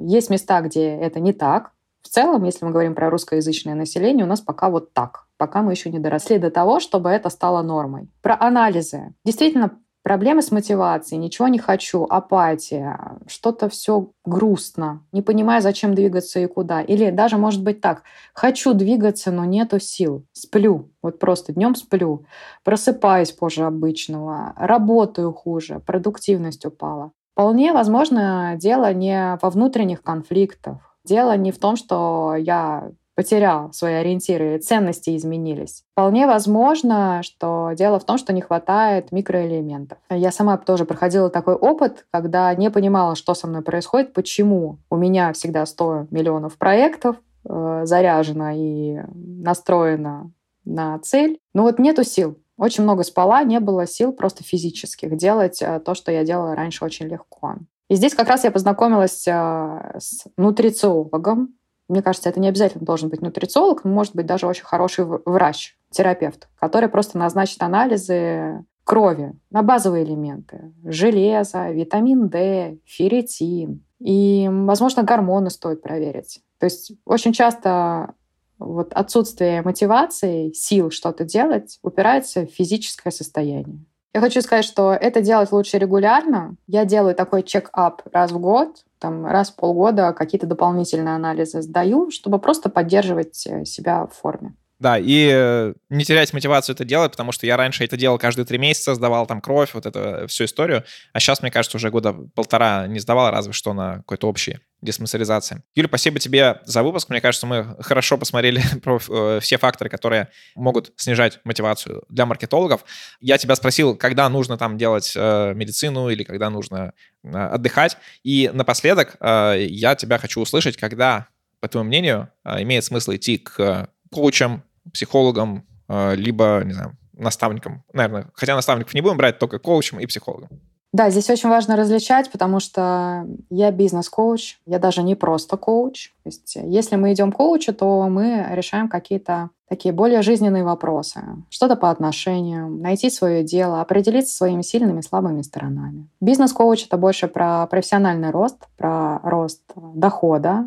Есть 0.00 0.30
места, 0.30 0.60
где 0.62 0.88
это 0.88 1.20
не 1.20 1.32
так, 1.32 1.72
в 2.06 2.08
целом, 2.08 2.44
если 2.44 2.64
мы 2.64 2.70
говорим 2.70 2.94
про 2.94 3.10
русскоязычное 3.10 3.74
население, 3.74 4.24
у 4.24 4.28
нас 4.28 4.40
пока 4.40 4.70
вот 4.70 4.92
так. 4.92 5.26
Пока 5.36 5.62
мы 5.62 5.72
еще 5.72 5.90
не 5.90 5.98
доросли 5.98 6.38
до 6.38 6.50
того, 6.50 6.80
чтобы 6.80 7.10
это 7.10 7.28
стало 7.28 7.62
нормой. 7.62 8.08
Про 8.22 8.36
анализы. 8.40 9.14
Действительно, 9.24 9.78
проблемы 10.06 10.40
с 10.40 10.52
мотивацией, 10.52 11.18
ничего 11.18 11.48
не 11.48 11.58
хочу, 11.58 12.04
апатия, 12.04 13.18
что-то 13.26 13.68
все 13.68 14.12
грустно, 14.24 15.04
не 15.10 15.20
понимая, 15.20 15.60
зачем 15.60 15.96
двигаться 15.96 16.38
и 16.38 16.46
куда. 16.46 16.80
Или 16.80 17.10
даже 17.10 17.38
может 17.38 17.64
быть 17.64 17.80
так, 17.80 18.04
хочу 18.32 18.72
двигаться, 18.72 19.32
но 19.32 19.44
нету 19.44 19.80
сил, 19.80 20.24
сплю, 20.32 20.92
вот 21.02 21.18
просто 21.18 21.52
днем 21.52 21.74
сплю, 21.74 22.24
просыпаюсь 22.62 23.32
позже 23.32 23.64
обычного, 23.64 24.54
работаю 24.56 25.32
хуже, 25.32 25.80
продуктивность 25.84 26.64
упала. 26.64 27.10
Вполне 27.32 27.72
возможно, 27.72 28.54
дело 28.56 28.94
не 28.94 29.36
во 29.42 29.50
внутренних 29.50 30.02
конфликтах, 30.04 30.85
Дело 31.06 31.36
не 31.36 31.52
в 31.52 31.58
том, 31.58 31.76
что 31.76 32.34
я 32.36 32.90
потерял 33.16 33.72
свои 33.72 33.94
ориентиры, 33.94 34.58
ценности 34.58 35.16
изменились. 35.16 35.84
Вполне 35.92 36.26
возможно, 36.26 37.22
что 37.22 37.72
дело 37.74 37.98
в 37.98 38.04
том, 38.04 38.18
что 38.18 38.32
не 38.32 38.42
хватает 38.42 39.10
микроэлементов. 39.10 39.98
Я 40.10 40.30
сама 40.30 40.58
тоже 40.58 40.84
проходила 40.84 41.30
такой 41.30 41.54
опыт, 41.54 42.06
когда 42.12 42.54
не 42.54 42.70
понимала, 42.70 43.16
что 43.16 43.34
со 43.34 43.46
мной 43.46 43.62
происходит, 43.62 44.12
почему 44.12 44.78
у 44.90 44.96
меня 44.96 45.32
всегда 45.32 45.64
100 45.64 46.08
миллионов 46.10 46.58
проектов, 46.58 47.16
э, 47.48 47.82
заряжено 47.84 48.50
и 48.54 48.98
настроено 49.14 50.30
на 50.66 50.98
цель. 50.98 51.38
Но 51.54 51.62
вот 51.62 51.78
нету 51.78 52.04
сил. 52.04 52.36
Очень 52.58 52.84
много 52.84 53.02
спала, 53.02 53.42
не 53.44 53.60
было 53.60 53.86
сил 53.86 54.12
просто 54.12 54.44
физических 54.44 55.16
делать 55.16 55.62
э, 55.62 55.80
то, 55.80 55.94
что 55.94 56.12
я 56.12 56.22
делала 56.22 56.54
раньше 56.54 56.84
очень 56.84 57.06
легко. 57.06 57.56
И 57.88 57.94
здесь 57.94 58.14
как 58.14 58.28
раз 58.28 58.44
я 58.44 58.50
познакомилась 58.50 59.26
а, 59.28 59.94
с 59.98 60.24
нутрициологом. 60.36 61.54
Мне 61.88 62.02
кажется, 62.02 62.28
это 62.28 62.40
не 62.40 62.48
обязательно 62.48 62.84
должен 62.84 63.08
быть 63.08 63.22
нутрициолог, 63.22 63.84
может 63.84 64.16
быть 64.16 64.26
даже 64.26 64.46
очень 64.46 64.64
хороший 64.64 65.04
врач, 65.04 65.78
терапевт, 65.90 66.48
который 66.58 66.88
просто 66.88 67.16
назначит 67.16 67.62
анализы 67.62 68.64
крови 68.82 69.34
на 69.50 69.62
базовые 69.62 70.04
элементы. 70.04 70.72
Железо, 70.84 71.70
витамин 71.70 72.28
D, 72.28 72.78
ферритин. 72.84 73.84
И, 74.00 74.48
возможно, 74.50 75.02
гормоны 75.02 75.50
стоит 75.50 75.82
проверить. 75.82 76.40
То 76.58 76.64
есть 76.64 76.92
очень 77.04 77.32
часто 77.32 78.14
вот 78.58 78.92
отсутствие 78.92 79.62
мотивации, 79.62 80.52
сил 80.52 80.90
что-то 80.90 81.24
делать 81.24 81.78
упирается 81.82 82.46
в 82.46 82.50
физическое 82.50 83.10
состояние. 83.10 83.84
Я 84.16 84.22
хочу 84.22 84.40
сказать, 84.40 84.64
что 84.64 84.94
это 84.94 85.20
делать 85.20 85.52
лучше 85.52 85.76
регулярно. 85.76 86.56
Я 86.66 86.86
делаю 86.86 87.14
такой 87.14 87.42
чек-ап 87.42 88.00
раз 88.14 88.32
в 88.32 88.38
год, 88.38 88.86
там, 88.98 89.26
раз 89.26 89.50
в 89.50 89.56
полгода 89.56 90.14
какие-то 90.14 90.46
дополнительные 90.46 91.14
анализы 91.14 91.60
сдаю, 91.60 92.10
чтобы 92.10 92.38
просто 92.38 92.70
поддерживать 92.70 93.46
э, 93.46 93.66
себя 93.66 94.06
в 94.06 94.14
форме. 94.14 94.54
Да, 94.78 94.98
и 94.98 95.30
э, 95.32 95.74
не 95.88 96.04
терять 96.04 96.34
мотивацию 96.34 96.74
это 96.74 96.84
делать, 96.84 97.12
потому 97.12 97.32
что 97.32 97.46
я 97.46 97.56
раньше 97.56 97.82
это 97.82 97.96
делал 97.96 98.18
каждые 98.18 98.44
три 98.44 98.58
месяца, 98.58 98.94
сдавал 98.94 99.26
там 99.26 99.40
кровь, 99.40 99.72
вот 99.72 99.86
эту 99.86 100.28
всю 100.28 100.44
историю, 100.44 100.84
а 101.14 101.20
сейчас, 101.20 101.40
мне 101.40 101.50
кажется, 101.50 101.78
уже 101.78 101.90
года 101.90 102.12
полтора 102.34 102.86
не 102.86 102.98
сдавал, 102.98 103.30
разве 103.30 103.54
что 103.54 103.72
на 103.72 103.96
какой-то 103.96 104.28
общий 104.28 104.58
дисмассеризации. 104.82 105.62
Юля, 105.74 105.88
спасибо 105.88 106.18
тебе 106.18 106.60
за 106.64 106.82
выпуск. 106.82 107.08
Мне 107.08 107.22
кажется, 107.22 107.46
мы 107.46 107.76
хорошо 107.80 108.18
посмотрели 108.18 108.62
про 108.82 109.00
э, 109.08 109.40
все 109.40 109.56
факторы, 109.56 109.88
которые 109.88 110.28
могут 110.54 110.92
снижать 110.96 111.40
мотивацию 111.44 112.04
для 112.10 112.26
маркетологов. 112.26 112.84
Я 113.20 113.38
тебя 113.38 113.56
спросил, 113.56 113.96
когда 113.96 114.28
нужно 114.28 114.58
там 114.58 114.76
делать 114.76 115.14
э, 115.16 115.54
медицину 115.54 116.10
или 116.10 116.22
когда 116.22 116.50
нужно 116.50 116.92
э, 117.24 117.30
отдыхать. 117.30 117.96
И 118.22 118.50
напоследок 118.52 119.16
э, 119.20 119.64
я 119.68 119.94
тебя 119.94 120.18
хочу 120.18 120.42
услышать, 120.42 120.76
когда, 120.76 121.28
по 121.60 121.68
твоему 121.68 121.88
мнению, 121.88 122.28
э, 122.44 122.62
имеет 122.62 122.84
смысл 122.84 123.12
идти 123.12 123.38
к 123.38 123.88
коучам, 124.10 124.62
психологам, 124.92 125.66
э, 125.88 126.14
либо, 126.14 126.62
не 126.64 126.72
знаю, 126.72 126.96
наставникам. 127.12 127.84
Наверное, 127.92 128.30
хотя 128.34 128.54
наставников 128.54 128.94
не 128.94 129.00
будем 129.00 129.16
брать, 129.16 129.38
только 129.38 129.58
коучам 129.58 130.00
и 130.00 130.06
психологам. 130.06 130.48
Да, 130.92 131.10
здесь 131.10 131.28
очень 131.28 131.50
важно 131.50 131.76
различать, 131.76 132.30
потому 132.30 132.58
что 132.58 133.26
я 133.50 133.70
бизнес-коуч, 133.70 134.58
я 134.64 134.78
даже 134.78 135.02
не 135.02 135.14
просто 135.14 135.56
коуч. 135.58 136.12
То 136.22 136.28
есть 136.28 136.56
если 136.56 136.96
мы 136.96 137.12
идем 137.12 137.32
к 137.32 137.36
коучу, 137.36 137.74
то 137.74 138.08
мы 138.08 138.46
решаем 138.52 138.88
какие-то 138.88 139.50
такие 139.68 139.92
более 139.92 140.22
жизненные 140.22 140.64
вопросы. 140.64 141.20
Что-то 141.50 141.76
по 141.76 141.90
отношениям, 141.90 142.80
найти 142.80 143.10
свое 143.10 143.42
дело, 143.42 143.80
определиться 143.80 144.34
своими 144.34 144.62
сильными 144.62 145.00
и 145.00 145.02
слабыми 145.02 145.42
сторонами. 145.42 146.08
Бизнес-коуч— 146.20 146.86
это 146.86 146.96
больше 146.96 147.28
про 147.28 147.66
профессиональный 147.66 148.30
рост, 148.30 148.66
про 148.78 149.18
рост 149.22 149.62
дохода, 149.74 150.66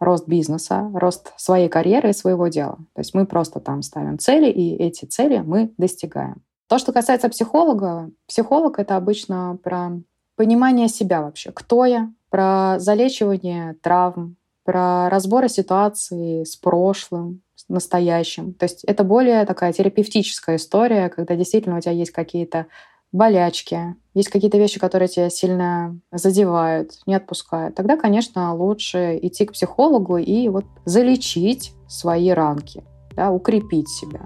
рост 0.00 0.28
бизнеса, 0.28 0.90
рост 0.94 1.32
своей 1.36 1.68
карьеры 1.68 2.10
и 2.10 2.14
своего 2.14 2.48
дела. 2.48 2.78
То 2.94 3.00
есть 3.00 3.14
мы 3.14 3.26
просто 3.26 3.60
там 3.60 3.82
ставим 3.82 4.18
цели, 4.18 4.50
и 4.50 4.76
эти 4.76 5.04
цели 5.04 5.38
мы 5.38 5.72
достигаем. 5.76 6.42
То, 6.68 6.78
что 6.78 6.92
касается 6.92 7.28
психолога, 7.28 8.10
психолог— 8.26 8.78
это 8.80 8.96
обычно 8.96 9.58
про 9.62 9.92
понимание 10.36 10.88
себя 10.88 11.22
вообще. 11.22 11.50
Кто 11.50 11.84
я? 11.84 12.12
Про 12.30 12.76
залечивание 12.78 13.74
травм, 13.82 14.36
про 14.64 15.08
разборы 15.08 15.48
ситуации 15.48 16.44
с 16.44 16.54
прошлым, 16.56 17.40
с 17.54 17.68
настоящим. 17.68 18.52
То 18.52 18.64
есть 18.64 18.84
это 18.84 19.02
более 19.02 19.46
такая 19.46 19.72
терапевтическая 19.72 20.56
история, 20.56 21.08
когда 21.08 21.36
действительно 21.36 21.78
у 21.78 21.80
тебя 21.80 21.92
есть 21.92 22.10
какие-то 22.10 22.66
болячки, 23.12 23.96
есть 24.14 24.28
какие-то 24.28 24.58
вещи, 24.58 24.80
которые 24.80 25.08
тебя 25.08 25.30
сильно 25.30 25.98
задевают, 26.12 26.92
не 27.06 27.14
отпускают, 27.14 27.74
тогда, 27.74 27.96
конечно, 27.96 28.54
лучше 28.54 29.18
идти 29.22 29.46
к 29.46 29.52
психологу 29.52 30.16
и 30.18 30.48
вот 30.48 30.64
залечить 30.84 31.72
свои 31.86 32.30
ранки, 32.30 32.84
да, 33.14 33.30
укрепить 33.30 33.88
себя. 33.88 34.20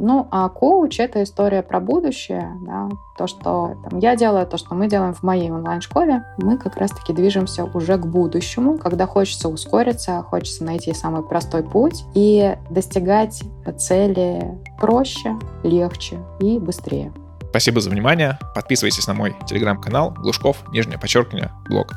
Ну, 0.00 0.28
а 0.30 0.48
коуч— 0.48 1.00
это 1.00 1.24
история 1.24 1.62
про 1.62 1.80
будущее, 1.80 2.52
да, 2.64 2.88
то, 3.16 3.26
что 3.26 3.74
там, 3.88 3.98
я 3.98 4.14
делаю, 4.14 4.46
то, 4.46 4.56
что 4.56 4.76
мы 4.76 4.88
делаем 4.88 5.12
в 5.12 5.24
моей 5.24 5.50
онлайн-школе, 5.50 6.24
мы 6.36 6.56
как 6.56 6.76
раз-таки 6.76 7.12
движемся 7.12 7.64
уже 7.64 7.96
к 7.98 8.06
будущему, 8.06 8.78
когда 8.78 9.06
хочется 9.06 9.48
ускориться, 9.48 10.22
хочется 10.22 10.62
найти 10.62 10.92
самый 10.92 11.24
простой 11.24 11.64
путь 11.64 12.04
и 12.14 12.56
достигать 12.70 13.42
цели 13.76 14.56
проще, 14.78 15.36
легче 15.64 16.18
и 16.38 16.60
быстрее. 16.60 17.12
Спасибо 17.58 17.80
за 17.80 17.90
внимание. 17.90 18.38
Подписывайтесь 18.54 19.08
на 19.08 19.14
мой 19.14 19.34
телеграм-канал 19.48 20.12
Глушков, 20.12 20.58
нижнее 20.70 20.96
подчеркивание, 20.96 21.50
блог. 21.68 21.92